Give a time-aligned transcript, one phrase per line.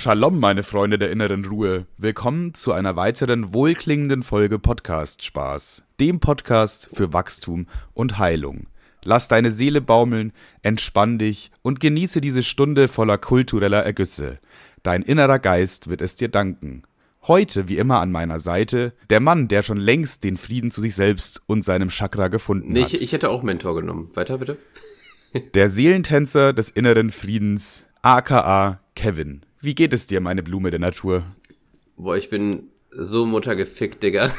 [0.00, 1.86] Shalom, meine Freunde der inneren Ruhe.
[1.96, 8.68] Willkommen zu einer weiteren wohlklingenden Folge Podcast Spaß, dem Podcast für Wachstum und Heilung.
[9.02, 10.32] Lass deine Seele baumeln,
[10.62, 14.38] entspann dich und genieße diese Stunde voller kultureller Ergüsse.
[14.84, 16.84] Dein innerer Geist wird es dir danken.
[17.26, 20.94] Heute, wie immer an meiner Seite, der Mann, der schon längst den Frieden zu sich
[20.94, 22.92] selbst und seinem Chakra gefunden Nee, hat.
[22.92, 24.12] ich, ich hätte auch Mentor genommen.
[24.14, 24.58] Weiter bitte.
[25.54, 29.42] Der Seelentänzer des inneren Friedens, aka Kevin.
[29.60, 31.24] Wie geht es dir, meine Blume der Natur?
[31.96, 34.32] Boah, ich bin so muttergefickt, Digga.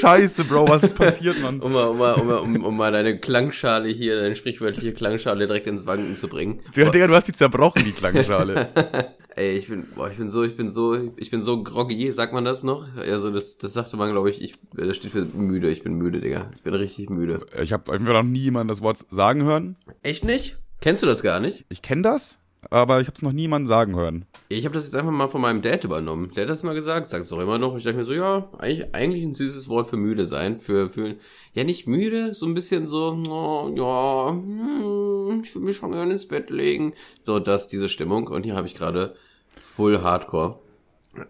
[0.00, 1.60] Scheiße, Bro, was ist passiert, Mann?
[1.60, 5.46] Um mal, um mal, um mal, um, um mal deine Klangschale hier, deine sprichwörtliche Klangschale
[5.46, 6.60] direkt ins Wanken zu bringen.
[6.74, 8.68] Ja, Digga, du hast die zerbrochen, die Klangschale.
[9.36, 12.32] Ey, ich bin, boah, ich bin so, ich bin so, ich bin so groggy, sagt
[12.34, 12.86] man das noch?
[12.96, 16.20] Also das, das sagte man, glaube ich, ich, das steht für müde, ich bin müde,
[16.20, 16.50] Digga.
[16.56, 17.46] Ich bin richtig müde.
[17.62, 19.76] Ich habe einfach noch nie jemanden das Wort sagen hören.
[20.02, 20.58] Echt nicht?
[20.82, 21.64] Kennst du das gar nicht?
[21.68, 24.24] Ich kenne das, aber ich habe es noch niemanden sagen hören.
[24.48, 26.32] Ich habe das jetzt einfach mal von meinem Dad übernommen.
[26.34, 27.76] Der hat das mal gesagt, sagt es auch immer noch.
[27.76, 30.58] Ich dachte mir so, ja, eigentlich, eigentlich ein süßes Wort für müde sein.
[30.60, 31.14] Für, für,
[31.52, 36.14] ja, nicht müde, so ein bisschen so, oh, ja, hm, ich will mich schon gerne
[36.14, 36.94] ins Bett legen.
[37.22, 38.26] So, das, diese Stimmung.
[38.26, 39.14] Und hier habe ich gerade
[39.54, 40.58] Full Hardcore.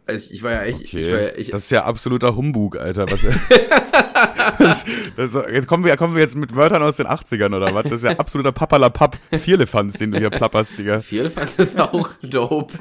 [0.07, 1.01] Also ich, war ja echt, Okay.
[1.07, 3.07] ich war ja, ich, das ist ja absoluter Humbug, Alter.
[3.11, 3.21] Was,
[4.59, 4.85] das,
[5.17, 7.85] das, jetzt kommen wir, kommen wir jetzt mit Wörtern aus den 80ern oder was?
[7.85, 9.19] Das ist ja absoluter Papalapap.
[9.33, 11.01] Vierlefanz, den du hier plapperst, Digga.
[11.01, 12.79] Vierlefanz ist auch dope.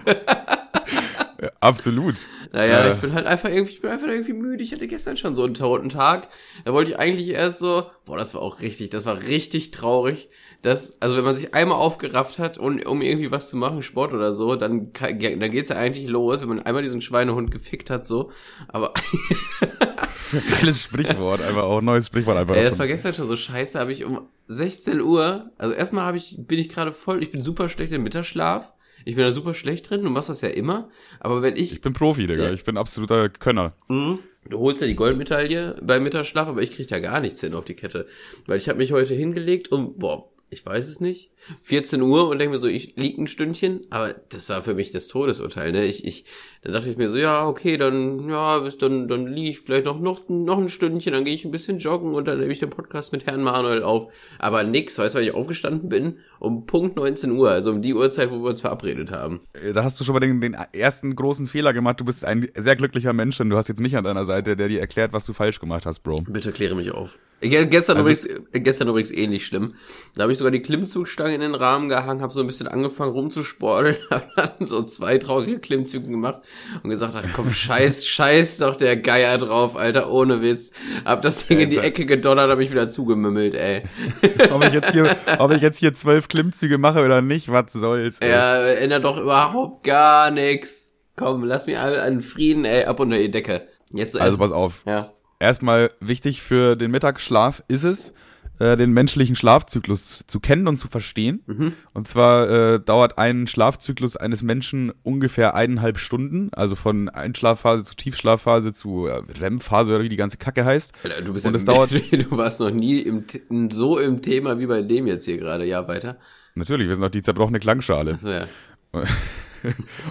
[1.41, 2.27] Ja, absolut.
[2.52, 2.91] Naja, Äh.
[2.91, 4.63] ich bin halt einfach irgendwie, ich bin einfach irgendwie müde.
[4.63, 6.27] Ich hatte gestern schon so einen toten Tag.
[6.65, 10.30] Da wollte ich eigentlich erst so, boah, das war auch richtig, das war richtig traurig.
[10.64, 14.14] Das, also wenn man sich einmal aufgerafft hat, und, um irgendwie was zu machen, Sport
[14.14, 17.90] oder so, dann, kann- dann geht's ja eigentlich los, wenn man einmal diesen Schweinehund gefickt
[17.90, 18.31] hat, so.
[18.67, 18.94] Aber
[20.50, 22.56] Geiles Sprichwort, einfach auch neues Sprichwort einfach.
[22.56, 26.17] ey, das war gestern schon so scheiße, habe ich um 16 Uhr, also erstmal habe
[26.17, 28.72] ich, bin ich gerade voll, ich bin super schlecht im Mittagsschlaf.
[29.04, 30.89] Ich bin da super schlecht drin, du machst das ja immer.
[31.20, 32.44] Aber wenn ich ich bin Profi, Digga.
[32.44, 32.52] Ja.
[32.52, 33.73] Ich bin absoluter Könner.
[33.88, 34.20] Mhm.
[34.48, 37.66] Du holst ja die Goldmedaille beim Mittagsschlaf, aber ich krieg da gar nichts hin auf
[37.66, 38.08] die Kette.
[38.45, 41.32] Weil ich habe mich heute hingelegt um, boah, ich weiß es nicht,
[41.63, 44.91] 14 Uhr und denke mir so, ich lieg ein Stündchen, aber das war für mich
[44.91, 45.85] das Todesurteil, ne?
[45.85, 46.25] Ich, ich,
[46.63, 49.85] dann dachte ich mir so, ja, okay, dann, ja, bis dann, dann liege ich vielleicht
[49.85, 52.59] noch, noch, noch ein Stündchen, dann gehe ich ein bisschen joggen und dann nehme ich
[52.59, 54.11] den Podcast mit Herrn Manuel auf.
[54.39, 57.93] Aber nix, weißt du, weil ich aufgestanden bin um Punkt 19 Uhr, also um die
[57.93, 59.41] Uhrzeit, wo wir uns verabredet haben.
[59.53, 61.99] Äh, Da hast du schon mal den, den ersten großen Fehler gemacht.
[61.99, 64.67] Du bist ein sehr glücklicher Mensch und du hast jetzt mich an deiner Seite, der
[64.67, 66.23] dir erklärt, was du falsch gemacht hast, Bro.
[66.27, 67.17] Bitte kläre mich auf.
[67.41, 69.73] Ge gestern, Also- übrigens, gestern übrigens ähnlich schlimm.
[70.15, 73.11] Da habe ich sogar die Klimmzugstange in den Rahmen gehangen, habe so ein bisschen angefangen
[73.11, 76.42] rumzusporteln, habe dann so zwei traurige Klimmzüge gemacht
[76.83, 80.71] und gesagt, ach komm, scheiß, scheiß doch der Geier drauf, Alter, ohne Witz.
[81.05, 81.77] Hab das Ding in die.
[81.77, 83.83] Ecke gedonnert, hab mich wieder zugemümmelt, ey.
[84.52, 88.20] ob, ich jetzt hier, ob ich jetzt hier zwölf Klimmzüge mache oder nicht, was soll's.
[88.20, 88.30] ey.
[88.30, 90.95] Ja, ändert doch überhaupt gar nix.
[91.15, 93.67] Komm, lass mich alle an Frieden, ey, ab unter die Decke.
[93.91, 94.81] Jetzt Also pass auf.
[94.86, 95.11] ja.
[95.39, 98.14] Erstmal wichtig für den Mittagsschlaf ist es,
[98.61, 101.42] äh, den menschlichen Schlafzyklus zu kennen und zu verstehen.
[101.48, 101.73] Mhm.
[101.94, 107.95] Und zwar äh, dauert ein Schlafzyklus eines Menschen ungefähr eineinhalb Stunden, also von Einschlafphase zu
[107.95, 110.94] Tiefschlafphase zu äh, REM-Phase oder wie die ganze Kacke heißt.
[111.04, 113.23] Alter, du bist Und ja, es dauert- du warst noch nie im,
[113.71, 115.66] so im Thema wie bei dem jetzt hier gerade.
[115.66, 116.17] Ja, weiter.
[116.54, 118.17] Natürlich, wir sind noch die zerbrochene Klangschale.
[118.17, 118.45] So, ja.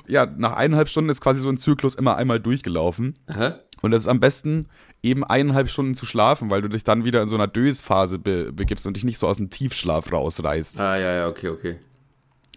[0.06, 3.19] Ja, nach eineinhalb Stunden ist quasi so ein Zyklus immer einmal durchgelaufen.
[3.27, 3.59] Aha.
[3.82, 4.66] Und es ist am besten,
[5.02, 8.52] eben eineinhalb Stunden zu schlafen, weil du dich dann wieder in so einer Dösphase be
[8.52, 10.80] begibst und dich nicht so aus dem Tiefschlaf rausreißt.
[10.80, 11.76] Ah, ja, ja, okay, okay.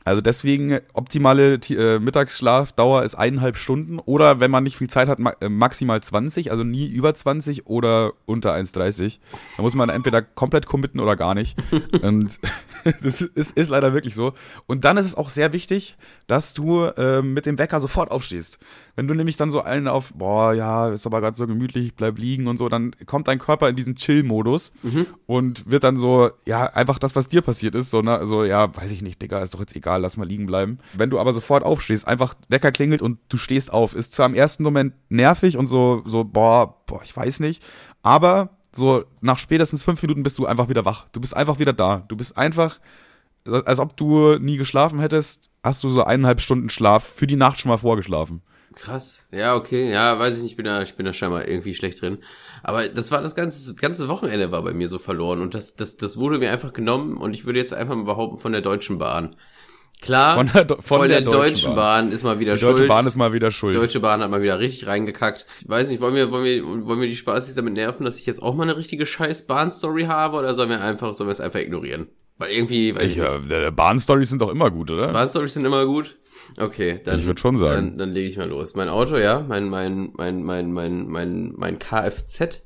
[0.05, 5.07] Also deswegen optimale Ti- äh, Mittagsschlafdauer ist eineinhalb Stunden oder wenn man nicht viel Zeit
[5.07, 9.19] hat, ma äh, maximal 20, also nie über 20 oder unter 1,30.
[9.55, 11.57] Da muss man entweder komplett committen oder gar nicht.
[12.01, 12.37] Und
[13.03, 14.33] das ist, ist leider wirklich so.
[14.67, 15.95] Und dann ist es auch sehr wichtig,
[16.27, 18.59] dass du äh, mit dem Wecker sofort aufstehst.
[18.95, 21.95] Wenn du nämlich dann so allen auf, boah, ja, ist aber gerade so gemütlich, ich
[21.95, 24.71] bleib liegen und so, dann kommt dein Körper in diesen Chill-Modus
[25.25, 28.75] und wird dann so, ja, einfach das, was dir passiert ist, so, ne, so, ja,
[28.75, 30.77] weiß ich nicht, Digga, ist doch jetzt egal, lass mal liegen bleiben.
[30.93, 34.35] Wenn du aber sofort aufstehst, einfach Wecker klingelt und du stehst auf, ist zwar im
[34.35, 37.63] ersten Moment nervig und so, so, boah, boah, ich weiß nicht,
[38.03, 41.05] aber so nach spätestens fünf Minuten bist du einfach wieder wach.
[41.11, 42.03] Du bist einfach wieder da.
[42.07, 42.79] Du bist einfach,
[43.45, 47.59] als ob du nie geschlafen hättest, hast du so eineinhalb Stunden Schlaf für die Nacht
[47.59, 48.41] schon mal vorgeschlafen.
[48.75, 49.27] Krass.
[49.31, 49.91] Ja, okay.
[49.91, 52.17] Ja, weiß ich nicht, ich bin da, ich bin da scheinbar irgendwie schlecht drin.
[52.63, 55.75] Aber das war das ganze, das ganze Wochenende war bei mir so verloren und das,
[55.75, 58.61] das, das wurde mir einfach genommen und ich würde jetzt einfach mal behaupten von der
[58.61, 59.35] Deutschen Bahn.
[60.03, 62.11] Klar, Von der, von der, der, Deutschen Bahn.
[62.11, 62.89] ist mal wieder Die Deutsche schuld.
[62.89, 63.73] Bahn ist mal wieder schuld.
[63.73, 65.45] Die Deutsche Bahn hat mal wieder richtig reingekackt.
[65.61, 68.25] Ich weiß nicht, wollen wir, wollen wir, wollen wir die Spaßis damit nerven, dass ich
[68.25, 71.39] jetzt auch mal eine richtige scheiß Bahn-Story habe oder sollen wir einfach, sollen wir es
[71.39, 72.09] einfach ignorieren?
[72.37, 75.13] Weil irgendwie, weil Ich, ja, der Bahnstories sind doch immer gut, oder?
[75.13, 76.17] Bahnstories sind immer gut.
[76.57, 77.19] Okay, dann.
[77.19, 77.91] Ich schon sagen.
[77.91, 78.75] Dann, dann lege ich mal los.
[78.75, 82.61] Mein Auto, ja, mein, mein, mein, mein, mein, mein, mein Kfz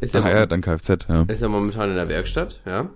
[0.00, 1.22] ist ja, Ah, ja, dann Kfz, ja.
[1.26, 2.90] ist ja momentan in der Werkstatt, ja.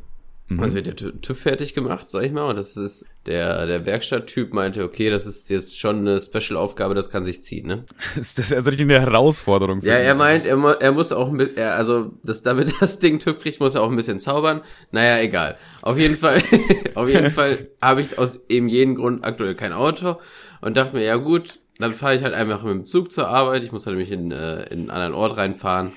[0.50, 0.60] Mhm.
[0.60, 2.44] Also wird der Tü- TÜV fertig gemacht, sag ich mal.
[2.50, 7.08] Und das ist, der, der Werkstatttyp meinte, okay, das ist jetzt schon eine Special-Aufgabe, das
[7.08, 7.84] kann sich ziehen, ne?
[8.16, 10.04] Das ist also richtig eine Herausforderung für Ja, ihn.
[10.06, 13.60] er meint, er, er muss auch, ein er, also, das, damit das Ding TÜV kriegt,
[13.60, 14.62] muss er auch ein bisschen zaubern.
[14.90, 15.56] Naja, egal.
[15.82, 16.42] Auf jeden Fall,
[16.96, 20.16] auf jeden Fall habe ich aus eben jeden Grund aktuell kein Auto
[20.60, 23.62] und dachte mir, ja gut, dann fahre ich halt einfach mit dem Zug zur Arbeit.
[23.62, 25.92] Ich muss halt nämlich in, äh, in einen anderen Ort reinfahren.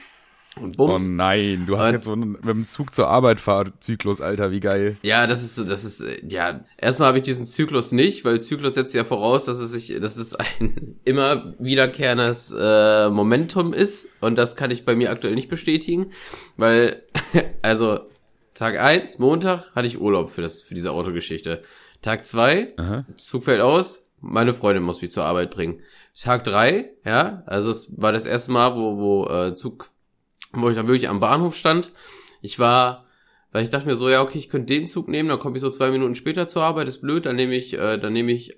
[0.55, 1.07] Und Oh bums.
[1.07, 4.59] nein, du hast Und- jetzt so einen mit dem Zug zur Arbeit Fahrzyklus, Alter, wie
[4.59, 4.97] geil.
[5.01, 8.75] Ja, das ist das ist, äh, ja, erstmal habe ich diesen Zyklus nicht, weil Zyklus
[8.75, 14.35] setzt ja voraus, dass es sich, dass es ein immer wiederkehrendes äh, Momentum ist und
[14.37, 16.11] das kann ich bei mir aktuell nicht bestätigen,
[16.57, 17.01] weil,
[17.63, 18.01] also,
[18.53, 21.63] Tag eins Montag, hatte ich Urlaub für das, für diese Autogeschichte.
[22.03, 23.05] Tag zwei Aha.
[23.17, 25.81] Zug fällt aus, meine Freundin muss mich zur Arbeit bringen.
[26.21, 29.89] Tag drei ja, also es war das erste Mal, wo, wo äh, Zug,
[30.53, 31.91] wo ich dann wirklich am Bahnhof stand.
[32.41, 33.05] Ich war,
[33.51, 35.61] weil ich dachte mir so, ja, okay, ich könnte den Zug nehmen, dann komme ich
[35.61, 38.51] so zwei Minuten später zur Arbeit, ist blöd, dann nehme ich, äh, dann nehme ich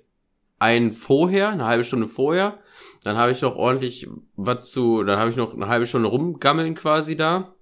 [0.58, 2.58] einen vorher, eine halbe Stunde vorher,
[3.04, 6.74] dann habe ich noch ordentlich was zu, dann habe ich noch eine halbe Stunde rumgammeln
[6.74, 7.54] quasi da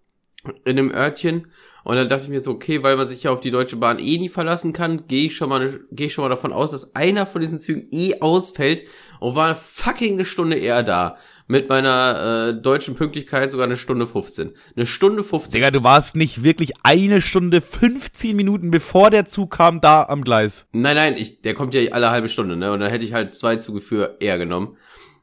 [0.65, 1.49] in dem Örtchen
[1.85, 3.99] und dann dachte ich mir so, okay, weil man sich ja auf die Deutsche Bahn
[3.99, 6.71] eh nie verlassen kann, gehe ich schon mal, ne- gehe ich schon mal davon aus,
[6.71, 8.85] dass einer von diesen Zügen eh ausfällt
[9.21, 11.17] und war fucking eine Stunde eher da.
[11.47, 14.55] Mit meiner äh, deutschen Pünktlichkeit sogar eine Stunde 15.
[14.77, 15.53] Eine Stunde 15.
[15.53, 20.25] Digga, du warst nicht wirklich eine Stunde 15 Minuten bevor der Zug kam da am
[20.25, 20.67] Gleis.
[20.73, 22.73] Nein, nein, ich, der kommt ja alle halbe Stunde, ne?
[22.73, 24.79] Und dann hätte ich halt zwei Züge für eher genommen.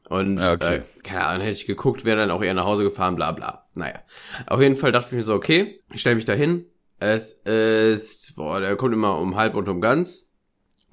[0.08, 0.76] Und Ja, okay.
[0.76, 3.66] äh, keine Ahnung, hätte ich geguckt, wäre dann auch eher nach Hause gefahren, bla bla.
[3.74, 4.00] Naja.
[4.46, 6.66] Auf jeden Fall dachte ich mir so, okay, ich stelle mich da hin.
[7.00, 10.31] Es ist, boah, der kommt immer um halb und um ganz.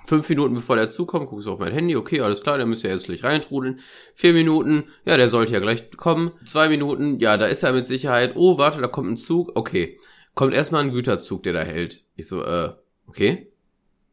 [0.06, 2.66] Fünf Minuten bevor der Zug kommt, guckst du auf mein Handy, okay, alles klar, der
[2.66, 3.80] müsste ja jetzt gleich reintrudeln.
[4.16, 6.32] Vier Minuten, ja, der sollte ja gleich kommen.
[6.46, 8.34] Zwei Minuten, ja, da ist er mit Sicherheit.
[8.36, 10.00] Oh, warte, da kommt ein Zug, okay.
[10.34, 12.06] Kommt erstmal ein Güterzug, der da hält.
[12.16, 12.72] Ich so, äh,
[13.08, 13.50] okay.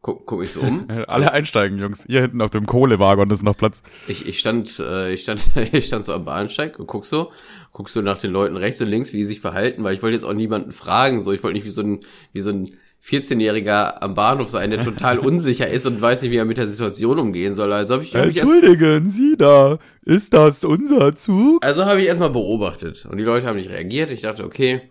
[0.07, 0.87] Guck, guck mich so um.
[1.09, 2.05] Alle einsteigen, Jungs.
[2.07, 3.83] Hier hinten auf dem Kohlewagen ist noch Platz.
[4.07, 7.33] Ich, ich stand, äh, ich stand, ich stand so am Bahnsteig und guck so,
[7.73, 10.15] guck so nach den Leuten rechts und links, wie die sich verhalten, weil ich wollte
[10.15, 12.01] jetzt auch niemanden fragen, so, ich wollte nicht wie so ein,
[12.33, 16.37] wie so ein 14-Jähriger am Bahnhof sein, der total unsicher ist und weiß nicht, wie
[16.37, 17.73] er mit der Situation umgehen soll.
[17.73, 21.65] Also habe ich, ich erst, Entschuldigen Sie da, ist das unser Zug?
[21.65, 24.11] also habe ich erstmal beobachtet und die Leute haben nicht reagiert.
[24.11, 24.91] Ich dachte, okay,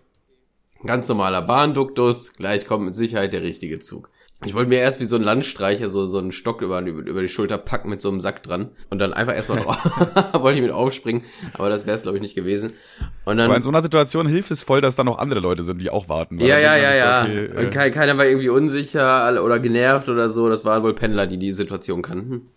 [0.84, 4.10] ganz normaler Bahnduktus, gleich kommt mit Sicherheit der richtige Zug.
[4.44, 7.28] Ich wollte mir erst wie so ein Landstreicher so, so einen Stock über, über die
[7.28, 9.64] Schulter packen mit so einem Sack dran und dann einfach erstmal
[10.34, 11.22] wollte ich mit aufspringen,
[11.54, 12.74] aber das wäre es glaube ich nicht gewesen.
[13.24, 15.62] Und dann Aber in so einer Situation hilft es voll, dass da noch andere Leute
[15.62, 16.38] sind, die auch warten.
[16.38, 17.24] ja, ja, ja, ja.
[17.24, 20.50] so, okay, Und kein, keiner war irgendwie unsicher oder genervt oder so.
[20.50, 22.50] Das waren wohl Pendler, die die Situation kannten.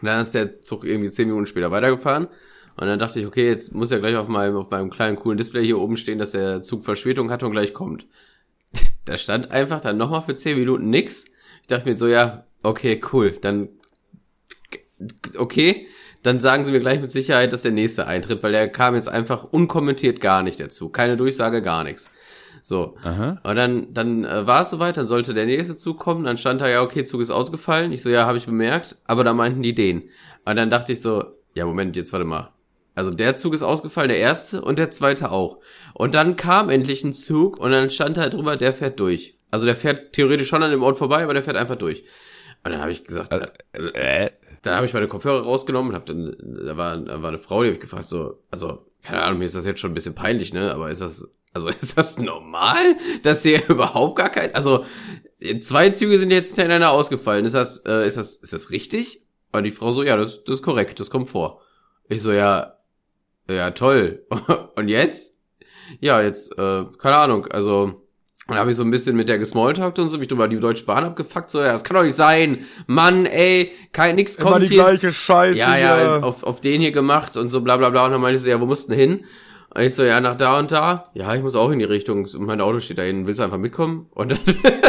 [0.00, 2.28] Und dann ist der Zug irgendwie zehn Minuten später weitergefahren.
[2.76, 5.36] Und dann dachte ich, okay, jetzt muss ja gleich auf meinem, auf meinem kleinen coolen
[5.36, 8.06] Display hier oben stehen, dass der Zug Verspätung hat und gleich kommt.
[9.04, 11.24] Da stand einfach dann nochmal für zehn Minuten nix.
[11.62, 13.70] Ich dachte mir so, ja, okay, cool, dann,
[15.38, 15.86] okay,
[16.22, 19.08] dann sagen sie mir gleich mit Sicherheit, dass der nächste eintritt, weil der kam jetzt
[19.08, 20.90] einfach unkommentiert gar nicht dazu.
[20.90, 22.10] Keine Durchsage, gar nichts.
[22.60, 22.96] So.
[23.02, 23.40] Aha.
[23.42, 26.60] Und dann, dann äh, war es soweit, dann sollte der nächste Zug kommen, dann stand
[26.60, 27.92] da ja, okay, Zug ist ausgefallen.
[27.92, 30.10] Ich so, ja, habe ich bemerkt, aber da meinten die den.
[30.44, 32.52] Und dann dachte ich so, ja, Moment, jetzt warte mal.
[32.98, 35.60] Also der Zug ist ausgefallen, der erste und der zweite auch.
[35.94, 39.38] Und dann kam endlich ein Zug und dann stand halt drüber, der fährt durch.
[39.52, 42.02] Also der fährt theoretisch schon an dem Ort vorbei, aber der fährt einfach durch.
[42.64, 44.30] Und dann habe ich gesagt, äh, Äh,
[44.62, 46.36] dann habe ich meine Kopfhörer rausgenommen und hab dann,
[46.66, 49.44] da war, da war eine Frau, die hab ich gefragt, so, also, keine Ahnung, mir
[49.44, 52.96] ist das jetzt schon ein bisschen peinlich, ne, aber ist das, also ist das normal,
[53.22, 54.84] dass hier überhaupt gar kein, also,
[55.60, 59.22] zwei Züge sind jetzt hintereinander ausgefallen, ist das, äh, ist das, ist das richtig?
[59.52, 61.60] Und die Frau so, ja, das, das ist korrekt, das kommt vor.
[62.08, 62.77] Ich so, ja,
[63.50, 64.26] ja, toll.
[64.76, 65.38] Und jetzt?
[66.00, 68.06] Ja, jetzt, äh, keine Ahnung, also,
[68.46, 70.84] dann habe ich so ein bisschen mit der gesmalltalkt und so, mich drüber die Deutsche
[70.84, 72.64] Bahn abgefuckt, so, ja, das kann doch nicht sein.
[72.86, 74.84] Mann, ey, kein, nix immer kommt die hier.
[74.84, 75.58] gleiche Scheiße.
[75.58, 76.24] Ja, ja, hier.
[76.24, 78.06] auf, auf den hier gemacht und so bla bla bla.
[78.06, 79.24] Und dann meinte ich so, ja, wo musst du denn hin?
[79.74, 81.04] Und ich so, ja, nach da und da.
[81.14, 82.24] Ja, ich muss auch in die Richtung.
[82.24, 83.26] Und mein Auto steht da hinten.
[83.26, 84.06] Willst du einfach mitkommen?
[84.14, 84.38] Und dann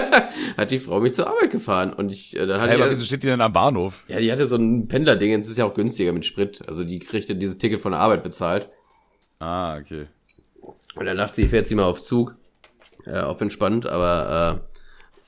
[0.57, 1.91] hat die Frau mich zur Arbeit gefahren.
[1.93, 4.03] Und ich, äh, dann hatte Hey, aber wieso steht die denn am Bahnhof?
[4.07, 5.33] ja, die hatte so ein Pendlerding.
[5.37, 6.61] Es ist ja auch günstiger mit Sprit.
[6.67, 8.69] Also die kriegte dieses Ticket von der Arbeit bezahlt.
[9.39, 10.07] Ah, okay.
[10.95, 12.35] Und dann dachte sie, ich fährt sie mal auf Zug.
[13.05, 14.61] Äh, auf entspannt, aber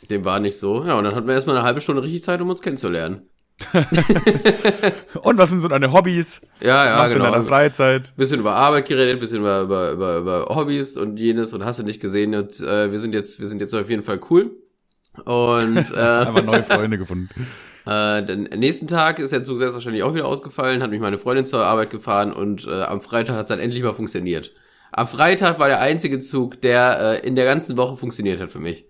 [0.02, 0.86] äh, dem war nicht so.
[0.86, 3.30] Ja, und dann hatten wir erstmal eine halbe Stunde richtig Zeit, um uns kennenzulernen.
[5.22, 6.42] Und was sind so deine Hobbys?
[6.62, 7.32] Ja, Was ja, machst du in genau.
[7.34, 8.14] deiner Freizeit?
[8.16, 11.84] bisschen über Arbeit geredet, bisschen über, über, über, über Hobbys und jenes und hast du
[11.84, 14.52] nicht gesehen und äh, wir sind jetzt, wir sind jetzt auf jeden Fall cool.
[15.26, 17.30] Und äh, Einfach neue Freunde gefunden.
[17.86, 21.46] äh, den nächsten Tag ist der Zug selbstverständlich auch wieder ausgefallen, hat mich meine Freundin
[21.46, 24.52] zur Arbeit gefahren und äh, am Freitag hat es dann endlich mal funktioniert.
[24.94, 28.60] Am Freitag war der einzige Zug, der äh, in der ganzen Woche funktioniert hat für
[28.60, 28.86] mich.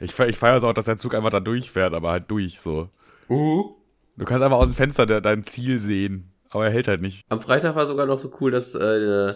[0.00, 2.88] Ich, ich feiere es auch, dass der Zug einfach da durchfährt, aber halt durch so.
[4.16, 7.24] Du kannst einfach aus dem Fenster de dein Ziel sehen, aber er hält halt nicht.
[7.28, 9.34] Am Freitag war sogar noch so cool, dass äh,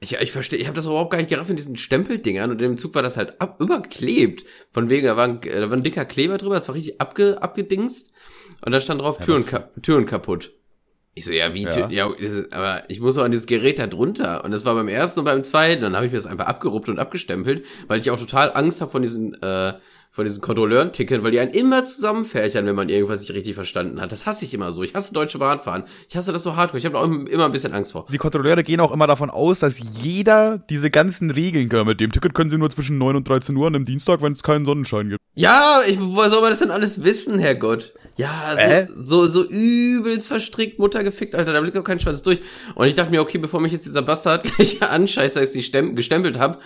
[0.00, 2.78] ich, ich verstehe, ich habe das überhaupt gar nicht gerafft in diesen Stempeldingern und im
[2.78, 4.44] Zug war das halt ab, überklebt.
[4.70, 7.00] Von wegen, da war, ein, äh, da war ein dicker Kleber drüber, das war richtig
[7.00, 8.12] abge, abgedingst
[8.64, 10.52] und da stand drauf Türen, das- ka Türen kaputt.
[11.18, 11.88] Ich so, ja, wie, Ja.
[11.88, 14.44] Ja, ist, aber ich muss doch an dieses Gerät da drunter.
[14.44, 15.80] Und das war beim ersten und beim zweiten.
[15.80, 18.90] Dann habe ich mir das einfach abgeruppt und abgestempelt, weil ich auch total Angst habe
[18.90, 19.72] von diesen, äh,
[20.16, 24.12] von diesen Kontrolleuren-Tickern, weil die einen immer zusammenfärchern, wenn man irgendwas nicht richtig verstanden hat.
[24.12, 24.82] Das hasse ich immer so.
[24.82, 25.84] Ich hasse deutsche Bahnfahren.
[26.08, 26.78] Ich hasse das so hardcore.
[26.78, 28.06] Ich habe da auch immer ein bisschen Angst vor.
[28.10, 31.86] Die Kontrolleure gehen auch immer davon aus, dass jeder diese ganzen Regeln kann.
[31.86, 34.32] Mit dem Ticket können sie nur zwischen 9 und 13 Uhr an einem Dienstag, wenn
[34.32, 35.20] es keinen Sonnenschein gibt.
[35.34, 37.92] Ja, ich, woher soll man das denn alles wissen, Herrgott?
[38.16, 38.86] Ja, so, Äh?
[38.96, 42.40] so, so übelst verstrickt, Mutter gefickt, Alter, da blickt doch kein Schwanz durch.
[42.74, 45.62] Und ich dachte mir, okay, bevor mich jetzt dieser Bastard gleich anscheißt, als ich die
[45.68, 46.62] Stem gestempelt hab,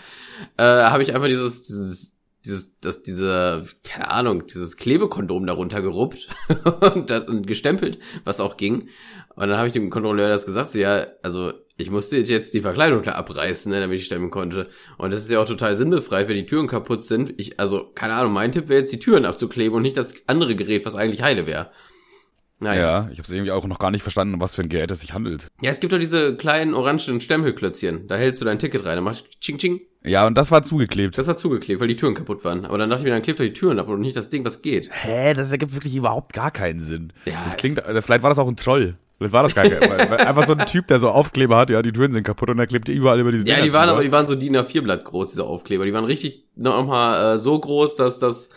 [0.57, 6.29] äh, habe ich einfach dieses, dieses, dieses, das, diese, keine Ahnung, dieses Klebekondom darunter geruppt
[6.95, 8.89] und, das- und gestempelt, was auch ging.
[9.35, 12.61] Und dann habe ich dem Kontrolleur das gesagt, so, ja, also ich musste jetzt die
[12.61, 14.69] Verkleidung da abreißen, ne, damit ich stemmen konnte.
[14.99, 17.35] Und das ist ja auch total sinnbefreit, wenn die Türen kaputt sind.
[17.39, 20.55] Ich, also, keine Ahnung, mein Tipp wäre jetzt, die Türen abzukleben und nicht das andere
[20.57, 21.71] Gerät, was eigentlich heile wäre.
[22.59, 22.81] Naja.
[22.81, 24.91] Ja, ich habe es irgendwie auch noch gar nicht verstanden, um was für ein Gerät
[24.91, 25.49] es sich handelt.
[25.63, 28.07] Ja, es gibt doch diese kleinen orangen Stempelklötzchen.
[28.07, 29.81] Da hältst du dein Ticket rein, dann machst du ching ching.
[30.03, 31.19] Ja, und das war zugeklebt.
[31.19, 32.65] Das war zugeklebt, weil die Türen kaputt waren.
[32.65, 34.45] Aber dann dachte ich mir, dann klebt doch die Türen ab und nicht das Ding,
[34.45, 34.89] was geht.
[34.91, 37.13] Hä, das ergibt wirklich überhaupt gar keinen Sinn.
[37.27, 37.43] Ja.
[37.45, 38.97] Das klingt, äh, vielleicht war das auch ein Troll.
[39.19, 39.83] Vielleicht war das gar kein,
[40.27, 42.67] einfach so ein Typ, der so Aufkleber hat, ja, die Türen sind kaputt und er
[42.67, 43.93] klebt überall über diese Ja, Dinger die waren drüber.
[43.97, 45.85] aber, die waren so DIN A4 Blatt groß, diese Aufkleber.
[45.85, 48.49] Die waren richtig nochmal äh, so groß, dass das,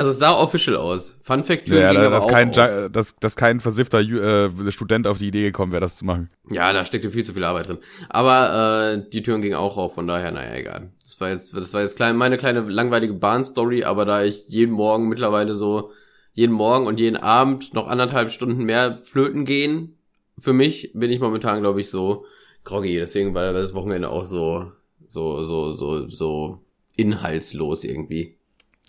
[0.00, 1.20] also es sah official aus.
[1.22, 2.90] Fun Fact, Türen ja, gingen da, aber dass, auch kein, auf.
[2.90, 6.30] Dass, dass kein versiffter äh, Student auf die Idee gekommen wäre, das zu machen.
[6.50, 7.78] Ja, da steckte viel zu viel Arbeit drin.
[8.08, 10.90] Aber äh, die Türen gingen auch auf, von daher, naja, egal.
[11.02, 14.72] Das war jetzt, das war jetzt klein, meine kleine langweilige Bahnstory, aber da ich jeden
[14.72, 15.92] Morgen mittlerweile so,
[16.32, 19.98] jeden Morgen und jeden Abend noch anderthalb Stunden mehr flöten gehen,
[20.38, 22.24] für mich bin ich momentan, glaube ich, so
[22.64, 22.96] groggy.
[22.96, 24.72] Deswegen war das Wochenende auch so,
[25.06, 26.60] so, so, so, so
[26.96, 28.36] inhaltslos irgendwie.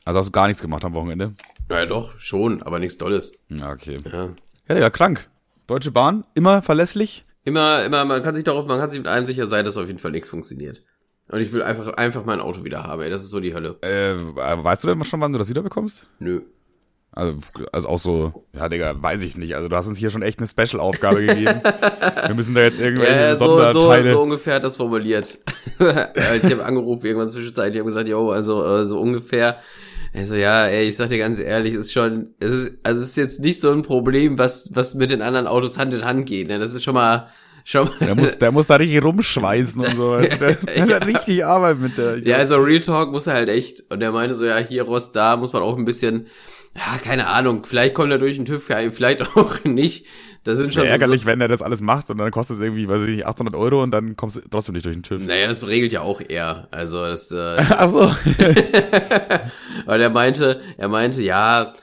[0.04, 1.34] Also hast du gar nichts gemacht am Wochenende?
[1.70, 3.34] Ja, doch, schon, aber nichts Dolles.
[3.50, 4.00] Ja, okay.
[4.12, 4.30] Ja.
[4.68, 5.30] Ja, ja, krank.
[5.68, 7.26] Deutsche Bahn, immer verlässlich.
[7.44, 9.88] Immer, immer, man kann sich darauf, man kann sich mit einem sicher sein, dass auf
[9.88, 10.84] jeden Fall nichts funktioniert.
[11.30, 13.10] Und ich will einfach, einfach mein Auto wieder haben, ey.
[13.10, 13.78] Das ist so die Hölle.
[13.82, 16.08] Äh, weißt du denn schon, wann du das wieder bekommst?
[16.20, 16.42] Nö.
[17.14, 17.40] Also,
[17.74, 19.56] also auch so, ja, Digga, weiß ich nicht.
[19.56, 21.62] Also du hast uns hier schon echt eine Special-Aufgabe gegeben.
[22.28, 24.12] Wir müssen da jetzt irgendwelche Ja, so, so, Sonderteile.
[24.12, 25.38] so ungefähr hat das formuliert.
[25.80, 29.58] Als ich habe angerufen, irgendwann zwischenzeitlich, ich habe gesagt, jo, also äh, so ungefähr.
[30.14, 33.18] Also ja, ey, ich sag dir ganz ehrlich, ist schon, es ist, also es ist
[33.18, 36.50] jetzt nicht so ein Problem, was, was mit den anderen Autos Hand in Hand geht.
[36.50, 36.60] Ne?
[36.60, 37.30] Das ist schon mal,
[37.64, 38.06] schon mal.
[38.06, 40.18] Der muss, der muss da richtig rumschweißen und so.
[40.18, 42.18] Der, der hat richtig Arbeit mit der.
[42.20, 43.90] Ja, also Real Talk muss er halt echt.
[43.90, 46.28] Und er meinte so, ja, hier Rost, da muss man auch ein bisschen,
[46.76, 50.06] ja, keine Ahnung, vielleicht kommt er durch den TÜV, vielleicht auch nicht.
[50.44, 52.62] Das sind schon Wäre so, ärgerlich, wenn er das alles macht und dann kostet es
[52.62, 55.22] irgendwie, weiß ich nicht, 800 Euro und dann kommst du trotzdem nicht durch den TÜV.
[55.22, 56.68] Naja, das regelt ja auch er.
[56.72, 58.00] Also das, äh, Ach so.
[59.86, 61.74] weil er meinte, er meinte, ja,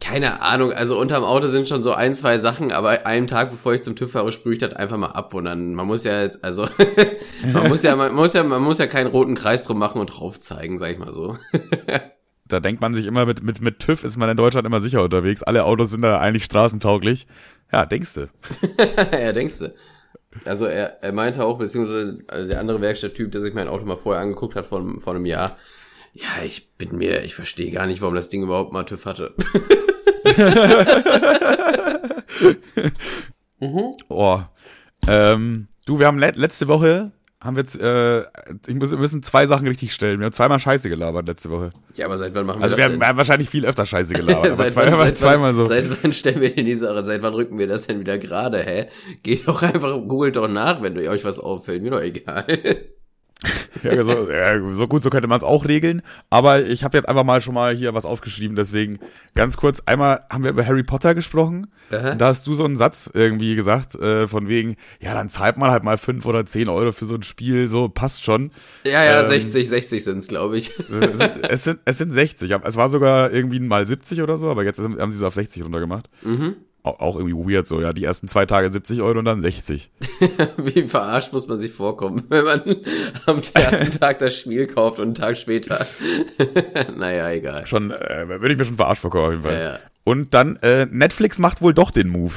[0.00, 3.74] keine Ahnung, also unterm Auto sind schon so ein, zwei Sachen, aber einen Tag bevor
[3.74, 6.22] ich zum TÜV fahre, sprühe ich das einfach mal ab und dann, man muss ja
[6.22, 6.68] jetzt, also,
[7.52, 10.06] man muss ja, man muss ja, man muss ja keinen roten Kreis drum machen und
[10.06, 11.36] drauf zeigen, sag ich mal so.
[12.48, 15.02] Da denkt man sich immer, mit, mit, mit TÜV ist man in Deutschland immer sicher
[15.02, 15.42] unterwegs.
[15.42, 17.26] Alle Autos sind da eigentlich straßentauglich.
[17.72, 18.28] Ja, denkst du.
[19.12, 19.74] ja, denkst du.
[20.44, 23.96] Also er, er meinte auch, beziehungsweise also der andere Werkstatttyp, der sich mein Auto mal
[23.96, 25.56] vorher angeguckt hat vor, vor einem Jahr,
[26.12, 29.34] ja, ich bin mir, ich verstehe gar nicht, warum das Ding überhaupt mal TÜV hatte.
[33.60, 33.92] mhm.
[34.08, 34.40] Oh.
[35.06, 38.22] Ähm, du, wir haben le letzte Woche, haben wir jetzt, äh,
[38.66, 40.18] ich muss, wir müssen zwei Sachen richtig stellen.
[40.18, 41.70] Wir haben zweimal Scheiße gelabert letzte Woche.
[41.94, 43.00] Ja, aber seit wann machen wir Also das wir haben, denn?
[43.00, 45.64] wir haben wahrscheinlich viel öfter Scheiße gelabert, aber seit, zwei, wann, seit, zweimal wann, so.
[45.64, 47.04] seit wann stellen wir denn die Sache?
[47.04, 48.88] Seit wann rücken wir das denn wieder gerade, hä?
[49.22, 51.82] Geht doch einfach, googelt doch nach, wenn euch was auffällt.
[51.82, 52.46] Mir doch egal.
[53.84, 56.02] Ja, so, ja, so gut, so könnte man es auch regeln.
[56.30, 58.56] Aber ich habe jetzt einfach mal schon mal hier was aufgeschrieben.
[58.56, 58.98] Deswegen
[59.36, 61.68] ganz kurz, einmal haben wir über Harry Potter gesprochen.
[62.16, 65.70] Da hast du so einen Satz irgendwie gesagt, äh, von wegen, ja, dann zahlt man
[65.70, 68.50] halt mal fünf oder zehn Euro für so ein Spiel, so passt schon.
[68.84, 70.72] ja, ja, Ähm, 60, 60 sind's, glaube ich.
[70.88, 72.50] Es sind, es sind, es sind 60.
[72.64, 75.62] Es war sogar irgendwie mal 70 oder so, aber jetzt haben sie es auf 60
[75.62, 76.10] runtergemacht.
[76.22, 76.56] mhm.
[76.98, 77.92] Auch, irgendwie weird so, ja.
[77.92, 79.90] Die ersten zwei Tage 70 Euro und dann 60.
[80.56, 82.62] Wie verarscht muss man sich vorkommen, wenn man
[83.26, 85.86] am ersten Tag das Spiel kauft und einen Tag später.
[86.96, 87.66] naja, egal.
[87.66, 89.54] Schon, äh, würde ich mir schon verarscht vorkommen, auf jeden Fall.
[89.54, 89.78] Ja, ja.
[90.04, 92.34] Und dann, äh, Netflix macht wohl doch den Move.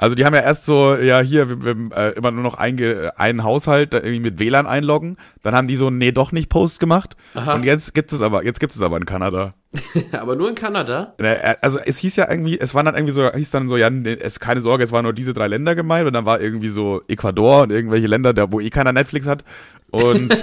[0.00, 3.12] Also die haben ja erst so, ja hier, wir, wir, äh, immer nur noch einge,
[3.16, 5.16] einen Haushalt irgendwie mit WLAN einloggen.
[5.42, 7.16] Dann haben die so Nee doch nicht Post gemacht.
[7.34, 7.54] Aha.
[7.54, 9.54] Und jetzt gibt es aber, jetzt gibt es aber in Kanada.
[10.12, 11.14] Aber nur in Kanada?
[11.18, 13.90] Äh, Also es hieß ja irgendwie, es waren dann irgendwie so, hieß dann so, ja,
[13.90, 16.68] nee, es keine Sorge, es waren nur diese drei Länder gemeint und dann war irgendwie
[16.70, 19.44] so Ecuador und irgendwelche Länder, da wo eh keiner Netflix hat.
[19.90, 20.34] Und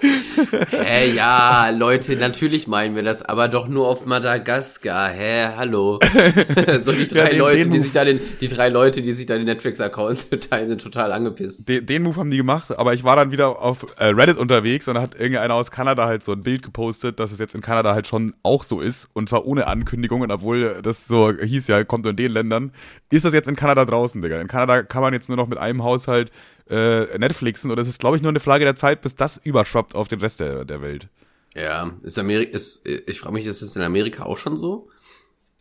[0.70, 5.08] Hä, ja, Leute, natürlich meinen wir das, aber doch nur auf Madagaskar.
[5.10, 5.98] Hä, hallo.
[6.80, 9.02] so die drei Ja, den- Leute, den die Move- sich da den, die drei Leute,
[9.02, 11.68] die sich da den Netflix-Account teilen, sind total angepisst.
[11.68, 14.88] den, den Move haben die gemacht, aber ich war dann wieder auf äh, Reddit unterwegs
[14.88, 17.59] und da hat irgendeiner aus Kanada halt so ein Bild gepostet, dass es jetzt in
[17.62, 21.68] Kanada halt schon auch so ist und zwar ohne Ankündigung und obwohl das so hieß
[21.68, 22.72] ja, kommt in den Ländern,
[23.10, 24.40] ist das jetzt in Kanada draußen, Digga.
[24.40, 26.30] In Kanada kann man jetzt nur noch mit einem Haushalt
[26.68, 29.94] äh, Netflixen und es ist, glaube ich, nur eine Frage der Zeit, bis das überschwappt
[29.94, 31.08] auf den Rest der, der Welt.
[31.54, 34.89] Ja, ist Amerika, ist, ich frage mich, ist das in Amerika auch schon so?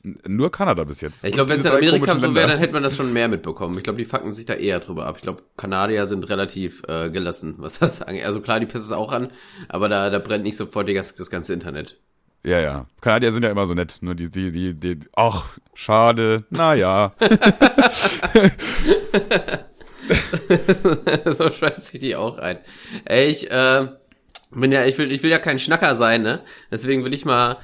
[0.02, 1.26] Nur Kanada bis jetzt.
[1.26, 3.78] Ich glaube, wenn es in Amerika so wäre, dann hätte man das schon mehr mitbekommen.
[3.78, 5.18] Ich glaube, die fucken sich da eher drüber ab.
[5.18, 8.24] Ich glaube, Kanadier sind relativ äh, gelassen, was das angeht.
[8.24, 9.30] Also klar, die pissen es auch an,
[9.68, 11.98] aber da, da brennt nicht sofort das, das ganze Internet.
[12.46, 12.86] Ja, ja.
[13.02, 13.98] Kanadier sind ja immer so nett.
[14.00, 16.46] Nur die, die, die, die, ach, schade.
[16.50, 17.12] Naja.
[21.26, 22.60] so schweißt sich die auch ein.
[23.04, 23.90] Ey, ich äh,
[24.52, 26.40] bin ja, ich will, ich will ja kein Schnacker sein, ne?
[26.72, 27.58] Deswegen will ich mal,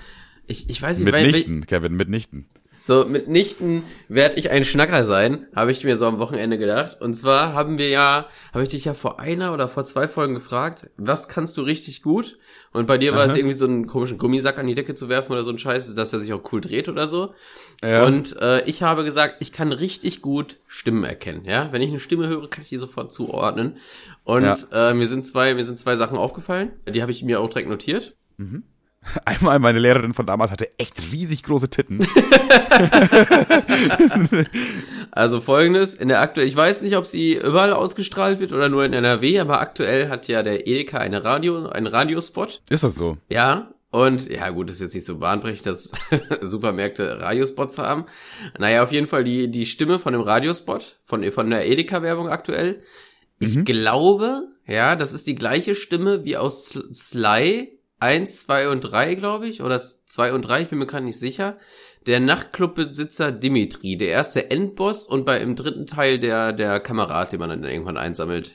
[0.47, 2.45] ich, ich weiß nicht, weil, weil, Mitnichten, Kevin, mitnichten.
[2.77, 7.01] so mitnichten werde ich ein Schnacker sein, habe ich mir so am Wochenende gedacht.
[7.01, 10.33] Und zwar haben wir ja, habe ich dich ja vor einer oder vor zwei Folgen
[10.35, 12.37] gefragt, was kannst du richtig gut?
[12.73, 13.27] Und bei dir war Aha.
[13.31, 15.95] es irgendwie so einen komischen Gummisack an die Decke zu werfen oder so ein Scheiß,
[15.95, 17.33] dass er sich auch cool dreht oder so.
[17.81, 18.03] Ja.
[18.05, 21.45] Und äh, ich habe gesagt, ich kann richtig gut Stimmen erkennen.
[21.45, 23.77] Ja, wenn ich eine Stimme höre, kann ich die sofort zuordnen.
[24.25, 24.89] Und Ja.
[24.91, 26.73] äh, mir sind zwei, mir sind zwei Sachen aufgefallen.
[26.93, 28.15] Die habe ich mir auch direkt notiert.
[29.25, 31.99] Einmal meine Lehrerin von damals hatte echt riesig große Titten.
[35.11, 38.83] Also folgendes, in der aktuell, ich weiß nicht, ob sie überall ausgestrahlt wird oder nur
[38.83, 42.61] in NRW, aber aktuell hat ja der Edeka eine Radio, einen Radiospot.
[42.69, 43.17] Ist das so?
[43.29, 45.91] Ja, und ja gut, ist jetzt nicht so bahnbrechend, dass
[46.41, 48.05] Supermärkte Radiospots haben.
[48.59, 52.81] Naja, auf jeden Fall die, die Stimme von dem Radiospot, von, von der Edeka-Werbung aktuell.
[53.39, 57.74] Ich glaube, ja, das ist die gleiche Stimme wie aus Sl- Sly
[58.05, 61.17] 1, 2 und 3, glaube ich, oder 2 und 3, ich bin mir gerade nicht
[61.19, 61.57] sicher.
[62.05, 67.39] Der Nachtclubbesitzer Dimitri, der erste Endboss und bei im dritten Teil der, der Kamerad, den
[67.39, 68.51] man dann irgendwann einsammelt.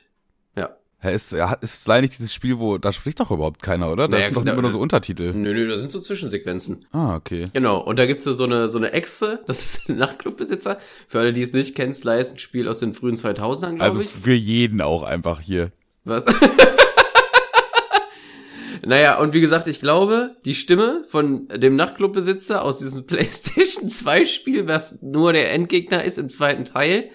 [0.57, 0.77] Ja.
[1.01, 4.07] Hä, ist, ist leider nicht dieses Spiel, wo, da spricht doch überhaupt keiner, oder?
[4.07, 5.33] Da Naja, sind doch da- immer nur so Untertitel.
[5.35, 6.87] Nö, nö, das sind so Zwischensequenzen.
[6.93, 7.49] Ah, okay.
[7.53, 10.79] Genau, und da gibt's so so eine, so eine Echse, das ist ein Nachtclubbesitzer.
[11.09, 13.83] Für alle, die es nicht kennen, Sly ist ein Spiel aus den frühen 2000ern, glaube
[13.83, 14.09] Also ich.
[14.11, 15.73] für jeden auch einfach hier.
[16.05, 16.25] Was?
[18.85, 24.25] Naja, und wie gesagt, ich glaube, die Stimme von dem Nachtclubbesitzer aus diesem PlayStation 2
[24.25, 27.11] Spiel, was nur der Endgegner ist im zweiten Teil,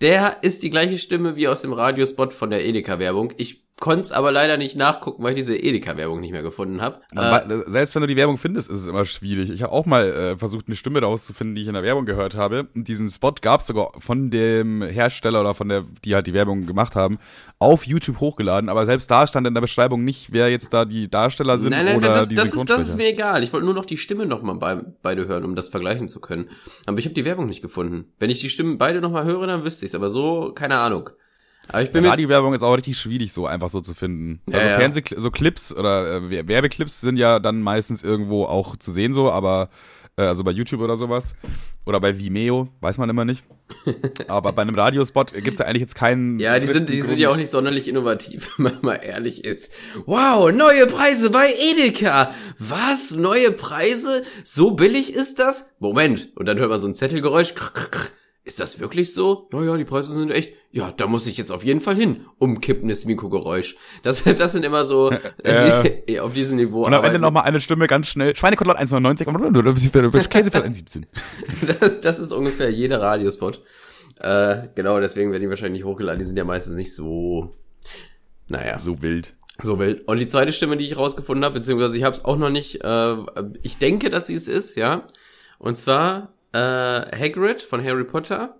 [0.00, 3.32] der ist die gleiche Stimme wie aus dem Radiospot von der Edeka-Werbung.
[3.36, 7.00] Ich konnte es aber leider nicht nachgucken, weil ich diese Edeka-Werbung nicht mehr gefunden habe.
[7.14, 9.50] Äh, Aber Selbst wenn du die Werbung findest, ist es immer schwierig.
[9.50, 12.34] Ich habe auch mal äh, versucht, eine Stimme rauszufinden, die ich in der Werbung gehört
[12.34, 12.68] habe.
[12.74, 16.34] Und diesen Spot gab es sogar von dem Hersteller oder von der, die halt die
[16.34, 17.18] Werbung gemacht haben,
[17.58, 18.68] auf YouTube hochgeladen.
[18.68, 21.86] Aber selbst da stand in der Beschreibung nicht, wer jetzt da die Darsteller sind Nein,
[21.86, 23.42] nein, oder das, die das, ist, das ist mir egal.
[23.42, 26.50] Ich wollte nur noch die Stimme nochmal bei, beide hören, um das vergleichen zu können.
[26.86, 28.12] Aber ich habe die Werbung nicht gefunden.
[28.18, 29.94] Wenn ich die Stimmen beide nochmal höre, dann wüsste ich's.
[29.94, 31.10] Aber so, keine Ahnung.
[31.68, 32.04] Aber ich bin.
[32.04, 34.40] Radiowerbung ist auch richtig schwierig, so einfach so zu finden.
[34.48, 34.76] Ja, also ja.
[34.76, 39.30] Fernseh, so Clips oder äh, Werbeclips sind ja dann meistens irgendwo auch zu sehen so,
[39.30, 39.68] aber
[40.18, 41.34] äh, also bei YouTube oder sowas
[41.86, 43.44] oder bei Vimeo, weiß man immer nicht.
[44.28, 47.30] aber bei einem Radiospot gibt's ja eigentlich jetzt keinen Ja, die sind, die sind ja
[47.30, 49.70] auch nicht sonderlich innovativ, wenn man mal ehrlich ist.
[50.06, 52.34] Wow, neue Preise bei Edeka.
[52.58, 53.12] Was?
[53.12, 54.24] Neue Preise?
[54.44, 55.76] So billig ist das?
[55.78, 56.30] Moment.
[56.34, 57.54] Und dann hört man so ein Zettelgeräusch.
[57.54, 58.08] Krr, krr, krr.
[58.48, 59.46] Ist das wirklich so?
[59.52, 60.54] Ja, ja, die Preise sind echt.
[60.72, 62.24] Ja, da muss ich jetzt auf jeden Fall hin.
[62.38, 63.76] Umkippendes Mikrogeräusch.
[64.02, 65.10] Das, das sind immer so
[65.44, 66.86] äh, auf diesem Niveau.
[66.86, 68.34] Und am Ende nochmal eine Stimme ganz schnell.
[68.34, 71.04] Schweinekotelett 1,99 Käsefett 1,17.
[71.78, 73.62] Das, das ist ungefähr jeder Radiospot.
[74.18, 76.18] Äh, genau, deswegen werden die wahrscheinlich nicht hochgeladen.
[76.18, 77.54] Die sind ja meistens nicht so.
[78.46, 78.78] Naja.
[78.78, 79.34] So wild.
[79.60, 80.08] So wild.
[80.08, 82.82] Und die zweite Stimme, die ich rausgefunden habe, beziehungsweise ich habe es auch noch nicht,
[82.82, 83.16] äh,
[83.62, 85.06] ich denke, dass sie es ist, ja.
[85.58, 88.56] Und zwar äh, Hagrid von Harry Potter.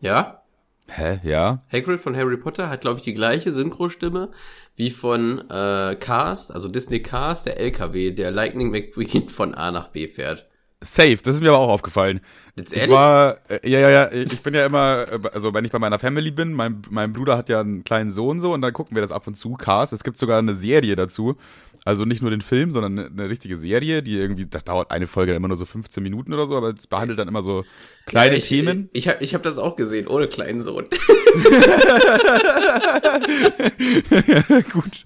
[0.00, 0.42] Ja,
[0.90, 1.20] Hä?
[1.22, 1.58] Ja?
[1.70, 4.30] Hagrid von Harry Potter hat, glaube ich, die gleiche Synchrostimme
[4.74, 9.88] wie von äh, Cars, also Disney Cars, der LKW, der Lightning McQueen von A nach
[9.88, 10.46] B fährt.
[10.80, 12.20] Safe, das ist mir aber auch aufgefallen.
[12.54, 12.94] Jetzt Ich ehrlich?
[12.94, 15.98] war, äh, ja, ja, ja, ich bin ja immer, äh, also wenn ich bei meiner
[15.98, 19.02] Family bin, mein, mein Bruder hat ja einen kleinen Sohn so und dann gucken wir
[19.02, 19.92] das ab und zu, Cast.
[19.92, 21.36] Es gibt sogar eine Serie dazu.
[21.84, 25.06] Also nicht nur den Film, sondern eine, eine richtige Serie, die irgendwie, da dauert eine
[25.06, 27.64] Folge immer nur so 15 Minuten oder so, aber es behandelt dann immer so
[28.06, 28.88] kleine Ja, ich, Themen.
[28.92, 30.84] Ich, ich habe ich hab das auch gesehen, ohne kleinen Sohn.
[34.72, 35.04] Gut.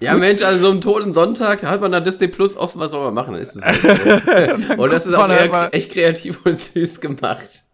[0.00, 2.90] Ja, Mensch, an so einem toten Sonntag, da hat man da Disney Plus offen, was
[2.90, 3.34] soll man machen?
[3.34, 4.74] Ist halt so.
[4.82, 7.64] und das ist auch halt mal- echt kreativ und süß gemacht.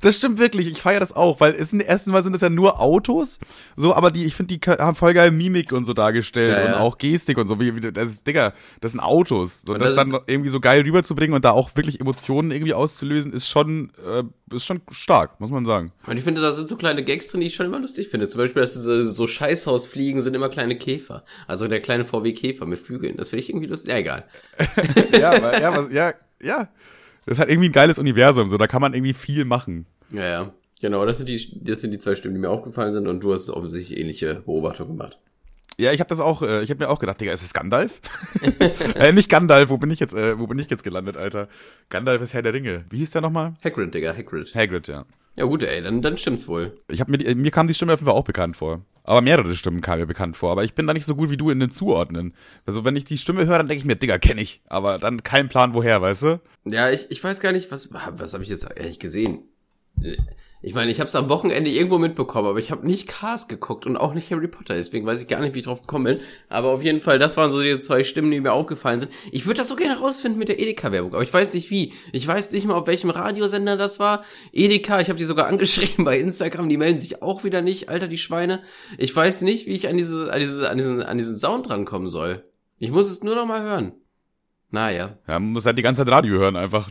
[0.00, 2.50] Das stimmt wirklich, ich feiere das auch, weil es sind, erstens mal sind es ja
[2.50, 3.38] nur Autos,
[3.76, 6.66] so, aber die, ich finde, die haben voll geil Mimik und so dargestellt Ja, ja.
[6.74, 9.62] und auch Gestik und so, wie, wie das ist, Digga, das sind Autos.
[9.62, 12.74] So, Und das das- dann irgendwie so geil rüberzubringen und da auch wirklich Emotionen irgendwie
[12.74, 14.22] auszulösen, ist schon, äh,
[14.54, 15.92] ist schon stark, muss man sagen.
[16.06, 18.28] Und ich finde, da sind so kleine Gags drin, die ich schon immer lustig finde.
[18.28, 21.24] Zum Beispiel, dass diese so Scheißhausfliegen sind immer kleine Käfer.
[21.46, 23.16] Also der kleine VW Käfer mit Flügeln.
[23.16, 23.90] Das finde ich irgendwie lustig.
[23.90, 24.24] Ja, egal.
[25.18, 26.68] ja, aber, ja, was, ja, ja.
[27.26, 29.86] Das ist halt irgendwie ein geiles Universum, so, da kann man irgendwie viel machen.
[30.12, 30.52] Ja, ja.
[30.80, 33.32] Genau, das sind die, das sind die zwei Stimmen, die mir aufgefallen sind und du
[33.32, 35.18] hast offensichtlich ähnliche Beobachtungen gemacht.
[35.78, 38.00] Ja, ich habe das auch, äh, ich habe mir auch gedacht, Digga, ist es Gandalf?
[38.94, 41.48] äh, nicht Gandalf, wo bin ich jetzt, äh, wo bin ich jetzt gelandet, Alter?
[41.90, 42.86] Gandalf ist Herr der Ringe.
[42.88, 43.54] Wie hieß der nochmal?
[43.62, 44.54] Hagrid, Digga, Hagrid.
[44.54, 45.04] Hagrid, ja.
[45.36, 46.80] Ja gut, ey, dann, dann stimmt's wohl.
[46.88, 48.80] Ich hab mir, die, mir kam die Stimme auf jeden Fall auch bekannt vor.
[49.04, 50.50] Aber mehrere Stimmen kamen mir bekannt vor.
[50.50, 52.34] Aber ich bin da nicht so gut wie du in den Zuordnen.
[52.64, 54.62] Also wenn ich die Stimme höre, dann denke ich mir, Digga, kenne ich.
[54.66, 56.40] Aber dann kein Plan, woher, weißt du?
[56.64, 59.40] Ja, ich, ich weiß gar nicht, was, was habe ich jetzt eigentlich gesehen?
[60.62, 63.84] Ich meine, ich habe es am Wochenende irgendwo mitbekommen, aber ich habe nicht Cars geguckt
[63.84, 66.20] und auch nicht Harry Potter, deswegen weiß ich gar nicht, wie ich drauf gekommen bin.
[66.48, 69.12] Aber auf jeden Fall, das waren so die zwei Stimmen, die mir aufgefallen sind.
[69.32, 71.92] Ich würde das so gerne rausfinden mit der Edeka-Werbung, aber ich weiß nicht wie.
[72.12, 74.24] Ich weiß nicht mal, auf welchem Radiosender das war.
[74.52, 78.08] Edeka, ich habe die sogar angeschrieben bei Instagram, die melden sich auch wieder nicht, Alter,
[78.08, 78.62] die Schweine.
[78.96, 82.08] Ich weiß nicht, wie ich an diese, an diese, an diesen, an diesen Sound rankommen
[82.08, 82.44] soll.
[82.78, 83.92] Ich muss es nur noch mal hören.
[84.70, 85.16] Naja.
[85.28, 86.90] Ja, man muss halt die ganze Zeit Radio hören einfach.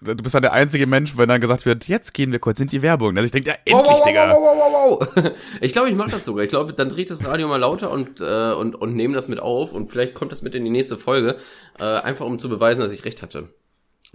[0.00, 2.68] Du bist halt der einzige Mensch, wenn dann gesagt wird, jetzt gehen wir kurz in
[2.68, 3.16] die Werbung.
[3.16, 4.30] Also ich denke, ja, endlich, wow, Digga.
[4.30, 5.32] Wow, wow, wow, wow.
[5.62, 6.44] Ich glaube, ich mache das sogar.
[6.44, 9.28] Ich glaube, dann drehe ich das Radio mal lauter und, äh, und, und nehme das
[9.28, 11.36] mit auf und vielleicht kommt das mit in die nächste Folge.
[11.78, 13.48] Äh, einfach um zu beweisen, dass ich recht hatte.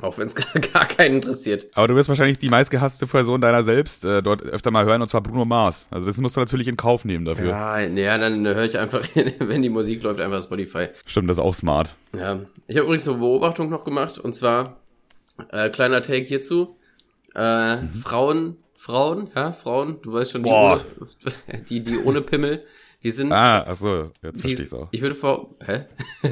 [0.02, 1.68] Auch wenn es gar, gar keinen interessiert.
[1.76, 5.08] Aber du wirst wahrscheinlich die meistgehasste Person deiner selbst äh, dort öfter mal hören, und
[5.08, 5.88] zwar Bruno Mars.
[5.92, 7.50] Also das musst du natürlich in Kauf nehmen dafür.
[7.50, 9.04] Ja, ja, dann höre ich einfach,
[9.40, 10.88] wenn die Musik läuft, einfach Spotify.
[11.06, 11.96] Stimmt, das ist auch smart.
[12.16, 12.40] Ja.
[12.68, 14.78] Ich habe übrigens eine Beobachtung noch gemacht und zwar,
[15.52, 16.76] äh, kleiner Take hierzu.
[17.36, 20.82] Äh, Frauen, Frauen, ja, Frauen, du weißt schon, die Boah.
[21.00, 22.64] ohne, die, die ohne Pimmel,
[23.04, 24.88] die sind Ah, ach so, jetzt verstehe ich's auch.
[24.92, 25.56] ich würde vor.
[25.66, 25.86] Hä?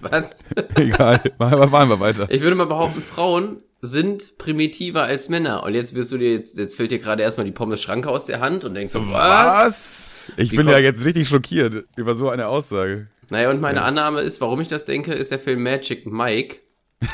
[0.00, 0.44] Was?
[0.74, 2.26] Egal, machen wir weiter.
[2.30, 5.62] Ich würde mal behaupten, Frauen sind primitiver als Männer.
[5.62, 8.40] Und jetzt wirst du dir jetzt, jetzt fällt dir gerade erstmal die Pommes-Schranke aus der
[8.40, 10.30] Hand und denkst so, was?
[10.36, 13.08] Ich Wie bin ja jetzt richtig schockiert über so eine Aussage.
[13.30, 16.56] Naja, und meine Annahme ist, warum ich das denke, ist der Film Magic Mike.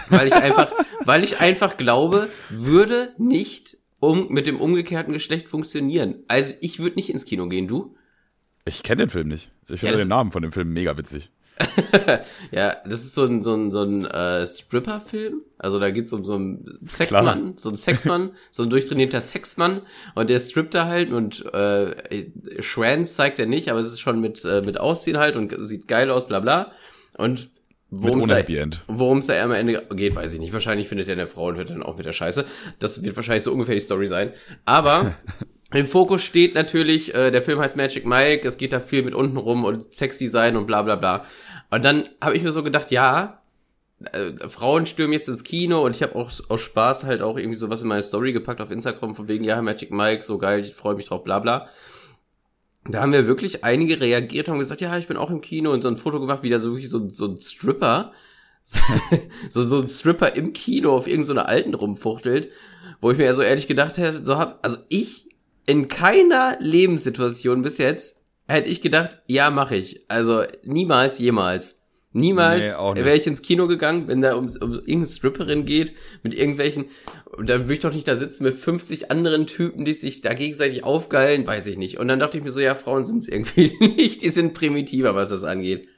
[0.09, 0.73] Weil ich einfach,
[1.05, 6.17] weil ich einfach glaube, würde nicht um, mit dem umgekehrten Geschlecht funktionieren.
[6.29, 7.97] Also ich würde nicht ins Kino gehen, du?
[8.65, 9.51] Ich kenne den Film nicht.
[9.69, 11.31] Ich finde Ja, den Namen von dem Film mega witzig.
[12.51, 15.43] Ja, das ist so ein, so ein, so ein äh, Stripper-Film.
[15.59, 19.83] Also da geht's um so einen Sexmann, so ein Sexmann, so ein durchtrainierter Sexmann.
[20.15, 22.27] Und der strippt da halt und äh,
[22.61, 25.89] Schwanz zeigt er nicht, aber es ist schon mit, äh, mit Aussehen halt und sieht
[25.89, 26.73] geil aus, bla bla.
[27.17, 27.51] Und
[27.91, 30.53] worum es da, da am Ende geht, weiß ich nicht.
[30.53, 32.45] Wahrscheinlich findet er eine Frau und hört dann auch mit der Scheiße.
[32.79, 34.33] Das wird wahrscheinlich so ungefähr die Story sein.
[34.65, 35.15] Aber
[35.75, 39.15] im Fokus steht natürlich, äh, der Film heißt Magic Mike, es geht da viel mit
[39.15, 41.25] unten rum und sexy sein und bla bla bla.
[41.71, 43.43] Und dann habe ich mir so gedacht, ja,
[44.13, 47.59] äh, Frauen stürmen jetzt ins Kino und ich habe auch aus Spaß halt auch irgendwie
[47.59, 50.75] sowas in meine Story gepackt auf Instagram von wegen, ja, Magic Mike, so geil, ich
[50.75, 51.69] freue mich drauf, bla bla.
[52.85, 55.83] Da haben wir wirklich einige reagiert und gesagt, ja, ich bin auch im Kino und
[55.83, 58.13] so ein Foto gemacht, wie da so wirklich so, so ein Stripper,
[59.51, 62.51] so, so ein Stripper im Kino auf irgendeiner so alten rumfuchtelt,
[63.01, 65.32] wo ich mir ja so ehrlich gedacht hätte, so hab, also ich
[65.67, 68.17] in keiner Lebenssituation bis jetzt
[68.49, 70.05] hätte ich gedacht, ja, mache ich.
[70.09, 71.77] Also niemals, jemals.
[72.15, 76.35] Niemals Nee, wäre ich ins Kino gegangen, wenn da um, um irgendeine Stripperin geht, mit
[76.35, 76.87] irgendwelchen,
[77.43, 80.85] da würde ich doch nicht da sitzen mit 50 anderen Typen, die sich da gegenseitig
[80.85, 81.99] aufgeilen, weiß ich nicht.
[81.99, 85.15] Und dann dachte ich mir so, ja, Frauen sind es irgendwie nicht, die sind primitiver,
[85.15, 85.89] was das angeht.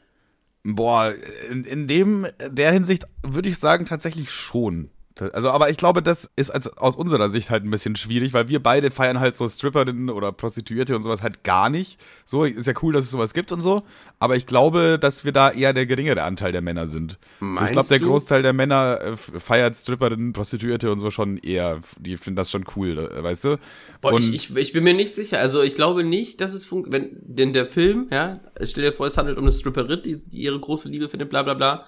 [0.62, 1.14] Boah,
[1.50, 4.90] in, in dem, der Hinsicht würde ich sagen, tatsächlich schon.
[5.20, 8.48] Also, aber ich glaube, das ist als, aus unserer Sicht halt ein bisschen schwierig, weil
[8.48, 12.00] wir beide feiern halt so Stripperinnen oder Prostituierte und sowas halt gar nicht.
[12.27, 13.83] So, ist ja cool, dass es sowas gibt und so.
[14.18, 17.18] Aber ich glaube, dass wir da eher der geringere Anteil der Männer sind.
[17.38, 18.00] So, ich glaube, Meinst der?
[18.00, 21.79] Großteil der Männer äh, feiert Stripperinnen, Prostituierte und so schon eher.
[21.98, 23.59] Die finden das schon cool, äh, weißt du?
[24.00, 25.38] Boah, ich, ich, ich bin mir nicht sicher.
[25.38, 26.85] Also ich glaube nicht, dass es funktioniert.
[26.85, 30.42] Wenn denn der Film, ja, stell dir vor, es handelt um eine Stripperin, die, die
[30.42, 31.87] ihre große Liebe findet, bla bla bla.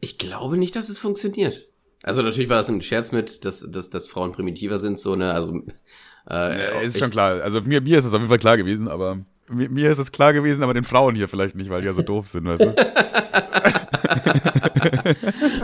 [0.00, 1.68] Ich glaube nicht, dass es funktioniert.
[2.08, 5.30] Also natürlich war das ein Scherz mit, dass, dass, dass Frauen primitiver sind, so, ne,
[5.30, 5.52] also
[6.30, 7.42] äh, ja, ist schon klar.
[7.42, 9.18] Also mir, mir ist es auf jeden Fall klar gewesen, aber
[9.50, 11.92] mir, mir ist es klar gewesen, aber den Frauen hier vielleicht nicht, weil die ja
[11.92, 12.74] so doof sind, weißt du?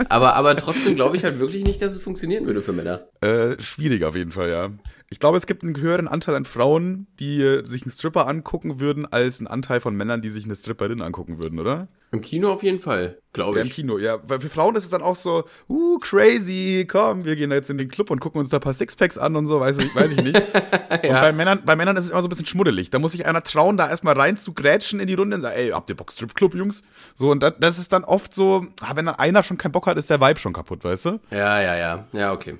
[0.09, 3.07] aber, aber trotzdem glaube ich halt wirklich nicht, dass es funktionieren würde für Männer.
[3.21, 4.69] Äh, schwierig auf jeden Fall, ja.
[5.09, 8.79] Ich glaube, es gibt einen höheren Anteil an Frauen, die äh, sich einen Stripper angucken
[8.79, 11.87] würden, als einen Anteil von Männern, die sich eine Stripperin angucken würden, oder?
[12.11, 13.57] Im Kino auf jeden Fall, glaube ich.
[13.57, 14.17] Ja, im Kino, ja.
[14.27, 17.77] Weil für Frauen ist es dann auch so, uh, crazy, komm, wir gehen jetzt in
[17.77, 20.13] den Club und gucken uns da ein paar Sixpacks an und so, weiß ich, weiß
[20.13, 20.41] ich nicht.
[21.03, 21.15] ja.
[21.15, 22.89] Und bei Männern, bei Männern ist es immer so ein bisschen schmuddelig.
[22.89, 25.55] Da muss sich einer trauen, da erstmal rein zu grätschen in die Runde und sagen,
[25.55, 26.83] ey, habt ihr Bock Stripclub, Jungs?
[27.15, 29.85] So, und das, das ist dann oft so, ah, wenn dann einer schon keinen Bock
[29.85, 31.19] hat, ist der Vibe schon kaputt, weißt du?
[31.29, 32.07] Ja, ja, ja.
[32.13, 32.57] Ja, okay.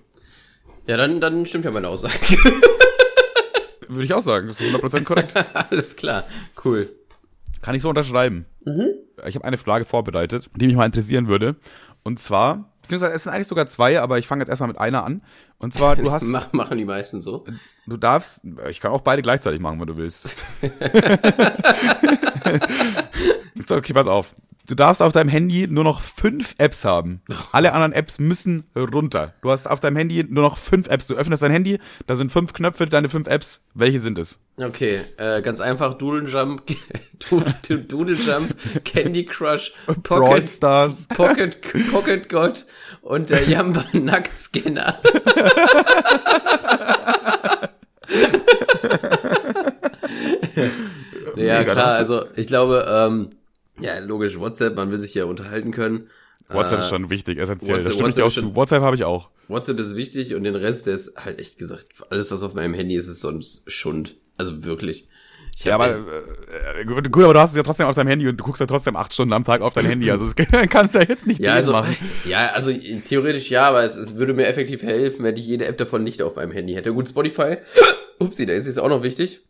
[0.87, 2.13] Ja, dann, dann stimmt ja meine Aussage.
[3.87, 5.33] Würde ich auch sagen, das ist 100% korrekt.
[5.53, 6.23] Alles klar,
[6.63, 6.89] cool.
[7.61, 8.45] Kann ich so unterschreiben.
[8.65, 8.89] Mhm.
[9.25, 11.55] Ich habe eine Frage vorbereitet, die mich mal interessieren würde.
[12.03, 15.03] Und zwar, beziehungsweise es sind eigentlich sogar zwei, aber ich fange jetzt erstmal mit einer
[15.03, 15.21] an.
[15.57, 16.23] Und zwar, du hast.
[16.23, 17.45] Mach, machen die meisten so.
[17.87, 20.35] Du darfst, ich kann auch beide gleichzeitig machen, wenn du willst.
[23.71, 24.35] okay, pass auf.
[24.67, 27.21] Du darfst auf deinem Handy nur noch fünf Apps haben.
[27.51, 29.33] Alle anderen Apps müssen runter.
[29.41, 31.05] Du hast auf deinem Handy nur noch fünf Apps.
[31.07, 33.61] Du öffnest dein Handy, da sind fünf Knöpfe, deine fünf Apps.
[33.75, 34.39] Welche sind es?
[34.57, 36.63] Okay, äh, ganz einfach Doodle Jump,
[37.87, 39.73] Doodle Jump, Candy Crush,
[40.03, 41.57] Pocket Stars, Pocket,
[41.91, 42.65] Pocket God
[43.01, 44.97] und der Jamba Nacktscanner.
[51.35, 53.29] ja, klar, also ich glaube, ähm,
[53.79, 56.09] ja, logisch, WhatsApp, man will sich ja unterhalten können.
[56.49, 57.77] WhatsApp äh, ist schon wichtig, essentiell.
[57.77, 58.55] WhatsApp, das stimmt WhatsApp ich auch zu.
[58.55, 59.29] WhatsApp habe ich auch.
[59.47, 62.73] WhatsApp ist wichtig und den Rest, der ist halt echt gesagt, alles was auf meinem
[62.73, 64.15] Handy ist, ist sonst Schund.
[64.37, 65.07] Also wirklich.
[65.57, 65.97] ja, aber
[66.77, 68.67] äh, gut, aber du hast es ja trotzdem auf deinem Handy und du guckst ja
[68.67, 70.11] trotzdem acht Stunden am Tag auf dein Handy.
[70.11, 70.35] Also das
[70.69, 71.95] kannst du ja jetzt nicht ja, also, machen.
[72.25, 72.71] Ja, also
[73.05, 76.21] theoretisch ja, aber es, es würde mir effektiv helfen, wenn ich jede App davon nicht
[76.21, 76.93] auf meinem Handy hätte.
[76.93, 77.57] Gut, Spotify.
[78.19, 79.41] Upsi, da ist es auch noch wichtig.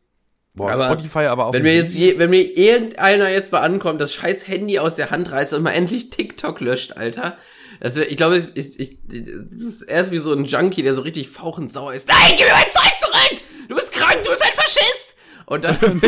[0.56, 1.54] Boah, aber Spotify aber auch.
[1.54, 5.12] Wenn mir jetzt je, wenn mir irgendeiner jetzt mal ankommt, das scheiß Handy aus der
[5.12, 7.38] Hand reißt und mal endlich TikTok löscht, Alter.
[7.82, 11.02] Also ich glaube, ich, ich, ich, das ist erst wie so ein Junkie, der so
[11.02, 12.08] richtig fauchend sauer ist.
[12.08, 13.42] Nein, gib mir mein Zeug zurück!
[13.68, 15.16] Du bist krank, du bist ein Faschist!
[15.46, 15.78] Und dann.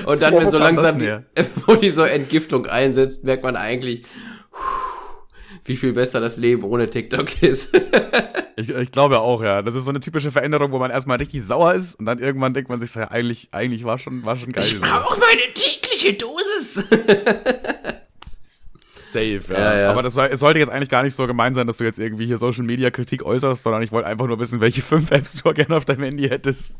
[0.06, 1.14] und dann, wenn so langsam die,
[1.66, 4.04] wo die so Entgiftung einsetzt, merkt man eigentlich,
[5.70, 7.72] wie viel besser das Leben ohne TikTok ist.
[8.56, 9.62] ich, ich glaube auch, ja.
[9.62, 12.54] Das ist so eine typische Veränderung, wo man erstmal richtig sauer ist und dann irgendwann
[12.54, 14.64] denkt man sich, ja, eigentlich, eigentlich war schon, war schon geil.
[14.66, 16.84] Ich brauche meine tägliche Dosis.
[19.12, 19.58] Safe, ja.
[19.58, 19.90] ja, ja.
[19.90, 21.98] Aber das soll, es sollte jetzt eigentlich gar nicht so gemein sein, dass du jetzt
[21.98, 25.42] irgendwie hier Social Media Kritik äußerst, sondern ich wollte einfach nur wissen, welche fünf Apps
[25.42, 26.76] du gerne auf deinem Handy hättest.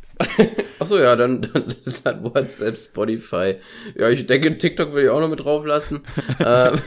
[0.79, 3.57] Achso, ja, dann, dann, dann WhatsApp, Spotify.
[3.97, 6.03] Ja, ich denke, TikTok will ich auch noch mit drauf lassen.
[6.45, 6.81] ähm,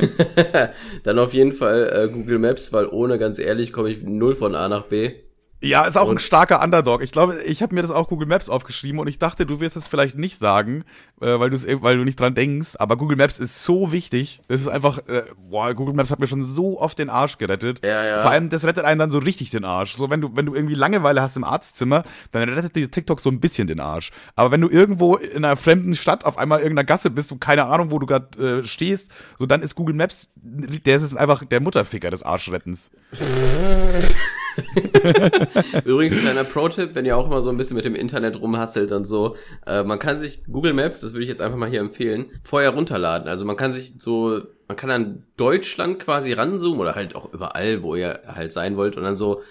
[1.04, 4.56] dann auf jeden Fall äh, Google Maps, weil ohne, ganz ehrlich, komme ich null von
[4.56, 5.14] A nach B.
[5.64, 7.02] Ja, ist auch und ein starker Underdog.
[7.02, 9.78] Ich glaube, ich habe mir das auch Google Maps aufgeschrieben und ich dachte, du wirst
[9.78, 10.84] es vielleicht nicht sagen,
[11.22, 12.76] äh, weil, weil du nicht dran denkst.
[12.80, 14.42] Aber Google Maps ist so wichtig.
[14.50, 17.80] Das ist einfach, äh, boah, Google Maps hat mir schon so oft den Arsch gerettet.
[17.82, 18.22] Ja, ja.
[18.22, 19.96] Vor allem, das rettet einen dann so richtig den Arsch.
[19.96, 23.30] So, wenn du, wenn du irgendwie Langeweile hast im Arztzimmer, dann rettet dir TikTok so
[23.30, 24.12] ein bisschen den Arsch.
[24.36, 27.68] Aber wenn du irgendwo in einer fremden Stadt auf einmal irgendeiner Gasse bist und keine
[27.68, 31.62] Ahnung, wo du gerade äh, stehst, so dann ist Google Maps, der ist einfach der
[31.62, 32.92] Mutterficker des Arschrettens.
[35.86, 39.06] Übrigens, kleiner Pro-Tipp, wenn ihr auch immer so ein bisschen mit dem Internet rumhasselt und
[39.06, 39.36] so,
[39.66, 42.72] äh, man kann sich Google Maps, das würde ich jetzt einfach mal hier empfehlen, vorher
[42.72, 43.28] runterladen.
[43.28, 47.84] Also man kann sich so, man kann an Deutschland quasi ranzoomen oder halt auch überall,
[47.84, 49.42] wo ihr halt sein wollt und dann so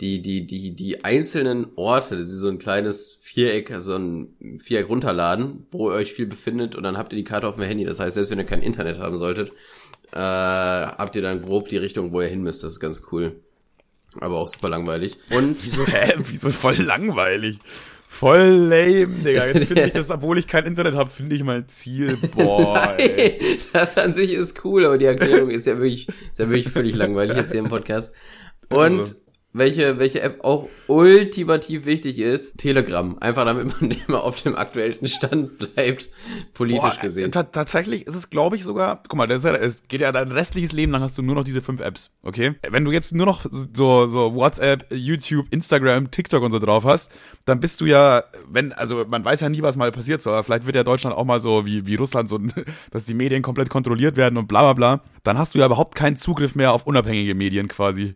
[0.00, 4.88] die, die, die, die einzelnen Orte, das ist so ein kleines Viereck, also ein Viereck
[4.88, 7.84] runterladen, wo ihr euch viel befindet und dann habt ihr die Karte auf dem Handy.
[7.84, 9.50] Das heißt, selbst wenn ihr kein Internet haben solltet,
[10.12, 12.64] äh, habt ihr dann grob die Richtung, wo ihr hin müsst.
[12.64, 13.40] Das ist ganz cool.
[14.18, 15.16] Aber auch super langweilig.
[15.30, 16.14] Und wieso, hä?
[16.18, 17.58] Wieso voll langweilig?
[18.08, 19.46] Voll lame, Digga.
[19.46, 22.16] Jetzt finde ich das, obwohl ich kein Internet habe, finde ich mein Ziel.
[22.34, 22.96] Boah.
[22.98, 23.32] Nein,
[23.72, 26.96] das an sich ist cool, aber die Erklärung ist ja wirklich, ist ja wirklich völlig
[26.96, 28.12] langweilig jetzt hier im Podcast.
[28.68, 29.14] Und also
[29.52, 33.18] welche, welche App auch ultimativ wichtig ist, Telegram.
[33.18, 36.10] Einfach damit man immer auf dem aktuellsten Stand bleibt,
[36.54, 37.32] politisch Boah, gesehen.
[37.32, 40.72] Tatsächlich ist es, glaube ich, sogar, guck mal, das ja, es geht ja dein restliches
[40.72, 42.54] Leben lang hast du nur noch diese fünf Apps, okay?
[42.68, 47.10] Wenn du jetzt nur noch so, so WhatsApp, YouTube, Instagram, TikTok und so drauf hast,
[47.44, 50.44] dann bist du ja, wenn, also man weiß ja nie, was mal passiert, so, aber
[50.44, 52.38] vielleicht wird ja Deutschland auch mal so wie, wie Russland so,
[52.92, 55.96] dass die Medien komplett kontrolliert werden und bla bla bla, dann hast du ja überhaupt
[55.96, 58.14] keinen Zugriff mehr auf unabhängige Medien quasi.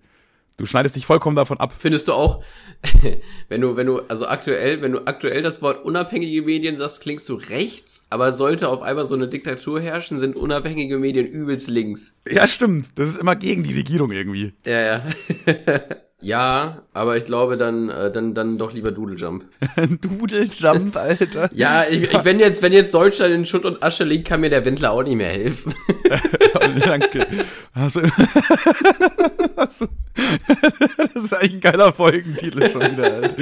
[0.57, 1.75] Du schneidest dich vollkommen davon ab.
[1.79, 2.45] Findest du auch,
[3.49, 7.29] wenn du, wenn du, also aktuell, wenn du aktuell das Wort unabhängige Medien sagst, klingst
[7.29, 12.21] du rechts, aber sollte auf einmal so eine Diktatur herrschen, sind unabhängige Medien übelst links.
[12.29, 12.89] Ja, stimmt.
[12.95, 14.53] Das ist immer gegen die Regierung irgendwie.
[14.65, 15.03] Ja, ja.
[16.25, 19.45] ja, aber ich glaube dann, äh, dann, dann doch lieber Doodle Jump.
[20.01, 21.51] Doodle Jump, Alter.
[21.55, 24.49] ja, ich, ich, wenn jetzt, wenn jetzt Deutschland in Schutt und Asche liegt, kann mir
[24.49, 25.75] der Wendler auch nicht mehr helfen.
[26.85, 27.27] Danke.
[27.75, 28.03] Hast du,
[31.15, 33.35] das ist eigentlich ein geiler Folgentitel schon wieder, Alter.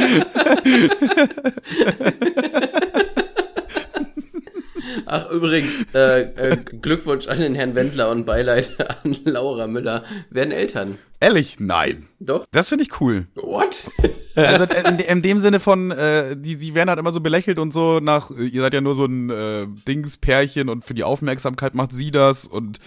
[5.14, 10.04] Ach, übrigens, äh, äh, Glückwunsch an den Herrn Wendler und Beileid an Laura Müller.
[10.30, 10.96] Werden Eltern.
[11.20, 11.60] Ehrlich?
[11.60, 12.08] Nein.
[12.18, 12.46] Doch?
[12.50, 13.26] Das finde ich cool.
[13.34, 13.90] What?
[14.34, 17.74] Also in, in dem Sinne von, äh, die, die werden halt immer so belächelt und
[17.74, 21.92] so nach, ihr seid ja nur so ein äh, Dingspärchen und für die Aufmerksamkeit macht
[21.92, 22.78] sie das und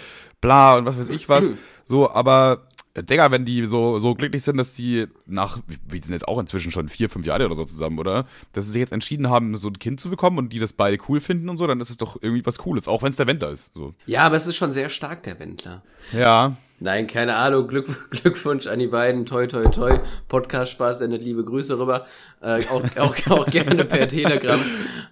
[0.42, 1.52] bla und was weiß ich was.
[1.84, 6.28] So, aber Digga, wenn die so, so glücklich sind, dass die nach, wir sind jetzt
[6.28, 8.26] auch inzwischen schon vier, fünf Jahre oder so zusammen, oder?
[8.54, 10.98] Dass sie sich jetzt entschieden haben, so ein Kind zu bekommen und die das beide
[11.10, 13.28] cool finden und so, dann ist es doch irgendwie was Cooles, auch wenn es der
[13.28, 13.72] Wendler ist.
[13.74, 13.94] So.
[14.06, 15.84] Ja, aber es ist schon sehr stark, der Wendler.
[16.14, 16.56] Ja.
[16.80, 17.68] Nein, keine Ahnung.
[17.68, 19.26] Glück, Glückwunsch an die beiden.
[19.26, 20.00] Toi, toi, toi.
[20.28, 22.06] Podcast Spaß, sendet liebe Grüße rüber.
[22.42, 24.60] Äh, auch, auch, auch gerne per Telegram.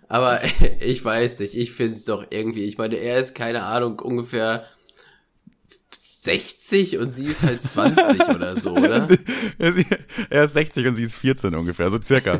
[0.10, 0.42] Aber
[0.80, 1.56] ich weiß nicht.
[1.56, 2.66] Ich find's doch irgendwie.
[2.66, 4.66] Ich meine, er ist, keine Ahnung, ungefähr
[6.24, 9.10] 60 und sie ist halt 20 oder so, oder?
[10.30, 12.40] er ist 60 und sie ist 14 ungefähr, so circa.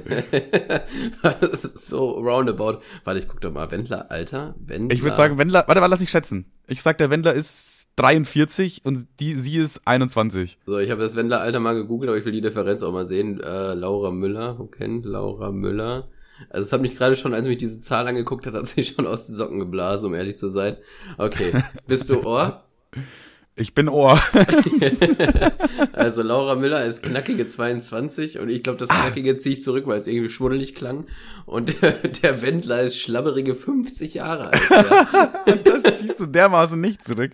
[1.42, 2.80] das ist so roundabout.
[3.04, 3.70] Warte, ich guck doch mal.
[3.72, 4.56] Wendler, Alter.
[4.58, 4.96] Wendler.
[4.96, 6.46] Ich würde sagen, Wendler, warte, warte, lass mich schätzen.
[6.68, 10.60] Ich sag, der Wendler ist 43 und die, sie ist 21.
[10.66, 13.42] So, ich habe das Wendler-Alter mal gegoogelt, aber ich will die Differenz auch mal sehen.
[13.42, 16.08] Äh, Laura Müller, wo kennt Laura Müller?
[16.50, 19.08] Also es hat mich gerade schon, als mich diese Zahl angeguckt hat, hat sich schon
[19.08, 20.78] aus den Socken geblasen, um ehrlich zu sein.
[21.18, 22.64] Okay, bist du Ohr?
[23.56, 24.20] Ich bin Ohr.
[25.94, 30.00] also Laura Müller ist knackige 22 und ich glaube, das knackige ziehe ich zurück, weil
[30.00, 31.06] es irgendwie schmuddelig klang.
[31.46, 34.62] Und der, der Wendler ist schlabberige 50 Jahre alt.
[34.72, 35.56] Ja.
[35.64, 37.34] das ziehst du dermaßen nicht zurück.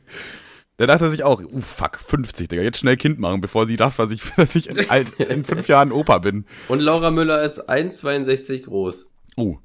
[0.77, 3.97] Der dachte sich auch, uh, fuck, 50, Digga, jetzt schnell Kind machen, bevor sie dachte,
[3.97, 6.45] dass ich, dass ich in, alt, in fünf Jahren Opa bin.
[6.67, 9.09] Und Laura Müller ist 1,62 groß.
[9.37, 9.57] Oh,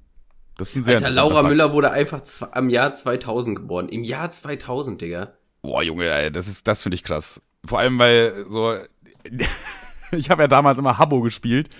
[0.56, 1.48] das ist ein sehr Alter, Laura Fakt.
[1.48, 3.88] Müller wurde einfach am Jahr 2000 geboren.
[3.88, 5.34] Im Jahr 2000, Digga.
[5.64, 7.40] Boah, Junge, ey, das ist, das finde ich krass.
[7.64, 8.76] Vor allem, weil so,
[10.12, 11.70] ich habe ja damals immer Habbo gespielt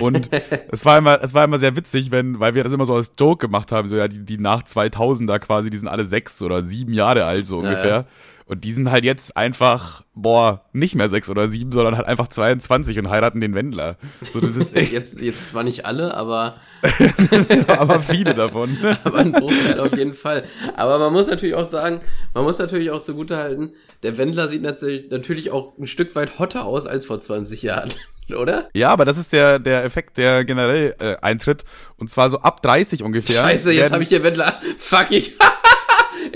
[0.00, 0.30] und
[0.72, 3.12] es war immer, es war immer sehr witzig, wenn, weil wir das immer so als
[3.20, 6.62] Joke gemacht haben, so ja, die, die nach 2000er quasi, die sind alle sechs oder
[6.62, 7.84] sieben Jahre alt, so ungefähr.
[7.84, 8.06] Ja, ja.
[8.46, 12.28] Und die sind halt jetzt einfach, boah, nicht mehr sechs oder sieben, sondern halt einfach
[12.28, 13.98] 22 und heiraten den Wendler.
[14.22, 16.56] So, das ist jetzt, jetzt zwar nicht alle, aber.
[17.68, 18.76] aber viele davon.
[19.04, 20.44] aber ein Bruchteil auf jeden Fall.
[20.76, 22.00] Aber man muss natürlich auch sagen,
[22.34, 26.86] man muss natürlich auch zugutehalten, der Wendler sieht natürlich auch ein Stück weit hotter aus
[26.86, 27.92] als vor 20 Jahren.
[28.34, 28.68] Oder?
[28.74, 31.64] Ja, aber das ist der, der Effekt, der generell äh, eintritt.
[31.96, 33.36] Und zwar so ab 30 ungefähr.
[33.36, 34.60] Scheiße, jetzt habe ich hier Wendler.
[34.78, 35.36] Fuck, ich.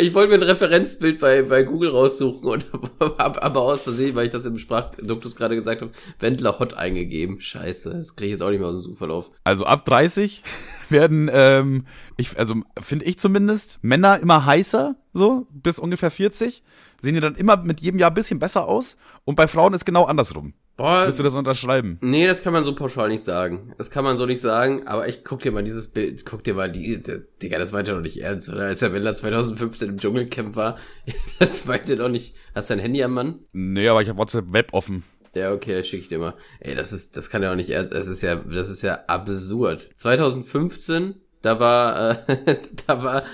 [0.00, 2.66] Ich wollte mir ein Referenzbild bei, bei Google raussuchen und
[3.18, 7.40] habe aber aus Versehen, weil ich das im Sprachduktus gerade gesagt habe, Wendler Hot eingegeben.
[7.40, 9.30] Scheiße, das kriege ich jetzt auch nicht mehr aus dem Suchverlauf.
[9.44, 10.42] Also ab 30
[10.88, 11.86] werden, ähm,
[12.16, 16.62] ich, also finde ich zumindest, Männer immer heißer, so, bis ungefähr 40.
[17.00, 18.96] Sehen die dann immer mit jedem Jahr ein bisschen besser aus.
[19.24, 20.54] Und bei Frauen ist genau andersrum.
[20.80, 21.98] Boah, Willst du das unterschreiben?
[22.00, 23.74] Nee, das kann man so pauschal nicht sagen.
[23.76, 26.54] Das kann man so nicht sagen, aber ich guck dir mal dieses Bild, guck dir
[26.54, 28.62] mal die, die Digga, das meint er doch nicht ernst, oder?
[28.62, 30.78] Als der Wendler 2015 im Dschungelcamp war,
[31.38, 32.34] das meint er doch nicht.
[32.54, 33.40] Hast du ein Handy am Mann?
[33.52, 35.02] Nee, aber ich habe WhatsApp Web offen.
[35.34, 36.32] Ja, okay, das schicke ich dir mal.
[36.60, 39.00] Ey, das ist, das kann ja auch nicht ernst, das ist ja, das ist ja
[39.06, 39.90] absurd.
[39.96, 43.24] 2015 da war, äh, da war,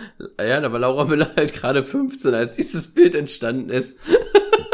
[0.40, 4.00] ja, da war Laura Müller halt gerade 15, als dieses Bild entstanden ist.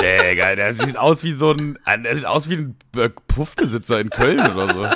[0.02, 2.76] Digga, der sieht aus wie so ein, der sieht aus wie ein
[3.28, 4.86] Puffbesitzer in Köln oder so.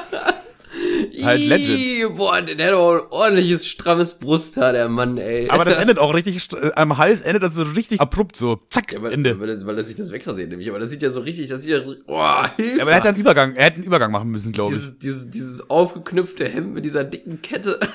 [1.24, 2.16] halt legend.
[2.16, 5.48] Boah, der hat auch ein ordentliches, strammes Brusthaar, der Mann, ey.
[5.50, 9.02] Aber das endet auch richtig, am Hals endet das so richtig abrupt, so, zack, ja,
[9.02, 9.38] weil, Ende.
[9.40, 10.68] Weil, weil, er sich das wegrasiert, nämlich.
[10.68, 12.76] Aber das sieht ja so richtig, das sieht ja so, boah, Hilfe.
[12.76, 14.80] Ja, aber er hätte einen Übergang, er hätte einen Übergang machen müssen, glaube ich.
[14.80, 17.78] Dieses, dieses, dieses aufgeknüpfte Hemd mit dieser dicken Kette.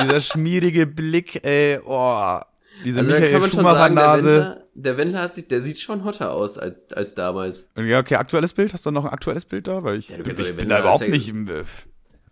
[0.00, 2.40] Dieser schmierige Blick, ey, oh.
[2.84, 4.64] Diese also Michael Schumacher-Nase.
[4.74, 7.70] Der, Wendler hat sich, der sieht schon hotter aus als, als damals.
[7.76, 8.72] Ja, okay, aktuelles Bild.
[8.72, 9.84] Hast du noch ein aktuelles Bild da?
[9.84, 11.64] Weil ich, ja, ich, ich bin da überhaupt nicht im äh,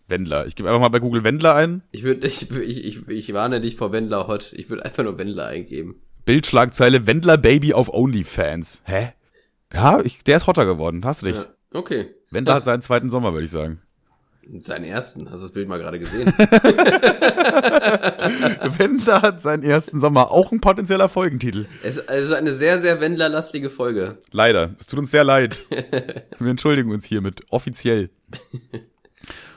[0.08, 0.46] Wendler.
[0.46, 1.82] Ich gebe einfach mal bei Google Wendler ein.
[1.92, 4.52] Ich würde, ich, ich, ich, ich warne dich vor Wendler Hot.
[4.54, 6.02] Ich würde einfach nur Wendler eingeben.
[6.24, 8.82] Bildschlagzeile Wendler Baby auf OnlyFans.
[8.84, 9.12] Hä?
[9.72, 11.04] Ja, ich, der ist hotter geworden.
[11.04, 11.48] Hast du recht.
[11.72, 12.14] Ja, okay.
[12.30, 13.80] Wendler hat seinen zweiten Sommer, würde ich sagen.
[14.62, 16.32] Seinen ersten, hast du das Bild mal gerade gesehen?
[18.80, 20.32] Wendler hat seinen ersten Sommer.
[20.32, 21.66] Auch ein potenzieller Folgentitel.
[21.84, 24.18] es, es ist eine sehr, sehr Wendlerlastige Folge.
[24.32, 24.74] Leider.
[24.80, 25.64] Es tut uns sehr leid.
[26.38, 27.42] Wir entschuldigen uns hiermit.
[27.50, 28.10] Offiziell.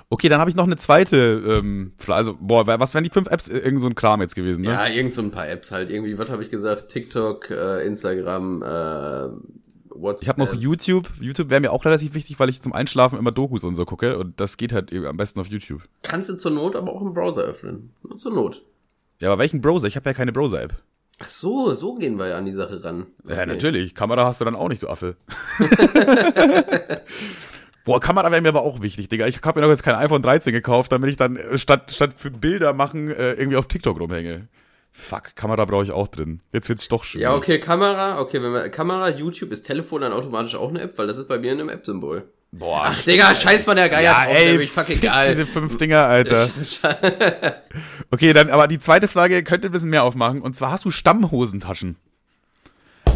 [0.10, 1.94] Okay, dann habe ich noch eine zweite ähm.
[2.06, 3.48] Also, boah, was wären die fünf Apps?
[3.48, 4.72] Irgend so ein Kram jetzt gewesen, ne?
[4.72, 5.90] Ja, irgend so ein paar Apps halt.
[5.90, 6.90] Irgendwie, was habe ich gesagt?
[6.90, 9.30] TikTok, äh, Instagram, äh,
[9.90, 10.22] WhatsApp.
[10.22, 11.10] Ich habe noch YouTube.
[11.20, 14.20] YouTube wäre mir auch relativ wichtig, weil ich zum Einschlafen immer Dokus und so gucke.
[14.20, 15.82] Und das geht halt am besten auf YouTube.
[16.04, 17.92] Kannst du zur Not aber auch im Browser öffnen.
[18.04, 18.62] Nur zur Not.
[19.24, 19.88] Ja, aber welchen Browser?
[19.88, 20.74] Ich habe ja keine Browser-App.
[21.20, 23.06] Ach so, so gehen wir ja an die Sache ran.
[23.26, 23.46] Ja, Okay.
[23.46, 23.96] natürlich.
[23.96, 25.16] Kamera hast du dann auch nicht, du Affe.
[27.86, 29.26] Boah, Kamera wäre mir aber auch wichtig, Digga.
[29.28, 32.16] Ich habe mir doch jetzt kein iPhone 13 gekauft, damit ich dann äh, statt, statt
[32.18, 34.50] für Bilder machen äh, irgendwie auf TikTok rumhänge.
[34.92, 36.42] Fuck, Kamera brauche ich auch drin.
[36.52, 37.24] Jetzt wird's doch schwierig.
[37.24, 40.98] Ja, okay, Kamera, okay, wenn wir, Kamera, YouTube, ist Telefon dann automatisch auch eine App,
[40.98, 42.24] weil das ist bei mir in einem App-Symbol.
[42.56, 45.30] Boah, Ach, Digga, scheiß mal der Geier ja, drauf, ey, der mich fuck fick egal.
[45.30, 46.50] diese fünf Dinger, Alter.
[48.12, 50.40] Okay, dann, aber die zweite Frage könnte ein bisschen mehr aufmachen.
[50.42, 51.98] Und zwar hast du Stammhosentaschen?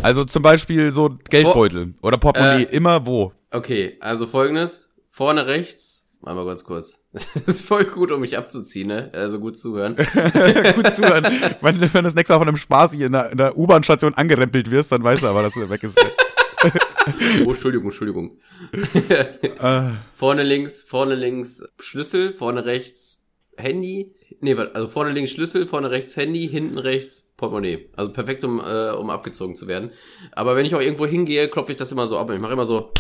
[0.02, 2.76] Also zum Beispiel so Geldbeutel oder Portemonnaie, Äh.
[2.76, 3.32] immer wo.
[3.52, 4.90] Okay, also folgendes.
[5.12, 6.10] Vorne rechts.
[6.22, 7.04] Mal mal ganz kurz.
[7.14, 9.12] Das ist voll gut, um mich abzuziehen, ne?
[9.14, 9.96] Also gut zuhören.
[10.76, 11.24] Gut zuhören.
[11.62, 14.16] wenn, wenn du das nächste Mal von einem Spaß hier in der, in der U-Bahn-Station
[14.16, 15.98] angerempelt wirst, dann weißt du aber, dass du weg ist.
[17.46, 18.38] Oh, Entschuldigung, Entschuldigung.
[19.60, 23.28] äh, Vorne links, vorne links Schlüssel, vorne rechts
[23.58, 24.14] Handy.
[24.40, 27.90] Nee, also vorne links Schlüssel, vorne rechts Handy, hinten rechts Portemonnaie.
[27.96, 29.92] Also perfekt, um, äh, um abgezogen zu werden.
[30.32, 32.30] Aber wenn ich auch irgendwo hingehe, klopfe ich das immer so ab.
[32.32, 32.92] Ich mache immer so,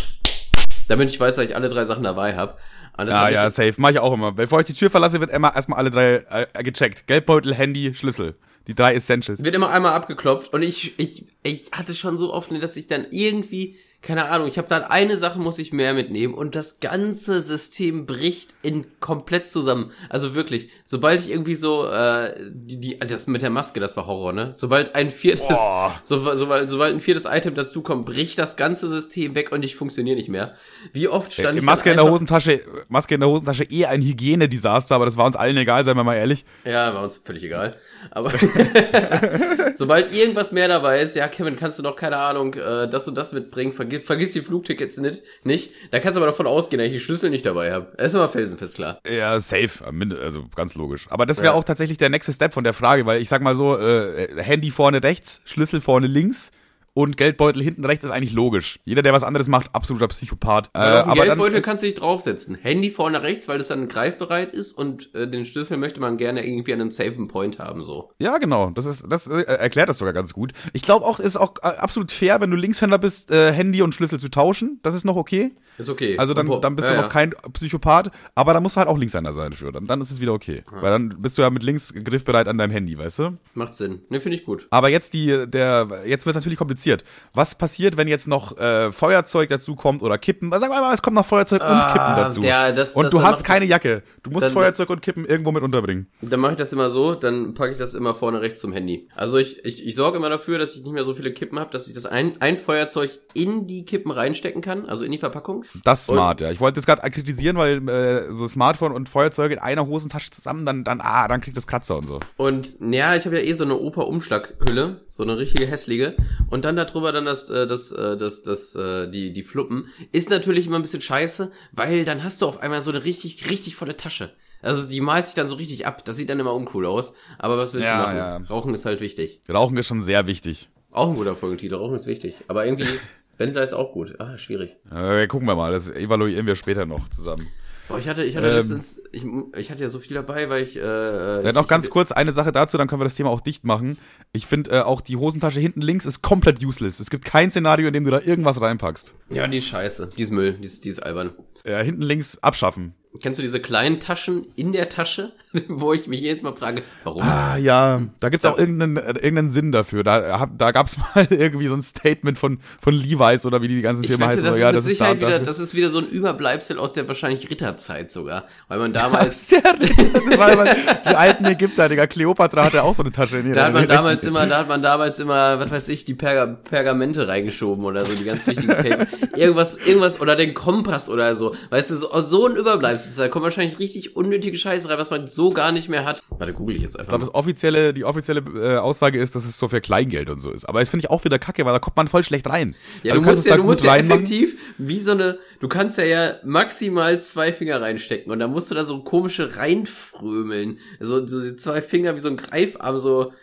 [0.88, 2.58] damit ich weiß, dass ich alle drei Sachen dabei habe.
[2.98, 3.76] Ja, ja, safe.
[3.78, 4.32] Mach ich auch immer.
[4.32, 7.08] Bevor ich die Tür verlasse, wird immer erstmal alle drei äh, gecheckt.
[7.08, 8.36] Geldbeutel, Handy, Schlüssel.
[8.68, 9.44] Die drei Essentials.
[9.44, 12.88] wird immer einmal abgeklopft und ich, ich, ich hatte schon so oft, ne, dass ich
[12.88, 16.80] dann irgendwie, keine Ahnung, ich habe dann eine Sache muss ich mehr mitnehmen und das
[16.80, 19.92] ganze System bricht in komplett zusammen.
[20.10, 24.06] Also wirklich, sobald ich irgendwie so, äh, die, die, das mit der Maske, das war
[24.06, 24.54] Horror, ne?
[24.56, 26.00] Sobald ein viertes, Boah.
[26.04, 30.16] so, sobald, sobald ein viertes Item dazukommt, bricht das ganze System weg und ich funktioniere
[30.16, 30.56] nicht mehr.
[30.94, 34.02] Wie oft stand Äh, ich Maske in der Hosentasche, Maske in der Hosentasche eh ein
[34.02, 36.46] Hygienedesaster, aber das war uns allen egal, seien wir mal ehrlich.
[36.64, 37.76] Ja, war uns völlig egal.
[38.12, 38.32] Aber
[39.78, 43.16] sobald irgendwas mehr dabei ist, ja, Kevin, kannst du noch, keine Ahnung, äh, das und
[43.16, 45.72] das mitbringen, vergiss, vergiss die Flugtickets nicht, nicht.
[45.92, 47.88] Da kannst du aber davon ausgehen, dass ich die Schlüssel nicht dabei habe.
[47.98, 49.00] Das ist immer felsenfest klar.
[49.10, 51.06] Ja, safe, Minde- also ganz logisch.
[51.10, 51.54] Aber das wäre Ja.
[51.54, 54.72] auch tatsächlich der nächste Step von der Frage, weil ich sag mal so, äh, Handy
[54.72, 56.52] vorne rechts, Schlüssel vorne links
[56.98, 58.80] und Geldbeutel hinten rechts ist eigentlich logisch.
[58.84, 60.72] Jeder, der was anderes macht, absoluter Psychopath.
[60.74, 62.56] Äh, Weil auf den aber Geldbeutel dann, kannst du dich draufsetzen.
[62.56, 66.44] Handy vorne rechts, weil das dann greifbereit ist und äh, den Schlüssel möchte man gerne
[66.44, 68.10] irgendwie an einem safen Point haben, so.
[68.18, 70.54] ja, genau, das ist, das äh, erklärt das sogar ganz gut.
[70.74, 73.94] Ich glaube auch, ist auch äh, absolut fair, wenn du Linkshänder bist, äh, Handy und
[73.94, 74.80] Schlüssel zu tauschen.
[74.82, 75.52] Das ist noch okay.
[75.78, 76.18] Ist okay.
[76.18, 77.04] Also dann, dann bist ja, du ja.
[77.04, 79.72] noch kein Psychopath, aber dann musst du halt auch Linkshänder sein für.
[79.72, 80.64] Dann, dann ist es wieder okay.
[80.72, 83.38] Weil dann bist du ja mit links griffbereit an deinem Handy, weißt du?
[83.54, 84.02] Macht Sinn.
[84.10, 84.66] Ne, finde ich gut.
[84.72, 86.87] Aber jetzt die, der, jetzt wird es natürlich kompliziert.
[87.34, 90.50] Was passiert, wenn jetzt noch äh, Feuerzeug dazu kommt oder Kippen?
[90.52, 92.42] Wir mal, es kommt noch Feuerzeug und Ah, Kippen dazu.
[92.42, 94.04] ja, das- und das du hast keine Jacke.
[94.24, 96.08] Du musst dann- Feuerzeug und Kippen irgendwo mit unterbringen.
[96.22, 99.08] Dann mache ich das immer so, dann packe ich das immer vorne rechts zum Handy.
[99.16, 101.72] Also ich, ich, ich sorge immer dafür, dass ich nicht mehr so viele Kippen habe,
[101.72, 105.66] dass ich das ein, ein Feuerzeug in die Kippen reinstecken kann, also in die Verpackung.
[105.84, 106.52] Das ist smart, ja.
[106.52, 110.66] Ich wollte das gerade kritisieren, weil äh, so Smartphone und Feuerzeug in einer Hosentasche zusammen,
[110.66, 112.20] dann, dann, ah, dann kriegt das Kratzer und so.
[112.38, 116.16] Und ja, ich habe ja eh so eine Oper-Umschlaghülle, so eine richtige hässliche.
[116.50, 118.72] Und dann darüber dann das, das, das, das,
[119.12, 119.88] die, die Fluppen.
[120.12, 123.50] Ist natürlich immer ein bisschen scheiße, weil dann hast du auf einmal so eine richtig,
[123.50, 124.32] richtig volle Tasche.
[124.62, 126.04] Also die malt sich dann so richtig ab.
[126.06, 127.14] Das sieht dann immer uncool aus.
[127.38, 128.18] Aber was willst Ja, du machen?
[128.18, 128.38] ja.
[128.50, 129.42] Rauchen ist halt wichtig.
[129.50, 130.70] Rauchen ist schon sehr wichtig.
[130.92, 131.76] Auch ein guter Folgentitel.
[131.76, 132.38] Rauchen ist wichtig.
[132.48, 132.88] Aber irgendwie,
[133.38, 134.16] Wendler ist auch gut.
[134.20, 134.78] Ah, schwierig.
[134.92, 137.48] Äh, gucken wir mal, das evaluieren wir später noch zusammen.
[137.88, 138.56] Boah, ich hatte, ich hatte Ähm.
[138.56, 139.24] letztens, ich,
[139.56, 142.12] ich hatte ja so viel dabei, weil ich, äh, Ja, ich, noch ganz ich, kurz
[142.12, 143.98] eine Sache dazu, dann können wir das Thema auch dicht machen.
[144.34, 147.00] Ich finde äh, auch die Hosentasche hinten links ist komplett useless.
[147.00, 149.14] Es gibt kein Szenario, in dem du da irgendwas reinpackst.
[149.30, 150.10] Ja, die ist scheiße.
[150.18, 150.54] Die ist Müll.
[150.54, 151.34] Die ist, die ist albern.
[151.66, 152.94] Ja, hinten links abschaffen.
[153.22, 155.32] Kennst du diese kleinen Taschen in der Tasche,
[155.68, 157.24] wo ich mich jedes Mal frage, warum?
[157.24, 160.04] Ah, ja, da gibt's auch irgendeinen, äh, irgendeinen Sinn dafür.
[160.04, 163.82] Da, hab, da gab's mal irgendwie so ein Statement von, von Levi's oder wie die
[163.82, 164.44] ganzen Ich Firma heißen.
[164.44, 166.94] das ist ja, mit das ist da wieder, das ist wieder so ein Überbleibsel aus
[166.94, 168.46] der wahrscheinlich Ritterzeit sogar.
[168.68, 173.04] Weil man damals, Der, das war immer, die alten Ägypter, Digga, Kleopatra hatte auch so
[173.04, 175.72] eine Tasche in ihrer da hat man damals immer, da hat man damals immer, was
[175.72, 179.08] weiß ich, die Perga Pergamente reingeschoben oder so, die ganz wichtigen Paper.
[179.36, 181.56] Irgendwas, irgendwas, oder den Kompass oder so.
[181.70, 185.10] Weißt du, so, so ein Überbleibsel ist, da kommt wahrscheinlich richtig unnötige Scheiße rein, was
[185.10, 186.22] man so gar nicht mehr hat.
[186.30, 187.12] Warte, google ich jetzt Ich einfach.
[187.12, 190.52] glaube, das offizielle, die offizielle äh, Aussage ist, dass es so für Kleingeld und so
[190.52, 190.66] ist.
[190.68, 192.76] Aber das finde ich auch wieder kacke, weil da kommt man voll schlecht rein.
[193.04, 196.04] Ja, Also du musst ja, du musst ja effektiv wie so eine, du kannst ja
[196.06, 200.80] ja maximal zwei Finger reinstecken und dann musst du da so komische reinfrömeln.
[201.00, 203.34] So, so zwei Finger wie so ein Greifarm, so,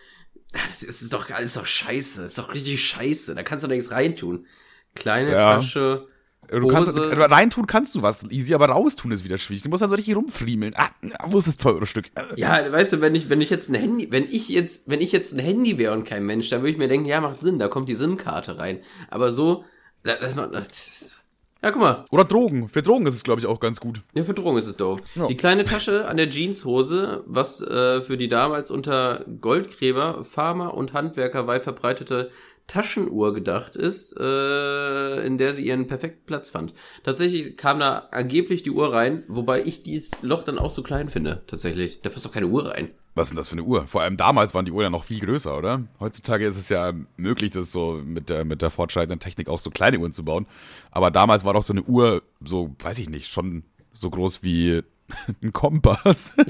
[0.53, 3.75] das ist, doch alles doch scheiße, das ist doch richtig scheiße, da kannst du doch
[3.75, 4.47] nichts reintun.
[4.95, 5.55] Kleine Ja.
[5.57, 6.07] Tasche,
[6.49, 7.31] Du kannst, Hose.
[7.31, 9.63] reintun kannst du was easy, aber raustun ist wieder schwierig.
[9.63, 10.75] Du musst dann so richtig rumfriemeln.
[10.77, 10.91] Ah,
[11.27, 12.07] wo ist das teure Stück?
[12.37, 15.13] Ja, weißt du, wenn ich, wenn ich jetzt ein Handy, wenn ich jetzt, wenn ich
[15.13, 17.59] jetzt ein Handy wäre und kein Mensch, dann würde ich mir denken, ja, macht Sinn,
[17.59, 18.81] da kommt die SIM-Karte rein.
[19.11, 19.65] Aber so,
[20.03, 21.25] das, das, das ist,
[21.63, 22.69] ja, guck mal, Oder Drogen.
[22.69, 24.03] Für Drogen ist es, glaube ich, auch ganz gut.
[24.15, 25.01] ja, für Drogen ist es doof.
[25.15, 25.29] Ja.
[25.29, 30.93] Die kleine Tasche an der Jeanshose, was äh, für die damals unter Goldgräber, Farmer und
[30.93, 32.31] Handwerker weit verbreitete
[32.67, 36.73] Taschenuhr gedacht ist, äh, in der sie ihren perfekten Platz fand.
[37.03, 41.09] Tatsächlich kam da angeblich die Uhr rein, wobei ich dieses Loch dann auch so klein
[41.09, 42.01] finde, tatsächlich.
[42.03, 42.91] Da passt doch keine Uhr rein.
[43.15, 43.87] Was ist denn das für eine Uhr?
[43.87, 45.85] Vor allem damals waren die Uhren ja noch viel größer, oder?
[46.01, 49.71] Heutzutage ist es ja möglich, das so mit der, mit der fortschreitenden Technik auch so
[49.71, 50.47] kleine Uhren zu bauen.
[50.91, 53.63] Aber damals war doch so eine Uhr so, weiß ich nicht, schon
[53.93, 54.83] so groß wie
[55.43, 56.35] ein Kompass.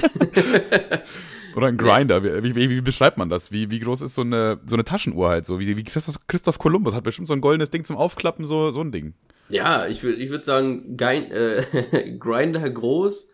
[1.57, 2.22] Oder ein Grinder.
[2.22, 3.52] Wie, wie, wie beschreibt man das?
[3.52, 5.46] Wie, wie groß ist so eine, so eine Taschenuhr halt?
[5.46, 8.70] So wie, wie Christoph, Christoph Kolumbus hat bestimmt so ein goldenes Ding zum Aufklappen, so,
[8.70, 9.14] so ein Ding.
[9.48, 13.30] Ja, ich würde ich würd sagen, Gein, äh, Grinder groß,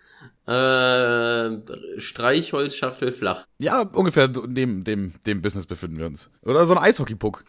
[0.46, 1.50] äh,
[1.98, 3.46] Streichholzschachtel flach.
[3.58, 6.30] Ja, ungefähr in dem, dem, dem Business befinden wir uns.
[6.42, 7.44] Oder so ein Eishockeypuck.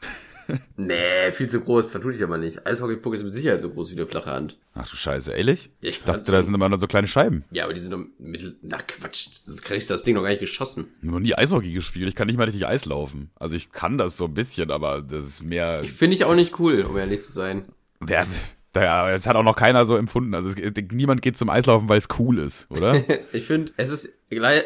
[0.78, 2.66] Nee, viel zu groß, vertue ich aber nicht.
[2.66, 4.58] Eishockeypuck ist mit Sicherheit so groß wie eine flache Hand.
[4.74, 5.70] Ach du Scheiße, ehrlich?
[5.82, 7.44] Ich Ich dachte, da sind immer nur so kleine Scheiben.
[7.52, 8.56] Ja, aber die sind doch mittel.
[8.62, 10.88] Na Quatsch, sonst kriegst du das Ding noch gar nicht geschossen.
[11.02, 12.08] Nur nie Eishockey gespielt.
[12.08, 13.30] Ich kann nicht mal richtig Eis laufen.
[13.36, 15.84] Also ich kann das so ein bisschen, aber das ist mehr.
[15.86, 17.66] Finde ich auch nicht cool, um ehrlich zu sein.
[18.08, 18.26] Ja,
[18.76, 20.34] ja, das hat auch noch keiner so empfunden.
[20.34, 20.56] Also es,
[20.92, 23.04] niemand geht zum Eislaufen, weil es cool ist, oder?
[23.34, 24.10] Ich finde, es ist.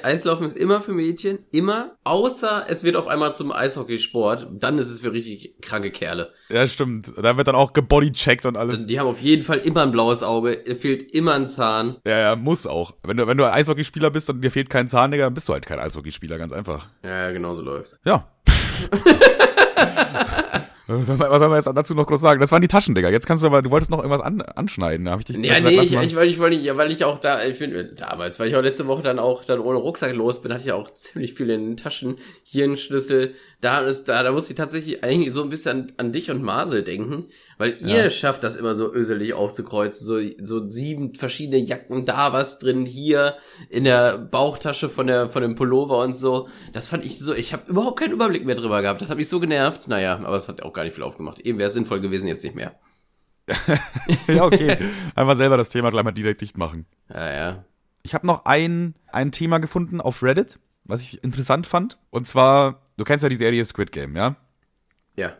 [0.04, 4.92] Eislaufen ist immer für Mädchen, immer, außer es wird auf einmal zum Eishockeysport, dann ist
[4.92, 6.32] es für richtig kranke Kerle.
[6.50, 7.12] ja, stimmt.
[7.20, 8.76] Da wird dann auch gebodycheckt und alles.
[8.76, 11.98] Also die haben auf jeden Fall immer ein blaues Auge, fehlt immer ein Zahn.
[12.06, 12.94] Ja, ja, muss auch.
[13.02, 15.54] Wenn du, wenn du Eishockeyspieler bist und dir fehlt kein Zahn, Digga, dann bist du
[15.54, 16.88] halt kein Eishockeyspieler, ganz einfach.
[17.04, 18.00] Ja, genau so läuft's.
[18.06, 18.30] Ja.
[20.88, 22.40] Was soll man was soll man jetzt dazu noch groß sagen?
[22.40, 23.10] Das waren die Taschen, Digga.
[23.10, 25.06] Jetzt kannst du aber, du wolltest noch irgendwas an, anschneiden.
[25.06, 27.04] Da hab ich dich Ja, nee, ich, ich, weil ich, weil ich, ja, weil ich
[27.04, 30.14] auch da, ich finde, damals, weil ich auch letzte Woche dann auch dann ohne Rucksack
[30.14, 32.18] los bin, hatte ich auch ziemlich viel in den Taschen.
[32.44, 33.34] Hier ein Schlüssel,
[33.66, 36.44] da ist, da, da muss ich tatsächlich eigentlich so ein bisschen an, an dich und
[36.44, 37.26] Marcel denken,
[37.58, 38.10] weil ihr Ja.
[38.10, 43.36] schafft das immer so öselig aufzukreuzen, so, so sieben verschiedene Jacken, da was drin, hier
[43.70, 46.48] in der Bauchtasche von der, von dem Pullover und so.
[46.74, 49.02] Das fand ich so, ich habe überhaupt keinen Überblick mehr drüber gehabt.
[49.02, 49.88] Das hat mich so genervt.
[49.88, 51.40] Naja, aber es hat auch gar nicht viel aufgemacht.
[51.40, 52.76] Eben wäre es sinnvoll gewesen, jetzt nicht mehr.
[54.28, 54.78] ja, okay.
[55.16, 56.86] Einfach selber das Thema gleich mal direkt dicht machen.
[57.10, 57.66] Ja, ja.
[58.04, 61.98] Ich habe noch ein, ein Thema gefunden auf Reddit, was ich interessant fand.
[62.10, 64.36] Und zwar, du kennst ja die Serie Squid Game, ja?
[65.16, 65.34] Ja.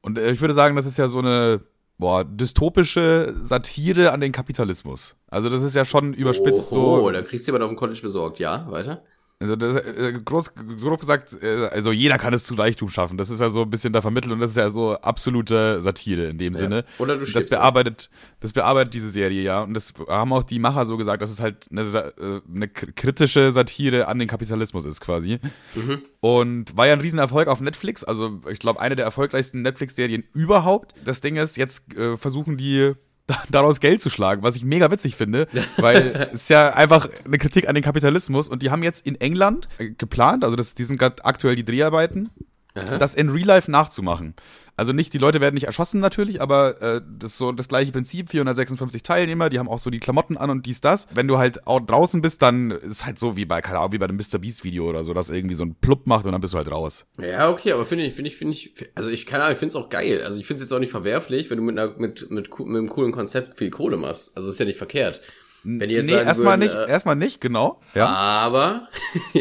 [0.00, 1.60] Und äh, ich würde sagen, das ist ja so eine
[1.98, 5.16] boah, dystopische Satire an den Kapitalismus.
[5.28, 7.10] Also das ist ja schon überspitzt oh, so.
[7.10, 8.38] da kriegst du jemand auf dem College besorgt.
[8.38, 9.02] Ja, weiter.
[9.38, 13.18] Also das, äh, groß, grob gesagt, äh, also jeder kann es zu Reichtum schaffen.
[13.18, 16.24] Das ist ja so ein bisschen da vermittelt und das ist ja so absolute Satire
[16.24, 16.86] in dem Sinne.
[16.98, 18.08] Oder du das bearbeitet,
[18.40, 19.62] das bearbeitet diese Serie, ja.
[19.62, 23.52] Und das haben auch die Macher so gesagt, dass es halt eine, äh, eine kritische
[23.52, 25.38] Satire an den Kapitalismus ist, quasi.
[25.74, 26.00] Mhm.
[26.20, 28.04] Und war ja ein Riesenerfolg auf Netflix.
[28.04, 30.94] Also, ich glaube, eine der erfolgreichsten Netflix-Serien überhaupt.
[31.04, 32.94] Das Ding ist, jetzt äh, versuchen die
[33.50, 37.38] daraus Geld zu schlagen, was ich mega witzig finde, weil es ist ja einfach eine
[37.38, 40.84] Kritik an den Kapitalismus und die haben jetzt in England äh, geplant, also das, die
[40.84, 42.30] sind gerade aktuell die Dreharbeiten,
[42.74, 42.98] Aha.
[42.98, 44.34] das in Real Life nachzumachen.
[44.76, 47.92] Also nicht, die Leute werden nicht erschossen natürlich, aber äh, das ist so das gleiche
[47.92, 51.06] Prinzip, 456 Teilnehmer, die haben auch so die Klamotten an und dies, das.
[51.14, 53.98] Wenn du halt auch draußen bist, dann ist halt so wie bei, keine Ahnung, wie
[53.98, 54.38] bei dem Mr.
[54.38, 56.70] Beast Video oder so, dass irgendwie so ein Plupp macht und dann bist du halt
[56.70, 57.06] raus.
[57.18, 59.76] Ja, okay, aber finde ich, finde ich, finde ich, also ich keine Ahnung, ich finde
[59.76, 60.22] es auch geil.
[60.24, 62.68] Also ich finde es jetzt auch nicht verwerflich, wenn du mit, einer, mit, mit, mit
[62.68, 64.36] einem coolen Konzept viel Kohle machst.
[64.36, 65.22] Also ist ja nicht verkehrt.
[65.64, 67.80] Wenn die jetzt nee, erstmal nicht, äh, erstmal nicht, genau.
[67.94, 68.06] Ja.
[68.06, 68.88] Aber,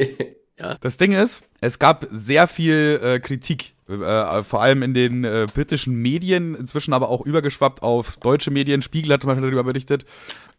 [0.60, 5.24] ja, Das Ding ist, es gab sehr viel äh, Kritik, äh, vor allem in den
[5.24, 8.82] äh, britischen Medien, inzwischen aber auch übergeschwappt auf deutsche Medien.
[8.82, 10.06] Spiegel hat zum Beispiel darüber berichtet.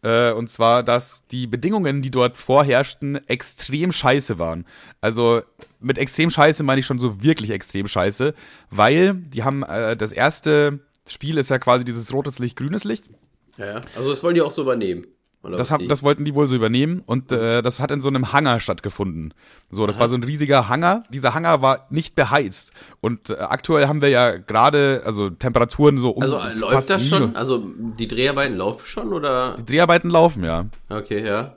[0.01, 4.65] Äh, und zwar, dass die Bedingungen, die dort vorherrschten, extrem scheiße waren.
[5.01, 5.41] Also
[5.79, 8.33] mit extrem scheiße meine ich schon so wirklich extrem scheiße,
[8.69, 13.09] weil die haben äh, das erste Spiel ist ja quasi dieses rotes Licht, grünes Licht.
[13.57, 13.81] ja, ja.
[13.95, 15.05] Also das wollen die auch so übernehmen.
[15.55, 18.33] Das, hab, das wollten die wohl so übernehmen und äh, das hat in so einem
[18.33, 19.33] Hangar stattgefunden.
[19.71, 20.01] So, das Aha.
[20.01, 21.03] war so ein riesiger Hangar.
[21.09, 26.11] Dieser Hangar war nicht beheizt und äh, aktuell haben wir ja gerade also Temperaturen so
[26.11, 27.35] um Also äh, läuft das schon?
[27.35, 29.55] Also die Dreharbeiten laufen schon oder?
[29.57, 30.65] Die Dreharbeiten laufen ja.
[30.89, 31.55] Okay, ja.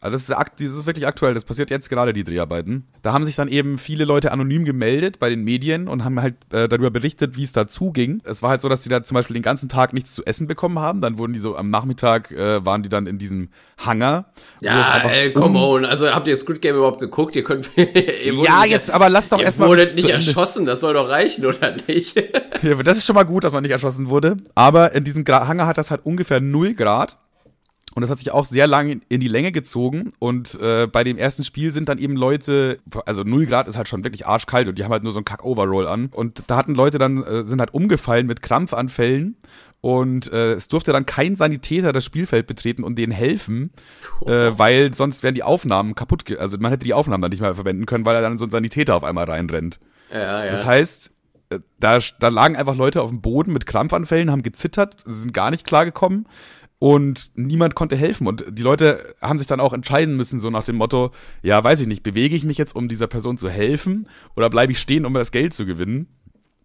[0.00, 2.86] Also das ist, das ist wirklich aktuell, das passiert jetzt gerade, die Dreharbeiten.
[3.02, 6.36] Da haben sich dann eben viele Leute anonym gemeldet bei den Medien und haben halt
[6.52, 8.22] äh, darüber berichtet, wie es da zuging.
[8.24, 10.46] Es war halt so, dass die da zum Beispiel den ganzen Tag nichts zu essen
[10.46, 11.00] bekommen haben.
[11.00, 14.32] Dann wurden die so am Nachmittag, äh, waren die dann in diesem Hangar.
[14.60, 15.84] Ja, ey, come on.
[15.84, 17.34] Also habt ihr Squid Game überhaupt geguckt?
[17.34, 17.68] Ihr könnt.
[17.76, 19.66] ihr ja, jetzt, aber lasst doch erstmal.
[19.66, 22.16] Ihr wurdet nicht erschossen, das soll doch reichen, oder nicht?
[22.62, 24.36] ja, das ist schon mal gut, dass man nicht erschossen wurde.
[24.54, 27.18] Aber in diesem Hangar hat das halt ungefähr 0 Grad.
[27.98, 30.12] Und das hat sich auch sehr lange in die Länge gezogen.
[30.20, 33.88] Und äh, bei dem ersten Spiel sind dann eben Leute, also 0 Grad ist halt
[33.88, 36.06] schon wirklich arschkalt und die haben halt nur so ein Kack-Overroll an.
[36.14, 39.36] Und da hatten Leute dann, äh, sind halt umgefallen mit Krampfanfällen.
[39.80, 43.72] Und äh, es durfte dann kein Sanitäter das Spielfeld betreten und denen helfen,
[44.24, 47.56] äh, weil sonst wären die Aufnahmen kaputt, also man hätte die Aufnahmen dann nicht mehr
[47.56, 49.80] verwenden können, weil er dann so ein Sanitäter auf einmal reinrennt.
[50.12, 50.50] Ja, ja.
[50.52, 51.10] Das heißt,
[51.50, 55.50] äh, da, da lagen einfach Leute auf dem Boden mit Krampfanfällen, haben gezittert, sind gar
[55.50, 56.26] nicht klargekommen
[56.78, 58.26] und niemand konnte helfen.
[58.26, 61.10] Und die Leute haben sich dann auch entscheiden müssen, so nach dem Motto,
[61.42, 64.72] ja, weiß ich nicht, bewege ich mich jetzt, um dieser Person zu helfen oder bleibe
[64.72, 66.06] ich stehen, um das Geld zu gewinnen?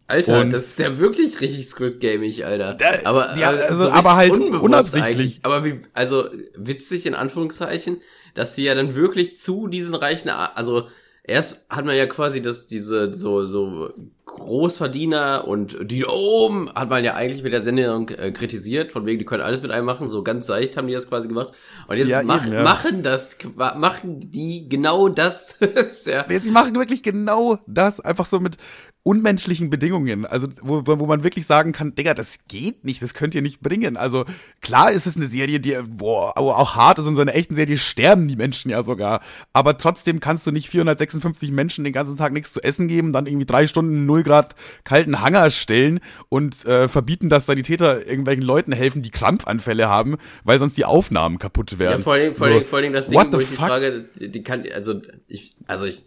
[0.05, 2.77] Alter, und das ist ja wirklich richtig Squid Gaming, Alter.
[3.05, 5.03] Aber, ja, also, so aber halt unabsichtlich.
[5.03, 5.39] Eigentlich.
[5.43, 8.01] Aber wie, also witzig in Anführungszeichen,
[8.33, 10.87] dass die ja dann wirklich zu diesen reichen, also
[11.23, 13.93] erst hat man ja quasi das, diese, so, so
[14.25, 19.19] Großverdiener und die oben hat man ja eigentlich mit der Sendung äh, kritisiert, von wegen,
[19.19, 21.53] die können alles mit einem machen, so ganz seicht haben die das quasi gemacht.
[21.87, 22.63] Und jetzt ja, mach, eben, ja.
[22.63, 25.57] machen das, machen die genau das.
[26.05, 26.25] ja.
[26.41, 28.57] Sie machen wirklich genau das, einfach so mit,
[29.03, 33.35] unmenschlichen Bedingungen, also wo, wo man wirklich sagen kann, Digga, das geht nicht, das könnt
[33.35, 33.97] ihr nicht bringen.
[33.97, 34.23] Also
[34.61, 37.75] klar ist es eine Serie, die boah, auch hart ist und so eine echten Serie
[37.77, 39.19] sterben die Menschen ja sogar,
[39.51, 43.27] aber trotzdem kannst du nicht 456 Menschen den ganzen Tag nichts zu essen geben, dann
[43.27, 45.99] irgendwie drei Stunden 0 Grad kalten Hanger stellen
[46.29, 51.39] und äh, verbieten, dass Sanitäter irgendwelchen Leuten helfen, die Krampfanfälle haben, weil sonst die Aufnahmen
[51.39, 51.99] kaputt werden.
[51.99, 54.43] Ja, vor allem, vor allem, so, vor allem das Ding, wo ich die Frage, die
[54.43, 56.03] kann, also ich, also ich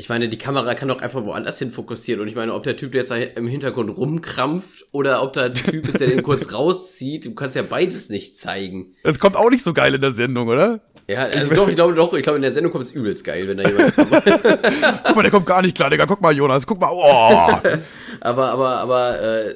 [0.00, 2.22] ich meine, die Kamera kann doch einfach woanders hin fokussieren.
[2.22, 5.88] Und ich meine, ob der Typ jetzt im Hintergrund rumkrampft oder ob da ein Typ
[5.88, 8.94] ist, der den kurz rauszieht, du kannst ja beides nicht zeigen.
[9.02, 10.80] Das kommt auch nicht so geil in der Sendung, oder?
[11.08, 13.24] Ja, also ich doch, ich glaube doch, ich glaube in der Sendung kommt es übelst
[13.24, 14.10] geil, wenn da jemand kommt.
[15.04, 16.06] guck mal, der kommt gar nicht klar, Digga.
[16.06, 16.90] Guck mal, Jonas, guck mal.
[16.92, 17.68] Oh.
[18.20, 19.54] aber, aber, aber, äh,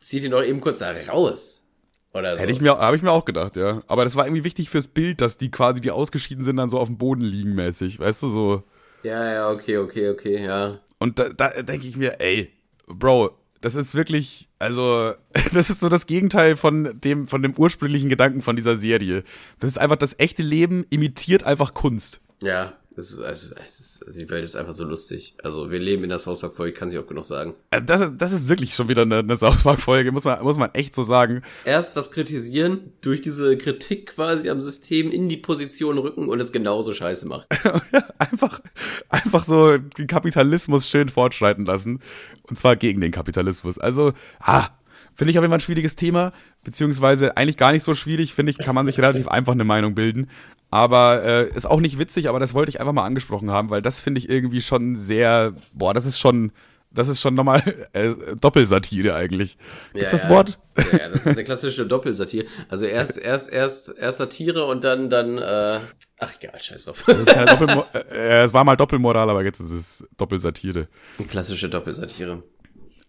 [0.00, 1.66] zieht ihn doch eben kurz da raus.
[2.14, 2.42] Oder so.
[2.42, 3.82] Hätte ich mir, habe ich mir auch gedacht, ja.
[3.88, 6.78] Aber das war irgendwie wichtig fürs Bild, dass die quasi, die ausgeschieden sind, dann so
[6.78, 7.98] auf dem Boden liegen mäßig.
[7.98, 8.62] Weißt du, so.
[9.02, 10.78] Ja, ja, okay, okay, okay, ja.
[10.98, 12.52] Und da, da denke ich mir, ey,
[12.86, 15.14] Bro, das ist wirklich, also,
[15.52, 19.24] das ist so das Gegenteil von dem, von dem ursprünglichen Gedanken von dieser Serie.
[19.60, 22.20] Das ist einfach, das echte Leben imitiert einfach Kunst.
[22.40, 25.34] Ja, es ist, es ist, es ist, also die Welt ist einfach so lustig.
[25.42, 27.54] Also wir leben in der South Park Folge, kann sich auch genug sagen.
[27.70, 30.42] Äh, das ist, das ist wirklich schon wieder eine, eine South Park Folge, muss man,
[30.42, 31.42] muss man echt so sagen.
[31.64, 36.52] Erst was kritisieren, durch diese Kritik quasi am System in die Position rücken und es
[36.52, 37.46] genauso scheiße machen.
[37.92, 38.60] ja, einfach,
[39.08, 42.00] einfach so den Kapitalismus schön fortschreiten lassen.
[42.48, 43.78] Und zwar gegen den Kapitalismus.
[43.78, 44.68] Also, ah,
[45.14, 46.32] Finde ich auf jeden Fall ein schwieriges Thema,
[46.64, 49.94] beziehungsweise eigentlich gar nicht so schwierig, finde ich, kann man sich relativ einfach eine Meinung
[49.94, 50.30] bilden.
[50.72, 53.82] Aber äh, ist auch nicht witzig, aber das wollte ich einfach mal angesprochen haben, weil
[53.82, 56.50] das finde ich irgendwie schon sehr, boah, das ist schon,
[56.90, 57.62] das ist schon nochmal
[57.92, 59.58] äh, Doppelsatire eigentlich.
[59.92, 60.58] Gibt ja, das Wort?
[60.78, 62.46] Ja, ja, das ist eine klassische Doppelsatire.
[62.70, 65.80] Also erst, erst, erst, erst Satire und dann, dann, äh,
[66.18, 67.04] ach egal, scheiß auf.
[67.04, 70.88] Keine äh, es war mal Doppelmoral, aber jetzt ist es Doppelsatire.
[71.18, 72.44] Eine klassische Doppelsatire.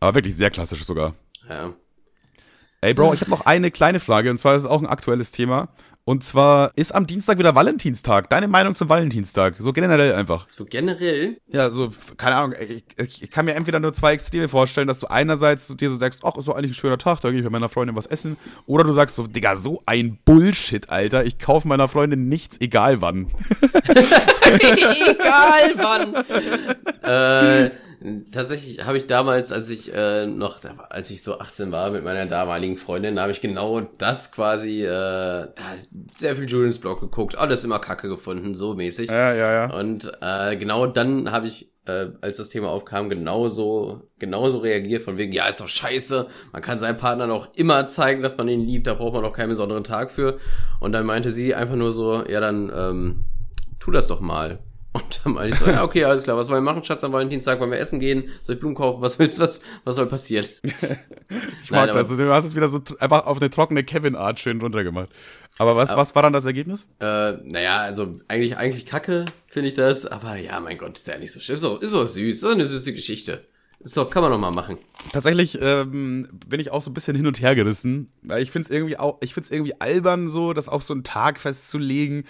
[0.02, 1.16] Aber wirklich sehr klassisch sogar.
[1.48, 1.74] Ja.
[2.82, 5.32] Ey, Bro, ich habe noch eine kleine Frage, und zwar ist es auch ein aktuelles
[5.32, 5.70] Thema.
[6.06, 8.30] Und zwar ist am Dienstag wieder Valentinstag.
[8.30, 9.56] Deine Meinung zum Valentinstag?
[9.60, 10.50] So generell einfach.
[10.50, 11.38] So generell?
[11.48, 12.56] Ja, so, keine Ahnung.
[12.60, 15.96] Ich, ich, ich kann mir entweder nur zwei Extreme vorstellen, dass du einerseits dir so
[15.96, 18.06] sagst, ach, ist doch eigentlich ein schöner Tag, da gehe ich mit meiner Freundin was
[18.06, 18.36] essen.
[18.66, 21.24] Oder du sagst so, Digga, so ein Bullshit, Alter.
[21.26, 23.32] Ich kaufe meiner Freundin nichts, egal wann.
[23.88, 26.16] egal wann.
[27.04, 27.72] äh,
[28.34, 30.58] Tatsächlich habe ich damals, als ich äh, noch,
[30.90, 35.48] als ich so 18 war mit meiner damaligen Freundin, habe ich genau das quasi, äh,
[36.16, 39.12] sehr viel Julians Blog geguckt, alles immer Kacke gefunden, so mäßig.
[39.12, 39.78] Ja, ja, ja.
[39.78, 45.20] Und äh, genau dann habe ich, äh, als das Thema aufkam, genauso, genauso reagiert von
[45.20, 48.66] wegen, ja, ist doch scheiße, man kann seinem Partner noch immer zeigen, dass man ihn
[48.66, 50.40] liebt, da braucht man doch keinen besonderen Tag für.
[50.80, 53.26] Und dann meinte sie einfach nur so, ja, dann ähm,
[53.80, 54.58] tu das doch mal.
[54.94, 57.12] Und dann meinte ich so, ja, okay, alles klar, was wollen wir machen, Schatz, am
[57.12, 60.06] Valentinstag wollen wir essen gehen, soll ich Blumen kaufen, was willst du, was, was soll
[60.06, 60.46] passieren?
[61.64, 65.10] ich mag das, du hast es wieder so einfach auf eine trockene Kevin-Art schön runtergemacht.
[65.58, 66.88] Aber was, was war dann das Ergebnis?
[67.00, 70.06] Äh, naja, also eigentlich, eigentlich kacke, finde ich das.
[70.06, 71.62] Aber ja, mein Gott, ist ja nicht so schlimm.
[71.62, 72.34] Doch, ist doch süß.
[72.34, 73.46] Ist doch eine süße Geschichte.
[73.94, 74.78] Doch, kann man doch mal machen.
[75.12, 78.68] Tatsächlich ähm, bin ich auch so ein bisschen hin und her gerissen, weil ich finde
[78.68, 82.24] es irgendwie auch, ich finde es irgendwie albern, so das auf so einen Tag festzulegen.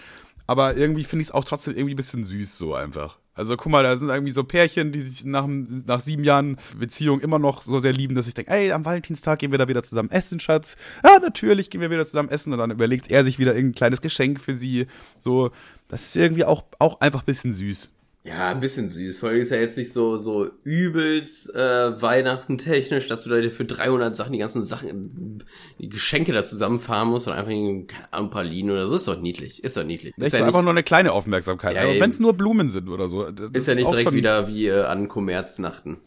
[0.47, 3.17] Aber irgendwie finde ich es auch trotzdem irgendwie ein bisschen süß, so einfach.
[3.35, 7.19] Also guck mal, da sind irgendwie so Pärchen, die sich nach, nach sieben Jahren Beziehung
[7.19, 9.81] immer noch so sehr lieben, dass ich denke, ey, am Valentinstag gehen wir da wieder
[9.81, 10.77] zusammen essen, Schatz.
[11.03, 12.53] Ja, natürlich gehen wir wieder zusammen essen.
[12.53, 14.85] Und dann überlegt er sich wieder irgendein kleines Geschenk für sie.
[15.19, 15.51] So,
[15.87, 17.91] das ist irgendwie auch, auch einfach ein bisschen süß.
[18.25, 19.17] Ja, ein bisschen süß.
[19.19, 23.49] Vor allem ist ja jetzt nicht so, so übelst äh, Weihnachten technisch, dass du da
[23.49, 25.43] für 300 Sachen die ganzen Sachen,
[25.77, 28.95] die Geschenke da zusammenfahren musst und einfach ein paar Pralinen oder so.
[28.95, 29.61] Ist doch niedlich.
[29.61, 30.13] Ist doch niedlich.
[30.17, 31.75] Ist ja einfach nur eine kleine Aufmerksamkeit.
[31.75, 33.25] Ja, also, wenn es nur Blumen sind oder so.
[33.25, 35.99] Ist ja nicht auch direkt schon wieder wie äh, an Kommerznachten.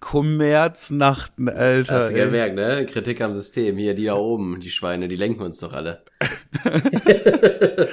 [0.00, 1.94] Kommerznachten, Alter.
[1.94, 2.24] Hast du ey.
[2.24, 2.86] gemerkt, ne?
[2.86, 3.76] Kritik am System.
[3.76, 6.02] Hier, die da oben, die Schweine, die lenken uns doch alle.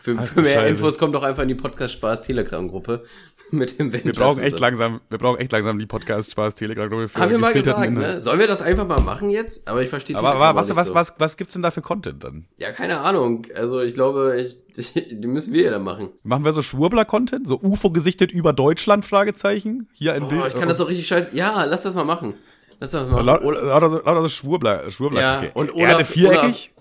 [0.00, 0.66] für, für mehr.
[0.68, 3.04] Infos kommt doch einfach in die Podcast-Spaß Telegram-Gruppe
[3.50, 6.88] mit dem Wir Wendler brauchen echt langsam, wir brauchen echt langsam die Podcast-Spaß Telegram.
[6.88, 8.20] Gruppe Haben wir mal gesagt, ne?
[8.20, 9.66] Sollen wir das einfach mal machen jetzt?
[9.68, 10.94] Aber ich verstehe Aber, aber was, was, so.
[10.94, 12.46] was, was gibt's denn da für Content dann?
[12.58, 13.46] Ja, keine Ahnung.
[13.54, 14.58] Also ich glaube, ich,
[14.94, 16.10] die müssen wir ja dann machen.
[16.22, 17.48] Machen wir so Schwurbler-Content?
[17.48, 19.04] So UFO gesichtet über Deutschland?
[19.06, 19.88] Fragezeichen?
[19.92, 20.46] Hier ein Oh, Bild.
[20.48, 21.36] ich kann das doch richtig scheiße.
[21.36, 22.34] Ja, lass das mal machen.
[22.80, 23.26] Lass das mal machen.
[23.26, 23.62] Lauter Oder,
[24.04, 25.20] lauter so, Schwurbler, Schwurbler.
[25.20, 25.50] Ja, okay.
[25.54, 26.72] und Erde Olaf- viereckig?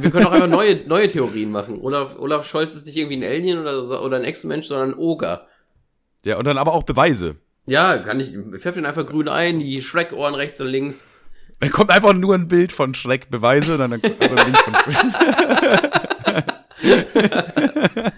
[0.00, 1.80] wir können auch einfach neue, neue Theorien machen.
[1.80, 4.98] Olaf, Olaf Scholz ist nicht irgendwie ein Alien oder, so, oder ein Ex-Mensch, sondern ein
[4.98, 5.48] Oger.
[6.26, 7.36] Ja, und dann aber auch Beweise.
[7.66, 8.34] Ja, kann ich.
[8.34, 11.06] Ich färb den einfach grün ein, die Shrek-Ohren rechts und links.
[11.60, 14.58] Dann kommt einfach nur ein Bild von Schreck, Beweise, dann, dann kommt einfach ein Link
[14.58, 16.46] von Schreck.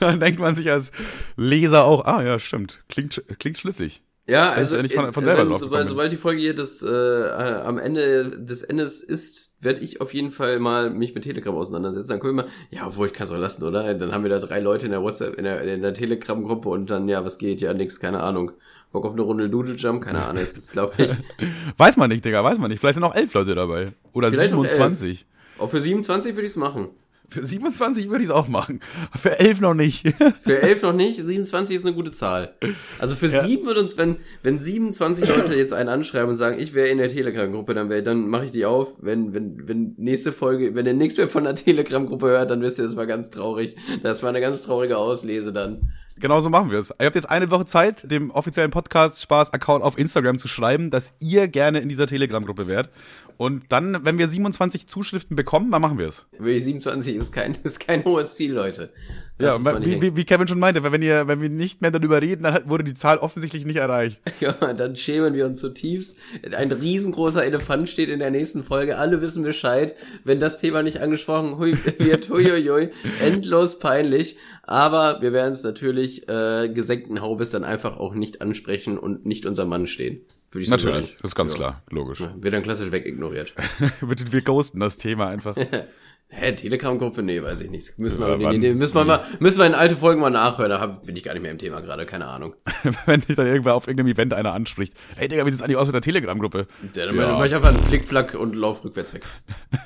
[0.00, 0.92] dann denkt man sich als
[1.36, 4.02] Leser auch, ah ja, stimmt, klingt, klingt schlüssig.
[4.26, 5.24] Ja, also ja von- von
[5.58, 10.00] sobald, sobald die Folge hier das, äh, äh, am Ende des Endes ist, werde ich
[10.00, 12.08] auf jeden Fall mal mich mit Telegram auseinandersetzen.
[12.08, 13.94] Dann können wir mal, ja, obwohl ich kann es auch lassen, oder?
[13.94, 16.90] Dann haben wir da drei Leute in der WhatsApp, in der, in der Telegram-Gruppe und
[16.90, 17.60] dann, ja, was geht?
[17.60, 18.52] Ja, nix, keine Ahnung.
[18.90, 21.10] Bock auf eine Runde Doodle Jump, keine Ahnung, es ist, glaube ich,
[21.78, 22.80] Weiß man nicht, Digga, weiß man nicht.
[22.80, 23.92] Vielleicht sind auch elf Leute dabei.
[24.12, 24.72] Oder Vielleicht auch elf.
[24.72, 25.26] 27.
[25.58, 26.90] auch für 27 würde ich es machen.
[27.32, 28.80] Für 27 würde ich es auch machen.
[29.18, 30.06] Für elf noch nicht.
[30.42, 32.54] Für 11 noch nicht, 27 ist eine gute Zahl.
[32.98, 33.44] Also für Ja.
[33.46, 36.98] 7 wird uns, wenn, wenn 27 Leute jetzt einen anschreiben und sagen, ich wäre in
[36.98, 38.94] der Telegram-Gruppe, dann, wär, dann mache ich die auf.
[39.00, 42.78] Wenn, wenn, wenn nächste Folge, wenn ihr nichts mehr von der Telegram-Gruppe hört, dann wisst
[42.78, 43.76] ihr, das war ganz traurig.
[44.02, 45.92] Das war eine ganz traurige Auslese dann.
[46.22, 46.94] Genauso machen wir es.
[47.00, 51.48] Ihr habt jetzt eine Woche Zeit, dem offiziellen Podcast-Spaß-Account auf Instagram zu schreiben, dass ihr
[51.48, 52.90] gerne in dieser Telegram-Gruppe wärt.
[53.38, 56.26] Und dann, wenn wir 27 Zuschriften bekommen, dann machen wir es.
[56.38, 58.92] Wirklich 27 ist kein, ist kein hohes Ziel, Leute.
[59.38, 62.44] Ja, wie, wie, wie Kevin schon meinte, wenn wir, wenn wir nicht mehr darüber reden,
[62.44, 64.20] dann wurde die Zahl offensichtlich nicht erreicht.
[64.40, 66.16] Ja, dann schämen wir uns zutiefst.
[66.56, 68.98] Ein riesengroßer Elefant steht in der nächsten Folge.
[68.98, 69.94] Alle wissen Bescheid.
[70.24, 74.36] Wenn das Thema nicht angesprochen hui, wird, huiuiui, endlos peinlich.
[74.64, 79.46] Aber wir werden es natürlich äh, gesenkten Haubes dann einfach auch nicht ansprechen und nicht
[79.46, 80.20] unser Mann stehen.
[80.50, 81.16] Würde ich so Natürlich, sagen.
[81.22, 81.58] das ist ganz Ja.
[81.58, 82.20] klar, logisch.
[82.20, 83.54] Ja, Wird dann klassisch wegignoriert.
[84.00, 85.56] wir, wir ghosten das Thema einfach.
[86.34, 87.22] Hä, Telegram-Gruppe?
[87.22, 87.98] Nee, weiß ich nicht.
[87.98, 90.70] Müssen wir, nee, nee, müssen wir mal, müssen wir in alte Folgen mal nachhören.
[90.70, 92.54] Da hab, bin ich gar nicht mehr im Thema gerade, keine Ahnung.
[93.06, 94.94] wenn dich dann irgendwer auf irgendeinem Event einer anspricht.
[95.16, 96.66] Hey Digga, wie sieht's eigentlich aus mit der Telegram-Gruppe?
[96.96, 97.32] Ja, dann Ja.
[97.32, 99.24] mach ich einfach einen Flickflack und lauf rückwärts weg.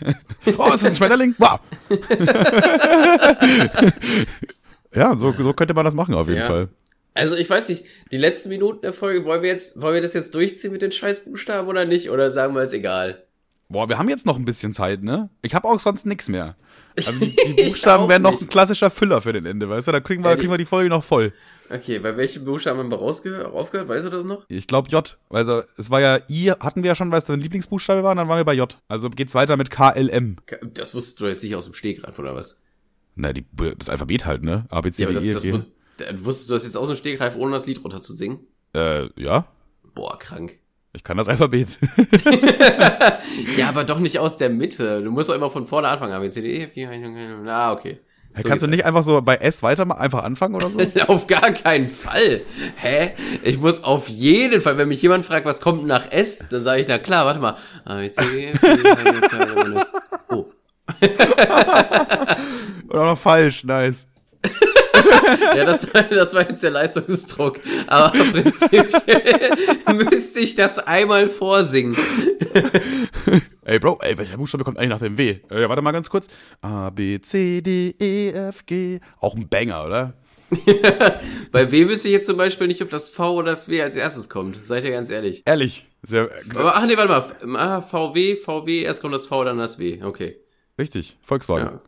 [0.59, 1.35] Oh, ist das ein Schmetterling?
[1.39, 1.59] Wow.
[4.95, 6.47] ja, so, so könnte man das machen auf jeden Ja.
[6.47, 6.69] Fall.
[7.15, 10.15] Also ich weiß nicht, die letzten Minuten der Folge, wollen wir jetzt, wollen wir das
[10.15, 12.11] jetzt durchziehen mit den Scheißbuchstaben oder nicht?
[12.11, 13.25] Oder sagen wir es egal?
[13.69, 15.29] Boah, wir haben jetzt noch ein bisschen Zeit, ne?
[15.43, 16.55] Ich habe auch sonst nix mehr.
[16.97, 19.93] Also die, die Buchstaben wären noch ein klassischer Füller für den Ende, weißt du?
[19.93, 21.33] Da kriegen wir, die- kriegen wir die Folge noch voll.
[21.69, 23.89] Okay, bei welchen Buchstaben haben wir rausgehört, aufgehört?
[23.89, 24.45] Weißt du das noch?
[24.49, 25.19] Ich glaube J.
[25.31, 28.19] Also es war ja I, hatten wir ja schon, weil es dein Lieblingsbuchstabe war, und
[28.19, 28.79] dann waren wir bei J.
[28.87, 30.37] Also geht's weiter mit KLM.
[30.75, 32.63] Das wusstest du jetzt nicht aus dem Stegreif, oder was?
[33.17, 33.45] Na, die,
[33.79, 34.67] das Alphabet halt, ne?
[34.69, 35.53] A, B, C, Ja, D, E, F, G.
[35.55, 35.57] wu-
[35.99, 38.47] äh, wusstest du das jetzt aus dem Stegreif, ohne das Lied runter zu singen?
[38.73, 39.47] Äh, ja.
[39.95, 40.61] Boah, krank.
[40.97, 41.79] Ich kann das Alphabet.
[43.59, 45.03] Ja, aber doch nicht aus der Mitte.
[45.03, 46.15] Du musst doch immer von vorne anfangen.
[46.15, 47.49] A, B, C, D, E, F, G, H, I, J, K, L.
[47.49, 47.99] Ah, okay.
[48.35, 50.81] So Kannst du nicht einfach so bei S weiter mal einfach anfangen oder so?
[51.07, 52.41] Auf gar keinen Fall.
[52.77, 53.11] Hä?
[53.43, 56.81] Ich muss auf jeden Fall, wenn mich jemand fragt, was kommt nach S, dann sage
[56.81, 57.57] ich, na klar, warte mal.
[57.85, 59.85] A, B, C, D, E, F, G, H, I, J, K, L, M, N.
[60.31, 60.47] Oh.
[62.89, 64.07] Oder noch falsch, nice.
[65.57, 67.61] Ja, das war, das war jetzt der Leistungsdruck.
[67.87, 69.53] Aber prinzipiell
[70.11, 71.97] müsste ich das einmal vorsingen.
[73.65, 75.39] Ey, Bro, ey, welcher Buchstabe kommt eigentlich nach dem W?
[75.51, 76.29] Äh, warte mal ganz kurz.
[76.61, 79.01] A, B, C, D, E, F, G.
[79.21, 80.15] Auch ein Banger, oder?
[81.51, 83.97] Bei W wüsste ich jetzt zum Beispiel nicht, ob das V oder das W als
[83.97, 84.65] erstes kommt.
[84.65, 85.43] Seid ihr ganz ehrlich.
[85.45, 85.87] Ehrlich.
[86.03, 87.59] Sehr, Aber, ach nee, warte mal.
[87.59, 90.03] Ah, VW, VW, erst kommt das V, dann das W.
[90.05, 90.37] Okay.
[90.79, 91.19] richtig.
[91.23, 91.67] Volkswagen.
[91.67, 91.81] Ja.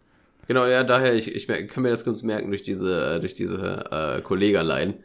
[0.49, 3.85] Genau, ja, daher, ich, ich kann mir das ganz merken durch diese, äh, durch diese
[3.91, 5.05] äh, Kollegerlein.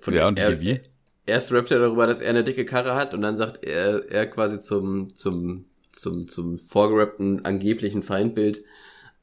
[0.00, 0.80] Von Ja, und er, wie?
[1.26, 4.26] Erst rappt er darüber, dass er eine dicke Karre hat und dann sagt er, er
[4.26, 8.62] quasi zum, zum, zum, zum vorgerappten angeblichen Feindbild,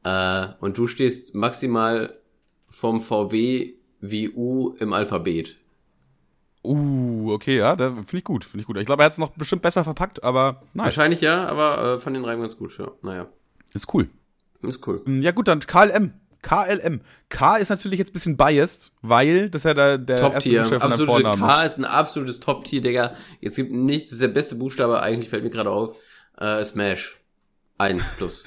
[0.04, 2.18] äh, und du stehst maximal
[2.70, 5.56] vom VW wie U im Alphabet.
[6.66, 8.78] Uh, okay, ja, da finde ich gut, finde ich gut.
[8.78, 10.86] Ich glaube, er hat es noch bestimmt besser verpackt, aber nice.
[10.86, 12.92] Wahrscheinlich ja, aber äh, fand den Reim ganz gut, ja.
[13.02, 13.28] Naja,
[13.74, 14.10] Ist cool.
[14.70, 15.02] Ist cool.
[15.22, 16.14] Ja gut, dann KLM.
[16.42, 17.02] KLM.
[17.30, 20.60] K ist natürlich jetzt ein bisschen biased, weil das ja der, der erste Top-Tier.
[20.62, 23.16] Buchstabe von deinem Absolute Vornamen K ist ein absolutes Top-Tier, Digga.
[23.42, 25.98] Es gibt nichts, das ist der beste Buchstabe, eigentlich fällt mir gerade auf.
[26.38, 27.23] Äh, Smash.
[27.84, 28.46] Eins plus.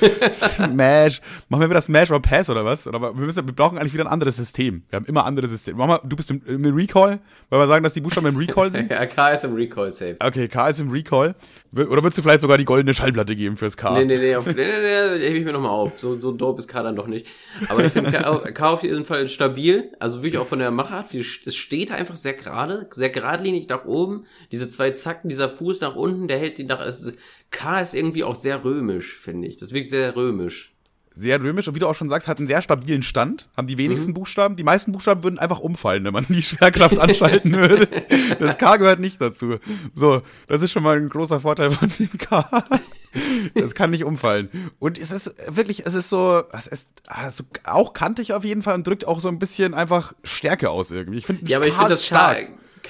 [0.32, 1.20] Smash.
[1.48, 2.86] Machen wir wieder Smash oder Pass oder was?
[2.86, 4.84] Oder wir, müssen, wir brauchen eigentlich wieder ein anderes System.
[4.88, 5.78] Wir haben immer andere Systeme.
[5.78, 7.18] Mach mal, du bist im, im Recall,
[7.48, 8.88] weil wir sagen, dass die Buchstaben im Recall sind.
[8.92, 10.16] ja, K ist im Recall safe.
[10.20, 11.34] Okay, K ist im Recall.
[11.72, 13.92] Oder würdest du vielleicht sogar die goldene Schallplatte geben fürs K?
[13.98, 15.98] Nee, nee, nee, auf, nee, nee, nee, hebe ich mir nochmal auf.
[15.98, 17.26] So, so dope ist K dann doch nicht.
[17.68, 19.90] Aber ich finde K, K auf jeden Fall stabil.
[19.98, 21.12] Also wirklich auch von der Machart.
[21.12, 24.26] Es steht einfach sehr gerade, sehr geradlinig nach oben.
[24.52, 26.80] Diese zwei Zacken, dieser Fuß nach unten, der hält die nach.
[26.80, 27.12] Es,
[27.50, 29.56] K ist irgendwie auch sehr römisch, finde ich.
[29.56, 30.72] Das wirkt sehr römisch.
[31.12, 33.48] Sehr römisch und wie du auch schon sagst, hat einen sehr stabilen Stand.
[33.56, 33.78] Haben die Mhm.
[33.78, 34.54] wenigsten Buchstaben.
[34.56, 37.88] Die meisten Buchstaben würden einfach umfallen, wenn man die Schwerkraft anschalten würde.
[38.38, 39.56] Das K gehört nicht dazu.
[39.94, 42.48] So, das ist schon mal ein großer Vorteil von dem K.
[43.54, 44.70] Das kann nicht umfallen.
[44.78, 48.74] Und es ist wirklich, es ist so, es ist also auch kantig auf jeden Fall
[48.76, 51.18] und drückt auch so ein bisschen einfach Stärke aus irgendwie.
[51.18, 52.36] Ich finde, Ja, aber ich finde das K,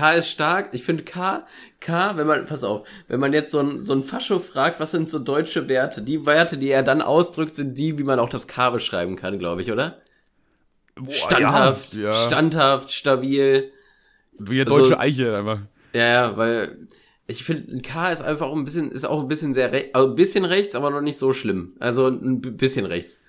[0.00, 0.70] K ist stark.
[0.72, 1.46] Ich finde K,
[1.78, 4.92] K, wenn man, pass auf, wenn man jetzt so ein, so ein Fascho fragt, was
[4.92, 6.00] sind so deutsche Werte?
[6.02, 9.38] Die Werte, die er dann ausdrückt, sind die, wie man auch das K beschreiben kann,
[9.38, 10.00] glaube ich, oder?
[10.94, 12.14] Boah, Standhaft, ja, ja.
[12.14, 13.72] standhaft, stabil.
[14.38, 15.60] Wie eine also- deutsche Eiche einfach.
[15.92, 16.86] Ja, ja, weil
[17.26, 20.08] ich finde, ein K ist einfach auch ein bisschen, ist auch ein bisschen sehr, also
[20.08, 21.74] ein bisschen rechts, aber noch nicht so schlimm.
[21.78, 23.20] Also ein bisschen rechts.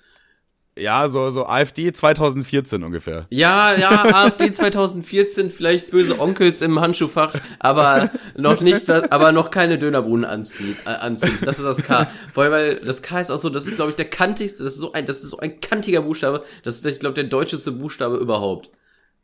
[0.78, 3.26] Ja, so, so AfD 2014 ungefähr.
[3.28, 9.78] Ja, ja, AfD 2014, vielleicht böse Onkels im Handschuhfach, aber noch nicht, aber noch keine
[9.78, 11.38] Dönerbuden anziehen, äh, anziehen.
[11.44, 12.08] Das ist das K.
[12.32, 14.74] Vor allem, weil das K ist auch so, das ist, glaube ich, der kantigste, das
[14.74, 16.42] ist so ein, das ist so ein kantiger Buchstabe.
[16.62, 18.70] Das ist, ich glaube, der deutscheste Buchstabe überhaupt.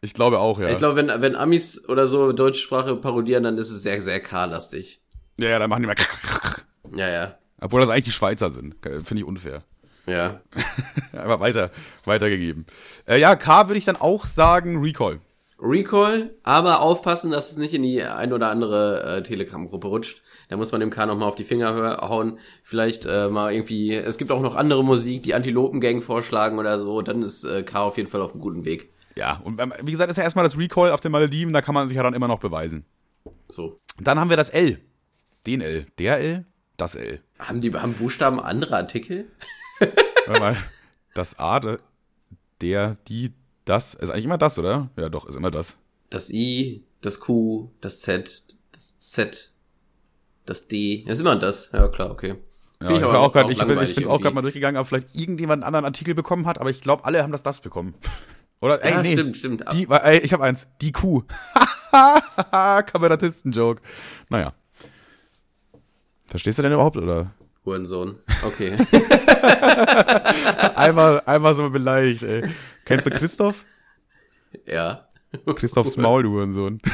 [0.03, 0.69] Ich glaube auch, ja.
[0.69, 4.21] Ich glaube, wenn, wenn Amis oder so deutsche Sprache parodieren, dann ist es sehr, sehr
[4.21, 5.01] K-lastig.
[5.39, 5.97] ja, ja, da machen die mal.
[6.95, 7.35] Ja, ja.
[7.61, 8.77] Obwohl das eigentlich die Schweizer sind.
[8.83, 9.63] Finde ich unfair.
[10.09, 10.41] Ja.
[11.13, 11.71] Aber weiter,
[12.05, 12.67] weitergegeben.
[13.07, 15.21] Äh, ja, K würde ich dann auch sagen Recall.
[15.61, 20.23] Recall, aber aufpassen, dass es nicht in die ein oder andere äh, Telegram-Gruppe rutscht.
[20.49, 22.39] Da muss man dem K nochmal auf die Finger hauen.
[22.63, 27.03] Vielleicht äh, mal irgendwie, es gibt auch noch andere Musik, die Antilopen-Gang vorschlagen oder so.
[27.03, 28.93] Dann ist äh, K auf jeden Fall auf einem guten Weg.
[29.17, 31.75] Ja, und ähm, wie gesagt, ist ja erstmal das Recall auf den Malediven, da kann
[31.75, 32.85] man sich ja dann immer noch beweisen.
[33.49, 33.81] So.
[34.01, 34.81] Dann haben wir das L.
[35.45, 35.87] Den L.
[35.99, 36.47] Der L,
[36.77, 37.21] das L.
[37.41, 39.27] Haben die haben Buchstaben andere Artikel?
[40.27, 40.57] Warte mal.
[41.15, 43.33] Das A, der- die,
[43.65, 43.95] das.
[43.95, 44.89] Ist eigentlich immer das, oder?
[44.97, 45.77] Ja, doch, ist immer das.
[46.11, 49.53] Das I, das Q, das Z, das Z,
[50.47, 51.05] das D.
[51.07, 51.73] Das ist immer das.
[51.73, 52.37] Ja, klar, okay.
[52.83, 55.63] Ja, ich, auch grad, ich, bin- ich bin auch gerade mal durchgegangen, ob vielleicht irgendjemand
[55.63, 57.95] einen anderen Artikel bekommen hat, aber ich glaube, alle haben das das bekommen.
[58.61, 59.13] Oder, ey, Ja, nee.
[59.13, 59.65] stimmt, stimmt.
[59.73, 60.67] Die, ey, ich habe eins.
[60.81, 61.23] Die Kuh.
[62.51, 63.81] Kabarettisten-Joke.
[64.31, 64.53] Naja.
[66.27, 67.33] Verstehst du denn überhaupt, oder?
[67.69, 68.19] Hurensohn.
[68.45, 68.73] Okay.
[70.75, 72.43] Einmal, einmal so beleidigt, ey.
[72.85, 73.65] Kennst du Christoph?
[74.67, 75.05] ja.
[75.57, 76.81] Christophs Maul, du Hurensohn.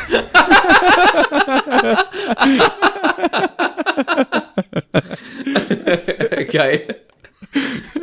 [6.52, 6.96] Geil.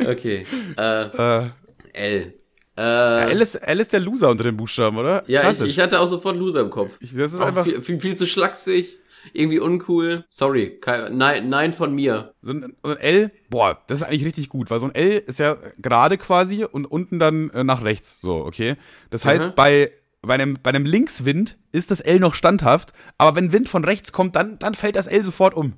[0.06, 0.46] Okay.
[0.76, 1.50] Äh, Äh,
[1.92, 2.34] L.
[2.74, 5.22] Äh, ja, L, ist, L ist der Loser unter den Buchstaben, oder?
[5.26, 6.96] ja, ich, ich hatte auch sofort Loser im Kopf.
[7.00, 8.98] Ich- das ist Auch einfach viel, viel, viel zu schlaksig,
[9.32, 10.24] irgendwie uncool.
[10.30, 12.34] Sorry, kein, nein, nein von mir.
[12.42, 13.30] so ein, so ein L.
[13.50, 16.86] Boah, das ist eigentlich richtig gut, weil so ein L ist ja gerade quasi und
[16.86, 18.20] unten dann äh, nach rechts.
[18.20, 18.76] So, okay.
[19.10, 19.52] Das heißt, Mhm.
[19.54, 19.92] bei,
[20.22, 24.12] bei, einem, bei einem Linkswind ist das L noch standhaft, aber wenn Wind von rechts
[24.12, 25.74] kommt, dann, dann fällt das L sofort um.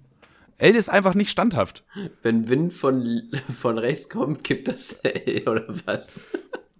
[0.58, 1.82] L ist einfach nicht standhaft.
[2.22, 3.22] Wenn Wind von,
[3.60, 6.20] von rechts kommt, gibt das L oder was?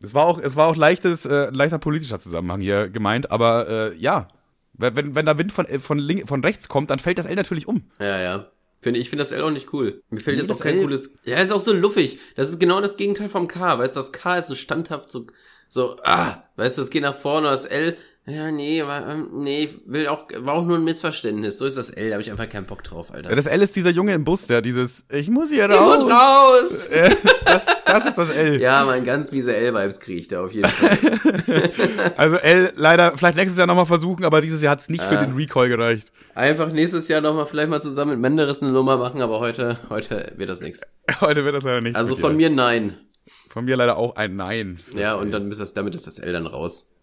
[0.02, 3.96] Es war auch, es war auch leichtes, äh, leichter politischer Zusammenhang hier gemeint, aber äh,
[3.96, 4.28] ja.
[4.76, 7.36] Wenn, wenn, da Wind von, äh, von, link, von rechts kommt, dann fällt das L
[7.36, 7.90] natürlich um.
[8.00, 8.50] Ja, ja.
[8.80, 10.02] Finde, ich finde das L auch nicht cool.
[10.10, 11.18] Mir fällt Nee, jetzt auch kein L- cooles.
[11.24, 12.18] Ja, ist auch so luffig.
[12.36, 13.78] Das ist genau das Gegenteil vom K.
[13.78, 15.26] Weißt du, das K ist so standhaft, so,
[15.68, 17.96] so, ah, weißt du, es geht nach vorne, das L,
[18.26, 21.58] ja, nee, war, ähm, nee, will auch, war auch nur ein Missverständnis.
[21.58, 23.34] So ist das L, da habe ich einfach keinen Bock drauf, Alter.
[23.34, 26.02] Das L ist dieser Junge im Bus, der dieses, ich muss hier ich raus.
[26.02, 26.86] muss raus!
[26.90, 28.60] Äh, das, das ist das L.
[28.60, 30.98] Ja, mein ganz miese L-Vibes kriege ich da auf jeden Fall.
[32.16, 35.18] Also L leider, vielleicht nächstes Jahr nochmal versuchen, aber dieses Jahr hat es nicht für
[35.18, 35.24] Ah.
[35.24, 36.12] den Recall gereicht.
[36.34, 40.32] Einfach nächstes Jahr nochmal vielleicht mal zusammen mit Menderes eine Nummer machen, aber heute, heute
[40.36, 40.80] wird das nichts.
[41.20, 41.96] Heute wird das leider nicht.
[41.96, 42.96] Also von mir nein.
[43.50, 44.78] Von mir leider auch ein Nein.
[44.94, 46.93] Ja, und dann ist das, damit ist das L dann raus.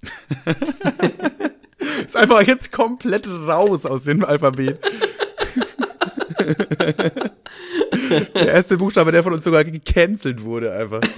[2.04, 4.78] Ist einfach jetzt komplett raus aus dem Alphabet.
[8.34, 11.00] der erste Buchstabe, der von uns sogar gecancelt wurde, einfach.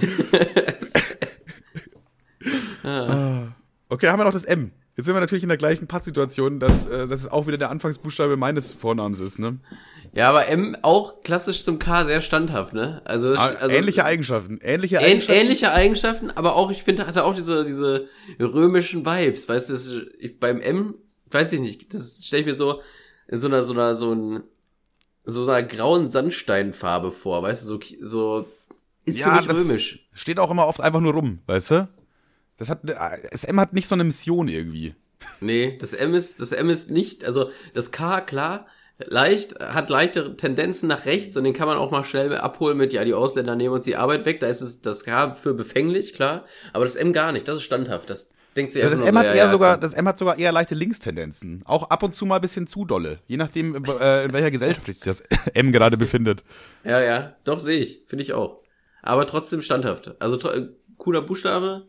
[2.85, 3.43] Ah.
[3.87, 4.73] okay, haben wir noch das M.
[4.97, 7.69] Jetzt sind wir natürlich in der gleichen Pattsituation, dass, äh, dass es auch wieder der
[7.69, 9.59] Anfangsbuchstabe meines Vornamens ist, ne?
[10.15, 13.01] Ja, aber M auch klassisch zum K sehr standhaft, ne?
[13.03, 14.59] Also, Ah, also ähnliche Eigenschaften.
[14.61, 15.41] Ähnliche ähn, Eigenschaften.
[15.41, 18.07] ähnliche Eigenschaften, aber auch, ich finde, hatte auch diese, diese
[18.39, 20.93] römischen Vibes, weißt du, ich, beim M,
[21.31, 22.81] weiß ich nicht, das stelle ich mir so
[23.27, 24.43] in so einer, so einer, so ein,
[25.25, 28.47] so einer grauen Sandsteinfarbe vor, weißt du, so, so,
[29.05, 30.07] ist für mich römisch.
[30.13, 31.89] steht auch immer oft einfach nur rum, weißt du?
[32.57, 34.93] Das hat, das M hat nicht so eine Mission irgendwie.
[35.41, 38.67] Nee, das M ist, das M ist nicht, also das K, klar,
[39.07, 42.93] leicht, hat leichte Tendenzen nach rechts und den kann man auch mal schnell abholen mit,
[42.93, 46.13] ja, die Ausländer nehmen uns die Arbeit weg, da ist es das K für befänglich,
[46.13, 49.17] klar, aber das M gar nicht, das ist standhaft, das denkt sich Ja, das M
[49.17, 51.63] hat so, eher ja, sogar, das M hat sogar eher leichte Linkstendenzen.
[51.65, 53.19] Auch ab und zu mal ein bisschen zu dolle.
[53.27, 55.21] Je nachdem, äh, in welcher Gesellschaft sich das
[55.53, 56.43] M gerade befindet.
[56.83, 58.61] Ja, ja, doch sehe ich, finde ich auch.
[59.01, 60.15] Aber trotzdem standhaft.
[60.19, 61.87] Also äh, cooler Buchstabe,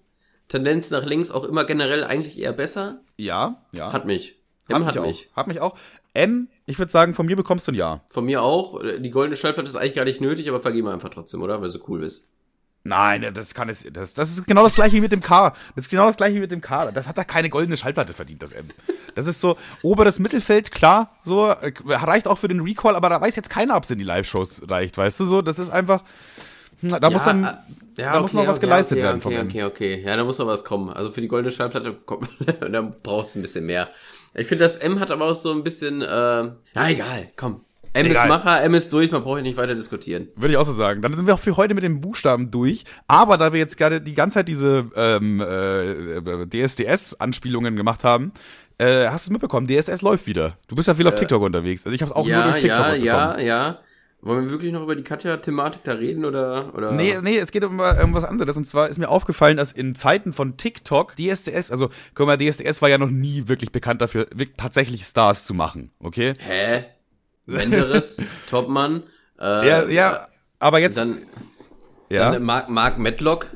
[0.49, 3.01] Tendenz nach links auch immer generell eigentlich eher besser.
[3.17, 3.93] Ja, ja.
[3.93, 4.37] Hat mich.
[4.69, 5.31] M hat mich mich.
[5.33, 5.37] auch.
[5.37, 5.77] Hat mich auch.
[6.15, 8.01] M, ich würde sagen, von mir bekommst du ein Ja.
[8.11, 8.81] Von mir auch.
[8.99, 11.61] Die goldene Schallplatte ist eigentlich gar nicht nötig, aber vergib mir einfach trotzdem, oder?
[11.61, 12.31] Weil du so cool bist.
[12.87, 15.55] Nein, das kann es, das, das ist genau das gleiche wie mit dem K.
[15.75, 16.93] Das ist genau das gleiche wie mit dem K.
[16.93, 18.69] Das hat da keine goldene Schallplatte verdient, das M.
[19.15, 23.19] Das ist so oberes Mittelfeld, klar, so, äh, reicht auch für den Recall, aber da
[23.19, 26.03] weiß jetzt keiner, ob es in die Live-Shows reicht, weißt du, so, das ist einfach,
[26.83, 29.65] na, da muss dann, äh, ja, da muss noch was geleistet okay, werden okay, okay,
[29.65, 30.03] okay.
[30.05, 30.91] Ja, da muss noch was kommen.
[30.91, 32.29] Also für die goldene Schallplatte kommt,
[32.61, 33.89] da brauchst du ein bisschen mehr.
[34.35, 37.61] Ich finde, das M hat aber auch so ein bisschen, äh, ja, egal, komm.
[37.95, 38.25] M Egal.
[38.25, 40.29] ist Macher, M ist durch, man braucht nicht weiter diskutieren.
[40.35, 41.01] Würde ich auch so sagen.
[41.01, 42.83] Dann sind wir auch für heute mit den Buchstaben durch.
[43.07, 48.33] Aber da wir jetzt gerade die ganze Zeit diese ähm, äh, DSDS-Anspielungen gemacht haben,
[48.79, 49.69] äh, hast du es mitbekommen?
[49.69, 50.59] DSS läuft wieder.
[50.67, 51.87] Du bist ja viel auf TikTok unterwegs.
[51.87, 53.05] Also ich habe es auch nur ja, durch TikTok ja, mitbekommen.
[53.07, 53.79] ja, ja.
[54.25, 56.75] Wollen wir wirklich noch über die Katja-Thematik da reden oder?
[56.75, 56.93] oder?
[56.93, 58.57] Nee, nee, es geht um, äh, um was anderes.
[58.57, 62.81] Und zwar ist mir aufgefallen, dass in Zeiten von TikTok DSDS, also guck mal, DSDS
[62.81, 66.33] war ja noch nie wirklich bekannt dafür, wirklich tatsächlich Stars zu machen, okay?
[66.39, 66.87] Hä?
[67.45, 68.17] Menderes,
[68.49, 69.03] Topmann.
[69.39, 70.27] Äh, Ja, ja,
[70.59, 71.19] aber jetzt, Dann,
[72.09, 72.31] ja.
[72.31, 73.49] dann Mark, Mark Medlock.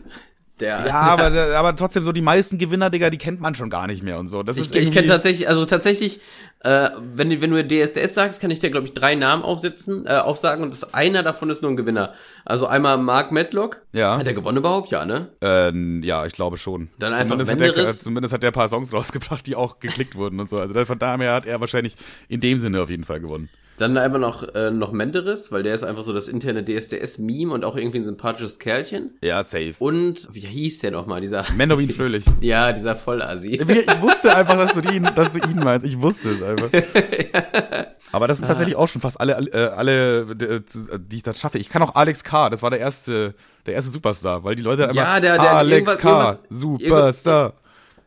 [0.60, 3.86] Der, Ja, aber, aber trotzdem so die meisten Gewinner, Digga, die kennt man schon gar
[3.86, 4.42] nicht mehr und so.
[4.42, 6.20] Das Ich, ist ich kenne tatsächlich, also tatsächlich,
[6.60, 10.06] äh, wenn, du- wenn du DSDS sagst, kann ich dir, glaube ich, drei Namen aufsetzen,
[10.06, 12.14] äh, aufsagen und das einer davon ist nur ein Gewinner.
[12.44, 13.82] Also einmal Mark Medlock.
[13.92, 14.18] Ja.
[14.18, 14.90] Hat er gewonnen überhaupt?
[14.90, 15.28] Ja, ne?
[15.42, 15.72] Äh,
[16.06, 16.88] ja, ich glaube schon.
[16.98, 18.02] Dann einfach zumindest hat, der, Menderes.
[18.02, 20.58] zumindest hat der ein paar Songs rausgebracht, die auch geklickt wurden und so.
[20.58, 21.94] Also von daher hat er wahrscheinlich
[22.28, 23.48] in dem Sinne auf jeden Fall gewonnen.
[23.78, 27.64] Dann einfach noch, äh, noch Menderes, weil der ist einfach so das interne DSDS-Meme und
[27.64, 29.16] auch irgendwie ein sympathisches Kerlchen.
[29.22, 29.74] Ja, safe.
[29.78, 32.24] Und, wie hieß der nochmal, dieser, Menowin Fröhlich.
[32.40, 33.50] ja, dieser Vollassi.
[33.54, 35.86] Ich ich wusste einfach, dass du, ihn, dass du ihn meinst.
[35.86, 36.70] Ich wusste es einfach.
[38.12, 41.22] Aber das sind tatsächlich auch schon fast alle, alle, äh, alle äh, zu- die ich
[41.22, 41.58] da schaffe.
[41.58, 42.48] Ich kann auch Alex K.
[42.50, 43.34] Das war der erste,
[43.66, 46.08] der erste Superstar, weil die Leute dann Ja, immer der- der- Alex irgendwas- K.
[46.10, 47.52] irgendwas- Superstar.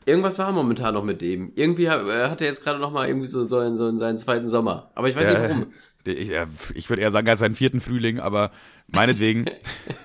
[0.06, 1.52] Irgendwas war momentan noch mit dem.
[1.56, 4.18] Irgendwie hat, äh, er jetzt gerade noch mal irgendwie so, so, in, so in seinen
[4.18, 4.89] zweiten Sommer.
[4.96, 5.68] Aber ich weiß nicht warum.
[6.04, 8.50] Ich, ja, ich würde eher sagen als seinen vierten Frühling, aber
[8.88, 9.46] meinetwegen.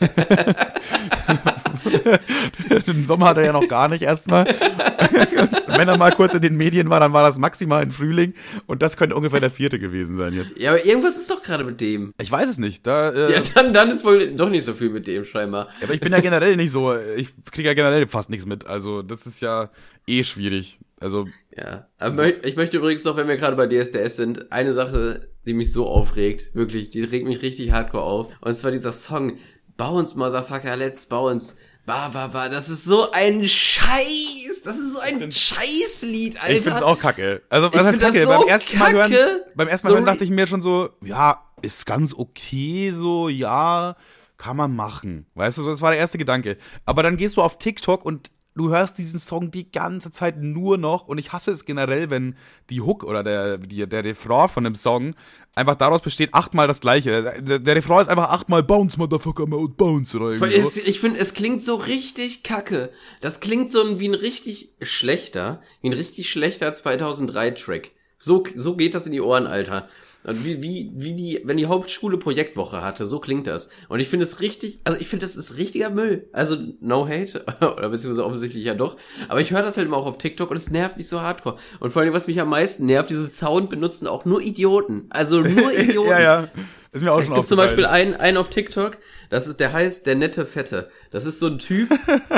[2.86, 4.44] Den Sommer hat er ja noch gar nicht erstmal.
[5.66, 8.34] Wenn er mal kurz in den Medien war, dann war das maximal ein Frühling
[8.66, 10.56] und das könnte ungefähr der vierte gewesen sein jetzt.
[10.58, 12.12] Ja, aber irgendwas ist doch gerade mit dem.
[12.20, 12.86] Ich weiß es nicht.
[12.86, 15.68] Da, äh, Ja, dann, dann ist wohl doch nicht so viel mit dem scheinbar.
[15.82, 18.66] aber ich bin ja generell nicht so, ich kriege ja generell fast nichts mit.
[18.66, 19.70] Also das ist ja
[20.06, 20.78] eh schwierig.
[20.98, 21.26] Also
[21.56, 21.88] Ja.
[21.98, 25.72] Aber ich möchte übrigens noch, wenn wir gerade bei DSDS sind, eine Sache, die mich
[25.72, 28.28] so aufregt, wirklich, die regt mich richtig hardcore auf.
[28.40, 29.38] Und zwar dieser Song
[29.76, 31.54] Bounce, Motherfucker, let's bounce.
[31.86, 34.62] Ba, ba, ba, das ist so ein Scheiß.
[34.64, 36.52] Das ist so ein Scheißlied, Alter.
[36.56, 37.42] ich finde es auch kacke.
[37.48, 38.22] Also was heißt kacke?
[38.24, 39.44] so beim ersten Mal hören, kacke.
[39.54, 43.28] beim ersten Mal hören re- dachte ich mir schon so, ja, ist ganz okay, so,
[43.28, 43.94] ja,
[44.36, 45.26] kann man machen.
[45.34, 46.58] Weißt du, so, das war der erste Gedanke.
[46.84, 50.78] Aber dann gehst du auf TikTok und du hörst diesen Song die ganze Zeit nur
[50.78, 52.34] noch und ich hasse es generell, wenn
[52.70, 55.14] die Hook oder der, die, der Refrain von dem Song
[55.54, 57.40] einfach daraus besteht, achtmal das gleiche.
[57.40, 60.80] Der, der Refrain ist einfach achtmal Bounce, Motherfucker, Mode, Bounce oder irgendwie es, so.
[60.84, 62.90] ich finde, es klingt so richtig kacke.
[63.20, 67.92] Das klingt so wie ein richtig schlechter, wie ein richtig schlechter 2003-Track.
[68.18, 69.88] So, so geht das in die Ohren, Alter.
[70.26, 73.68] Und wie, wie, wie die, wenn die Hauptschule Projektwoche hatte, so klingt das.
[73.88, 76.28] Und ich finde es richtig, also ich finde, das ist richtiger Müll.
[76.32, 78.96] Also, no hate, oder beziehungsweise offensichtlich ja doch.
[79.28, 81.58] Aber ich höre das halt immer auch auf TikTok und es nervt mich so hardcore.
[81.78, 85.06] Und vor allem, was mich am meisten nervt, diesen Sound benutzen auch nur Idioten.
[85.10, 86.10] Also nur Idioten.
[86.10, 86.48] Ja, ja.
[86.90, 88.98] Ist mir auch Es schon gibt zum Beispiel einen, einen auf TikTok,
[89.30, 90.90] das ist, der heißt der nette Fette.
[91.12, 91.90] Das ist so ein Typ,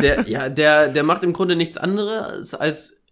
[0.03, 3.03] der, ja, der, der macht im Grunde nichts anderes als,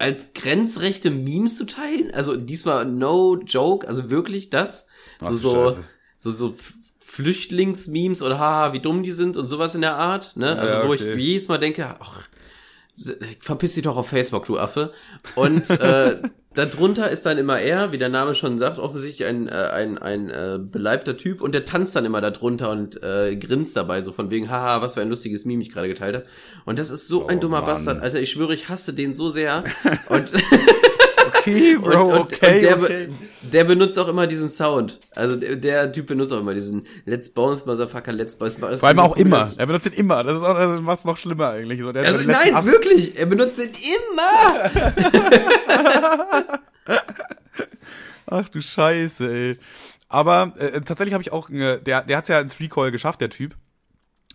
[0.00, 2.12] als grenzrechte Memes zu teilen.
[2.12, 4.88] Also diesmal no joke, also wirklich das.
[5.20, 5.84] Ach, So, so,
[6.16, 6.54] so, so
[7.00, 10.56] Flüchtlingsmemes oder haha, wie dumm die sind und sowas in der Art, ne?
[10.58, 11.14] Also Ja, wo okay.
[11.14, 12.28] ich jedes Mal denke, ach,
[13.40, 14.92] verpiss dich doch auf Facebook, du Affe.
[15.34, 16.22] Und äh,
[16.54, 20.30] darunter ist dann immer er, wie der Name schon sagt, offensichtlich ein, äh, ein, ein
[20.30, 24.30] äh, beleibter Typ und der tanzt dann immer darunter und äh, grinst dabei, so von
[24.30, 26.26] wegen, haha, was für ein lustiges Meme ich gerade geteilt habe.
[26.64, 27.66] Und das ist so ein Oh, dummer Mann.
[27.66, 29.64] Bastard, Alter, ich schwöre, ich hasse den so sehr.
[30.08, 30.32] Und
[31.40, 33.08] Okay, und, Bro, und, okay, und der, okay.
[33.42, 35.00] der benutzt auch immer diesen Sound.
[35.14, 38.58] Also der, der Typ benutzt auch immer diesen Let's Bounce, Motherfucker, Let's Bounce.
[38.58, 39.48] Vor allem auch immer.
[39.56, 40.22] Er benutzt den immer.
[40.22, 41.80] Das, ist auch, das macht's noch schlimmer eigentlich.
[41.80, 44.70] So, Also nein, acht- wirklich, er benutzt den immer.
[48.26, 49.58] Ach du Scheiße, ey.
[50.08, 53.30] Aber äh, tatsächlich habe ich auch, äh, der, der hat ja ins Recall geschafft, der
[53.30, 53.56] Typ.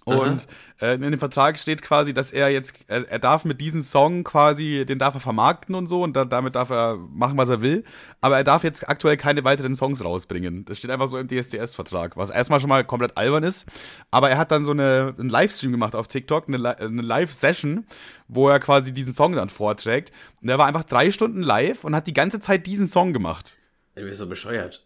[0.05, 0.47] Und
[0.81, 4.23] äh, in dem Vertrag steht quasi, dass er jetzt, er, er darf mit diesem Song
[4.23, 7.63] quasi, den darf er vermarkten und so und da, damit darf er machen, was er
[7.63, 7.83] will.
[8.21, 10.63] Aber er darf jetzt aktuell keine weiteren Songs rausbringen.
[10.65, 13.65] Das steht einfach so im DSCS-Vertrag, was erstmal schon mal komplett albern ist.
[14.11, 17.87] Aber er hat dann so eine, einen Livestream gemacht auf TikTok, eine, eine Live-Session,
[18.27, 20.11] wo er quasi diesen Song dann vorträgt.
[20.43, 23.57] Und er war einfach drei Stunden live und hat die ganze Zeit diesen Song gemacht.
[23.95, 24.85] Du bist so bescheuert.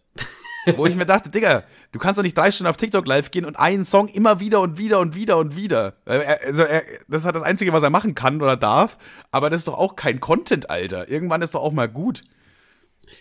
[0.76, 3.44] Wo ich mir dachte, Digga, du kannst doch nicht drei Stunden auf TikTok live gehen
[3.44, 5.94] und einen Song immer wieder und wieder und wieder und wieder.
[6.04, 8.98] Also er, das ist halt das Einzige, was er machen kann oder darf.
[9.30, 11.08] Aber das ist doch auch kein Content, Alter.
[11.08, 12.24] Irgendwann ist doch auch mal gut.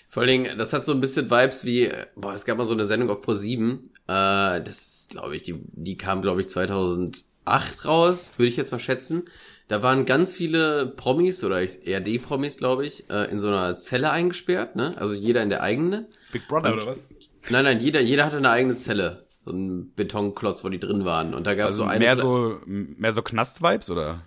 [0.10, 2.74] Vor allen Dingen, das hat so ein bisschen Vibes wie, boah, es gab mal so
[2.74, 3.78] eine Sendung auf Pro7,
[4.08, 8.80] äh, das glaube ich, die, die kam, glaube ich, 2008 raus, würde ich jetzt mal
[8.80, 9.24] schätzen.
[9.68, 14.76] Da waren ganz viele Promis oder ERD-Promis, glaube ich, äh, in so einer Zelle eingesperrt,
[14.76, 14.96] ne?
[14.98, 16.08] Also jeder in der eigenen.
[16.32, 17.08] Big Brother oder was?
[17.50, 19.26] Nein, nein, jeder, jeder hatte eine eigene Zelle.
[19.42, 21.34] So ein Betonklotz, wo die drin waren.
[21.34, 22.00] Und da gab es Also so eine.
[22.00, 24.22] mehr so, mehr so Knast-Vibes oder?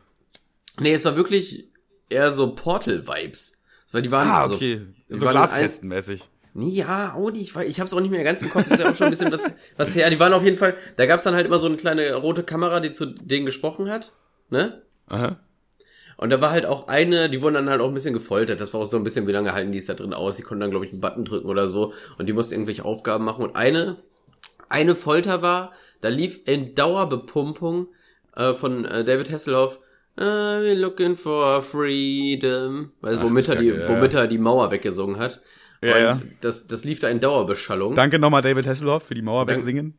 [0.81, 1.69] Nee, es war wirklich
[2.09, 3.63] eher so Portal-Vibes.
[3.87, 4.81] Es war- Die waren Ah, also- okay.
[5.11, 6.29] so ein- Glaskästenmäßig.
[6.55, 8.91] Nee, ja, oh, ich, weiß- ich hab's auch nicht mehr ganz im Kopf, ist ja
[8.91, 10.11] auch schon ein bisschen was, was her.
[10.11, 12.81] Die waren auf jeden Fall, da gab's dann halt immer so eine kleine rote Kamera,
[12.81, 14.13] die zu denen gesprochen hat,
[14.51, 14.83] ne?
[15.07, 15.39] Aha.
[16.23, 18.61] Und da war halt auch eine, die wurden dann halt auch ein bisschen gefoltert.
[18.61, 20.37] Das war auch so ein bisschen, wie lange halten die es da drin aus?
[20.37, 21.93] Die konnten dann, glaube ich, einen Button drücken oder so.
[22.17, 23.43] Und die mussten irgendwelche Aufgaben machen.
[23.43, 23.97] Und eine,
[24.69, 27.89] eine Folter war, da lief in Dauerbepumpung
[28.37, 29.81] äh, von äh, David Hasselhoff,
[30.17, 32.93] äh, we're looking for freedom.
[33.01, 35.41] Weil, Ach, womit, er die, womit er die Mauer weggesungen hat.
[35.83, 36.23] Ja, und.
[36.41, 37.95] Das, das lief da in Dauerbeschallung.
[37.95, 39.99] Danke nochmal David Hasselhoff für die Mauer Dank- wegsingen.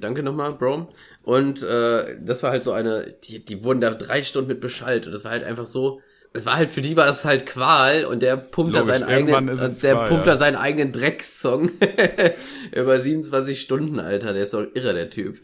[0.00, 0.88] Danke nochmal, Bro.
[1.22, 5.06] Und äh, das war halt so eine, die, die wurden da drei Stunden mit beschallt
[5.06, 6.00] und das war halt einfach so,
[6.34, 9.08] es war halt, für die war das halt Qual und der pumpt da Logisch, seinen
[9.08, 10.32] irgendwann eigenen, es der Qual, pumpt ja.
[10.32, 11.70] da seinen eigenen Dreckssong
[12.72, 15.40] über 27 Stunden, Alter, der ist doch irre, der Typ.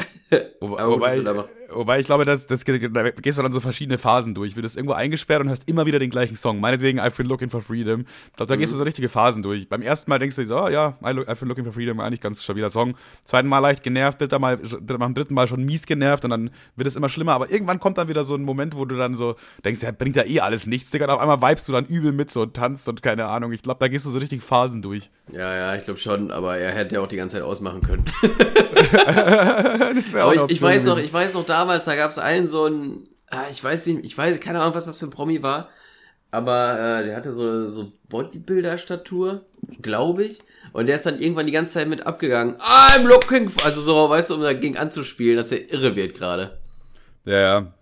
[0.60, 1.24] Wobei,
[1.72, 4.54] wobei ich glaube, das, das, da gehst du dann so verschiedene Phasen durch.
[4.54, 6.60] Du wirst irgendwo eingesperrt und hast immer wieder den gleichen Song.
[6.60, 8.02] Meinetwegen I've been looking for freedom.
[8.30, 8.78] Ich glaube, da gehst du Mhm.
[8.78, 9.68] so richtige Phasen durch.
[9.68, 12.20] Beim ersten Mal denkst du dir so, oh ja, I've been looking for freedom, eigentlich
[12.20, 12.94] ganz stabiler Song.
[13.24, 16.86] Zweiten Mal leicht genervt, dritter Mal, beim dritten Mal schon mies genervt und dann wird
[16.86, 17.32] es immer schlimmer.
[17.32, 20.16] Aber irgendwann kommt dann wieder so ein Moment, wo du dann so denkst, ja, bringt
[20.16, 21.06] ja eh alles nichts, Digga.
[21.06, 23.52] Und auf einmal vibest du dann übel mit so und tanzt und keine Ahnung.
[23.52, 25.10] Ich glaube, da gehst du so richtig Phasen durch.
[25.32, 28.04] Ja, ja, ich glaube schon, aber er hätte ja auch die ganze Zeit ausmachen können.
[29.94, 32.48] Das wär auch ich, ich weiß noch, ich weiß noch damals, da gab es einen
[32.48, 35.42] so ein, ah, ich weiß nicht, ich weiß, keine Ahnung, was das für ein Promi
[35.42, 35.68] war,
[36.30, 39.44] aber äh, der hatte so, so Bodybuilder-Statur,
[39.82, 40.40] glaube ich,
[40.72, 42.56] und der ist dann irgendwann die ganze Zeit mit abgegangen.
[42.60, 46.58] I'm looking, for, also so, weißt du, um dagegen anzuspielen, dass er irre wird gerade.
[47.24, 47.72] Ja, ja.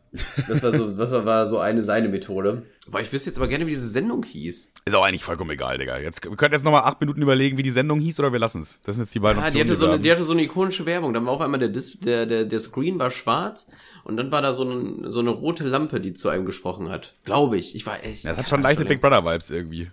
[0.49, 2.63] Das war so, das war so eine seine Methode.
[2.89, 4.73] Aber ich wüsste jetzt aber gerne, wie diese Sendung hieß.
[4.85, 5.99] Ist auch eigentlich vollkommen egal, Digga.
[5.99, 8.63] Jetzt, wir können jetzt nochmal acht Minuten überlegen, wie die Sendung hieß, oder wir lassen
[8.63, 8.81] es.
[8.83, 10.43] Das sind jetzt die beiden die Optionen, hatte, so wir eine, die hatte so eine
[10.43, 11.13] ikonische Werbung.
[11.13, 13.67] Dann war auf einmal der, Dis der, der, der Screen war schwarz
[14.05, 17.15] und dann war da so, ein, so eine rote Lampe, die zu einem gesprochen hat.
[17.25, 17.75] Glaube ich.
[17.75, 18.25] Ich war echt.
[18.25, 19.91] Das hat schon ja, leichte Big Brother Vibes irgendwie.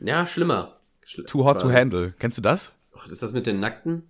[0.00, 0.76] Ja, schlimmer.
[1.06, 2.12] Schli- Too hot to war- handle.
[2.18, 2.72] Kennst du das?
[2.94, 4.02] Och, ist das mit den Nackten?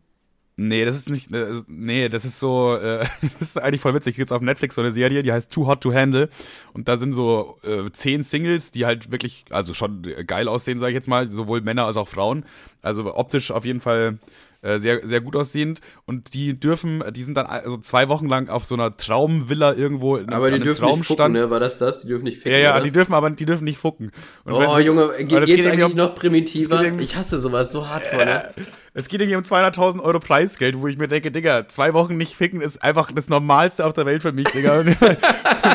[0.56, 1.30] Nee, das ist nicht.
[1.66, 2.76] Nee, das ist so.
[2.76, 3.06] Äh,
[3.38, 4.16] das ist eigentlich voll witzig.
[4.16, 6.28] Gibt's auf Netflix so eine Serie, die heißt Too Hot to Handle.
[6.72, 10.92] Und da sind so äh, zehn Singles, die halt wirklich, also schon geil aussehen, sage
[10.92, 12.44] ich jetzt mal, sowohl Männer als auch Frauen.
[12.82, 14.18] Also optisch auf jeden Fall
[14.64, 15.80] äh, sehr, sehr gut aussehend.
[16.06, 20.16] Und die dürfen, die sind dann also zwei Wochen lang auf so einer Traumvilla irgendwo
[20.16, 21.50] in Aber die dürfen nicht fucken, ne?
[21.50, 22.00] War das das?
[22.02, 22.84] Die dürfen nicht ficken, Ja, ja, oder?
[22.84, 24.10] die dürfen aber die dürfen nicht fucken.
[24.44, 26.82] Und Oh, sie- Junge, geht es geht's irgendwie eigentlich um- noch primitiver?
[26.82, 28.54] geht Ich hasse sowas so hardcore, ne?
[28.96, 32.36] Es geht irgendwie um 200.000 Euro Preisgeld, wo ich mir denke, Digga, zwei Wochen nicht
[32.36, 34.84] ficken ist einfach das Normalste auf der Welt für mich, Digga.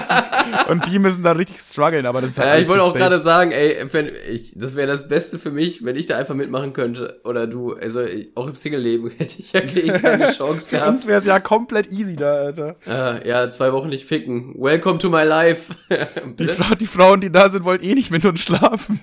[0.69, 3.19] Und die müssen da richtig strugglen, aber das ist halt Ja, ich wollte auch gerade
[3.19, 6.73] sagen, ey, wenn ich, das wäre das Beste für mich, wenn ich da einfach mitmachen
[6.73, 7.19] könnte.
[7.23, 10.89] Oder du, also ich, auch im Single-Leben hätte ich ja keine Chance Für gehabt.
[10.91, 12.76] uns wäre es ja komplett easy da, Alter.
[12.88, 14.53] Äh, ja, zwei Wochen nicht ficken.
[14.57, 15.73] Welcome to my life.
[16.39, 18.99] Die, Frau, die Frauen, die da sind, wollen eh nicht mit uns schlafen.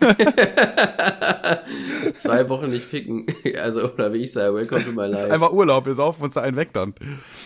[2.14, 3.27] zwei Wochen nicht ficken.
[3.62, 5.35] Also, oder wie ich sage, welcome to my Das ist life.
[5.35, 6.94] einfach Urlaub, wir saufen uns da einen weg dann.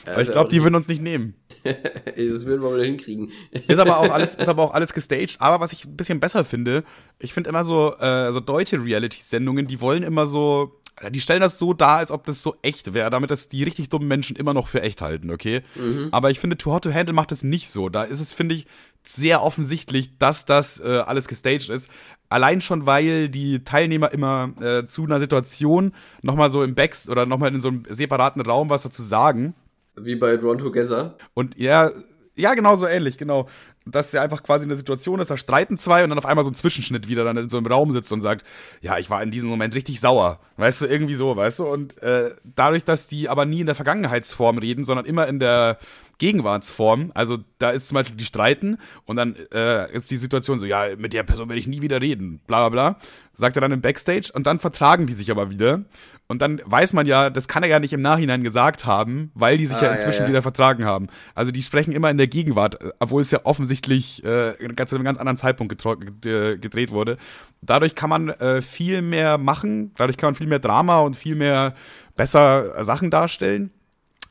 [0.05, 1.35] Weil ich Also, glaube, die würden uns nicht nehmen.
[1.65, 3.31] das würden wir wohl hinkriegen.
[3.67, 5.37] Ist aber auch alles, ist aber auch alles gestaged.
[5.41, 6.85] Aber was ich ein bisschen besser finde,
[7.19, 10.81] ich finde immer so, äh, so deutsche Reality-Sendungen, die wollen immer so,
[11.11, 13.89] die stellen das so dar, als ob das so echt wäre, damit das die richtig
[13.89, 15.63] dummen Menschen immer noch für echt halten, okay?
[16.11, 17.89] Aber ich finde, Too Hot to Handle macht das nicht so.
[17.89, 18.67] Da ist es, finde ich,
[19.03, 21.91] sehr offensichtlich, dass das äh, alles gestaged ist.
[22.29, 25.93] Allein schon, weil die Teilnehmer immer äh, zu einer Situation
[26.23, 29.55] nochmal so im Backs oder nochmal in so einem separaten Raum was dazu sagen.
[29.97, 31.17] Wie bei Drawn Together.
[31.35, 31.91] Und ja,
[32.37, 33.49] ja, genau so ähnlich, genau.
[33.87, 36.51] Dass ja einfach quasi eine Situation ist, da streiten zwei und dann auf einmal so
[36.51, 38.47] ein Zwischenschnitt wieder dann in so einem Raum sitzt und sagt,
[38.83, 40.39] ja, ich war in diesem Moment richtig sauer.
[40.57, 41.67] Weißt du, irgendwie so, weißt du?
[41.67, 45.79] Und äh, dadurch, dass die aber nie in der Vergangenheitsform reden, sondern immer in der
[46.19, 48.77] Gegenwartsform, also da ist zum Beispiel die Streiten
[49.07, 52.03] und dann äh, ist die Situation so, ja, mit der Person werde ich nie wieder
[52.03, 53.01] reden, bla bla bla,
[53.33, 55.85] sagt er dann im Backstage und dann vertragen die sich aber wieder.
[56.31, 59.57] Und dann weiß man ja, das kann er ja nicht im Nachhinein gesagt haben, weil
[59.57, 60.29] die sich Ah, ja ja, inzwischen ja.
[60.29, 61.09] wieder vertragen haben.
[61.35, 64.55] Also die sprechen immer in der Gegenwart, obwohl es ja offensichtlich äh,
[64.87, 67.19] zu einem ganz anderen Zeitpunkt gedreht wurde.
[67.63, 71.35] Dadurch kann man äh, viel mehr machen, dadurch kann man viel mehr Drama und viel
[71.35, 71.75] mehr
[72.15, 73.73] besser Sachen darstellen.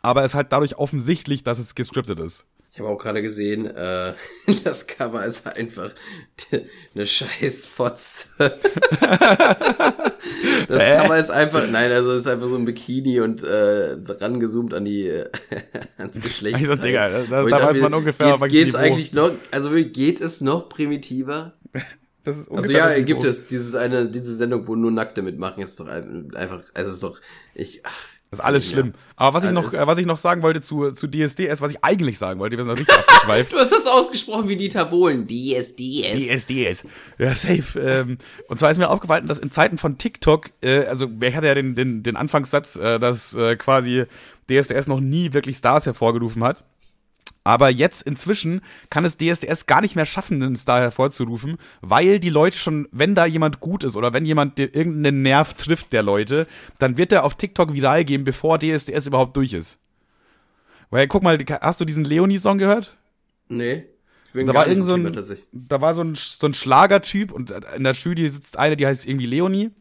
[0.01, 2.45] Aber es ist halt dadurch offensichtlich, dass es gescriptet ist.
[2.71, 4.13] Ich habe auch gerade gesehen, äh,
[4.63, 5.91] das Cover ist einfach
[6.95, 8.27] eine scheiß Fotze.
[10.67, 10.97] das Hä?
[10.97, 14.85] Cover ist einfach, nein, also es ist einfach so ein Bikini und äh, rangezoomt an
[14.85, 15.29] die äh,
[15.97, 16.65] ans Geschlecht.
[16.67, 18.77] Sag, Digga, da- da weiß man ungefähr, geht's Niveau.
[18.77, 21.53] eigentlich noch, also geht es noch primitiver?
[22.23, 25.79] Das ist Also ja, gibt es dieses eine, diese Sendung, wo nur Nackte mitmachen, ist
[25.79, 27.19] doch ein- einfach, also ist doch,
[27.55, 27.97] ich, ach,
[28.31, 28.77] Das ist alles Ja.
[28.77, 28.93] schlimm.
[29.15, 31.83] Aber was ich noch, äh, was ich noch sagen wollte zu, zu DSDS, was ich
[31.83, 33.51] eigentlich sagen wollte, wir sind noch richtig abgeschweift.
[33.51, 35.25] Du hast das ausgesprochen wie Dieter Bohlen.
[35.25, 36.45] DSDS.
[36.45, 36.83] DSDS.
[37.17, 37.79] Ja, safe.
[37.79, 41.47] Ähm, und zwar ist mir aufgefallen, dass in Zeiten von TikTok, äh, also wer hatte
[41.47, 44.05] ja den, den, den Anfangssatz, äh, dass äh, quasi
[44.49, 46.63] DSDS noch nie wirklich Stars hervorgerufen hat.
[47.43, 52.29] Aber jetzt inzwischen kann es DSDS gar nicht mehr schaffen, einen Star hervorzurufen, weil die
[52.29, 56.47] Leute schon, wenn da jemand gut ist oder wenn jemand irgendeinen Nerv trifft der Leute,
[56.77, 59.79] dann wird der auf TikTok viral gehen, bevor DSDS überhaupt durch ist.
[60.89, 62.97] Weil, guck mal, hast du diesen Leonie-Song gehört?
[63.47, 63.85] Nee.
[64.27, 66.53] Ich bin Da gar war nicht irgend so ein, da war so ein, so ein
[66.53, 69.71] Schlagertyp und in der Jury sitzt eine, die heißt irgendwie Leonie.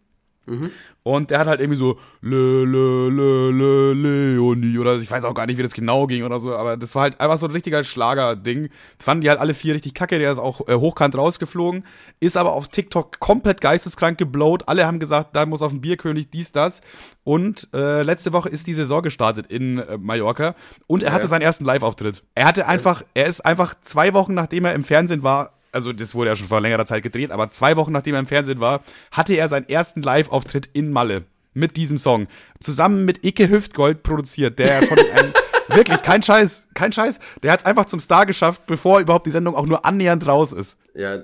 [0.49, 0.71] Mhm.
[1.03, 5.33] Und der hat halt irgendwie so Le, Le, Le, Le, Leonie oder ich weiß auch
[5.35, 7.53] gar nicht, wie das genau ging oder so, aber das war halt einfach so ein
[7.53, 8.69] richtiger Schlager-Ding.
[8.99, 11.85] Fanden die halt alle vier richtig kacke, der ist auch äh, hochkant rausgeflogen,
[12.21, 14.69] ist aber auf TikTok komplett geisteskrank geblowt.
[14.69, 16.81] Alle haben gesagt, da muss auf den Bierkönig dies, das.
[17.25, 20.55] Und äh, letzte Woche ist die Saison gestartet in äh, Mallorca
[20.87, 21.15] und er Ja.
[21.15, 22.23] hatte seinen ersten Live-Auftritt.
[22.35, 26.15] Er hatte einfach, er ist einfach zwei Wochen nachdem er im Fernsehen war, also das
[26.15, 28.83] wurde ja schon vor längerer Zeit gedreht, aber zwei Wochen nachdem er im Fernsehen war,
[29.11, 31.25] hatte er seinen ersten Live-Auftritt in Malle
[31.55, 32.29] mit diesem Song.
[32.61, 35.33] Zusammen mit Icke Hüftgold produziert, der ja schon ein,
[35.77, 39.31] wirklich, kein Scheiß, kein Scheiß, der hat es einfach zum Star geschafft, bevor überhaupt die
[39.31, 40.79] Sendung auch nur annähernd raus ist.
[40.95, 41.19] Ja,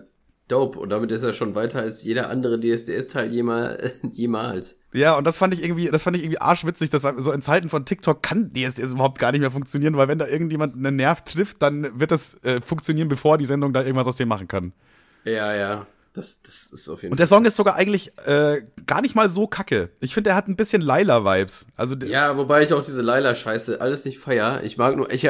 [0.49, 0.79] dope.
[0.79, 4.81] Und damit ist er schon weiter als jeder andere DSDS-Teil jemal, jemals.
[4.93, 7.69] Ja, und das fand ich irgendwie, das fand ich irgendwie arschwitzig, dass so in Zeiten
[7.69, 11.23] von TikTok kann DSDS überhaupt gar nicht mehr funktionieren, weil wenn da irgendjemand einen Nerv
[11.23, 14.73] trifft, dann wird das äh, funktionieren, bevor die Sendung da irgendwas aus dem machen kann.
[15.25, 15.87] Ja, ja.
[16.15, 19.29] Das, das ist auf jeden Und der Song ist sogar eigentlich äh, gar nicht mal
[19.29, 19.91] so kacke.
[19.99, 21.67] Ich finde, er hat ein bisschen Laila-Vibes.
[21.75, 24.63] Also, Ja, wobei ich auch diese Laila-Scheiße alles nicht feier.
[24.63, 25.29] Ich mag nur, ich,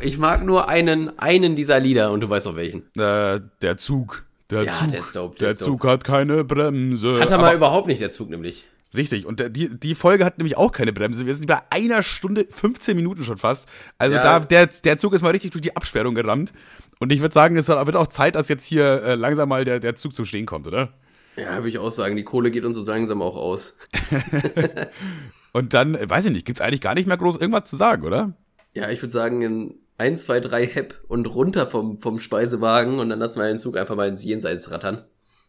[0.00, 2.82] ich mag nur einen, einen dieser Lieder und du weißt auch welchen.
[2.98, 4.24] äh, der Zug.
[4.50, 4.90] Der Ja, Zug.
[4.90, 5.64] der ist dope, der der ist.
[5.64, 7.18] Zug hat keine Bremse.
[7.20, 8.64] Hat er Aber- mal überhaupt nicht, der Zug nämlich.
[8.94, 11.26] Richtig, und der, die, die Folge hat nämlich auch keine Bremse.
[11.26, 13.68] Wir sind bei einer Stunde, 15 Minuten schon fast.
[13.98, 14.22] Also Ja.
[14.22, 16.52] da, der, der Zug ist mal richtig durch die Absperrung gerammt.
[17.00, 19.80] Und ich würde sagen, es wird auch Zeit, dass jetzt hier äh, langsam mal der,
[19.80, 20.92] der Zug zum Stehen kommt, oder?
[21.36, 22.14] Ja, würde ich auch sagen.
[22.14, 23.76] Die Kohle geht uns so langsam auch aus.
[25.52, 28.04] Und dann, äh, weiß ich nicht, gibt's eigentlich gar nicht mehr groß irgendwas zu sagen,
[28.04, 28.32] oder?
[28.74, 33.18] Ja, ich würde sagen, 1, 2, 3 Hepp und runter vom, vom Speisewagen und dann
[33.18, 35.04] lassen wir den Zug einfach mal ins Jenseits rattern.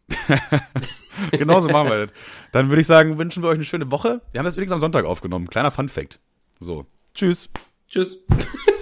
[1.32, 2.10] Genauso machen wir das.
[2.52, 4.22] Dann würde ich sagen, wünschen wir euch eine schöne Woche.
[4.32, 5.48] Wir haben das übrigens am Sonntag aufgenommen.
[5.48, 6.20] Kleiner Fun-Fact.
[6.60, 6.86] So.
[7.14, 7.50] Tschüss.
[7.88, 8.26] Tschüss.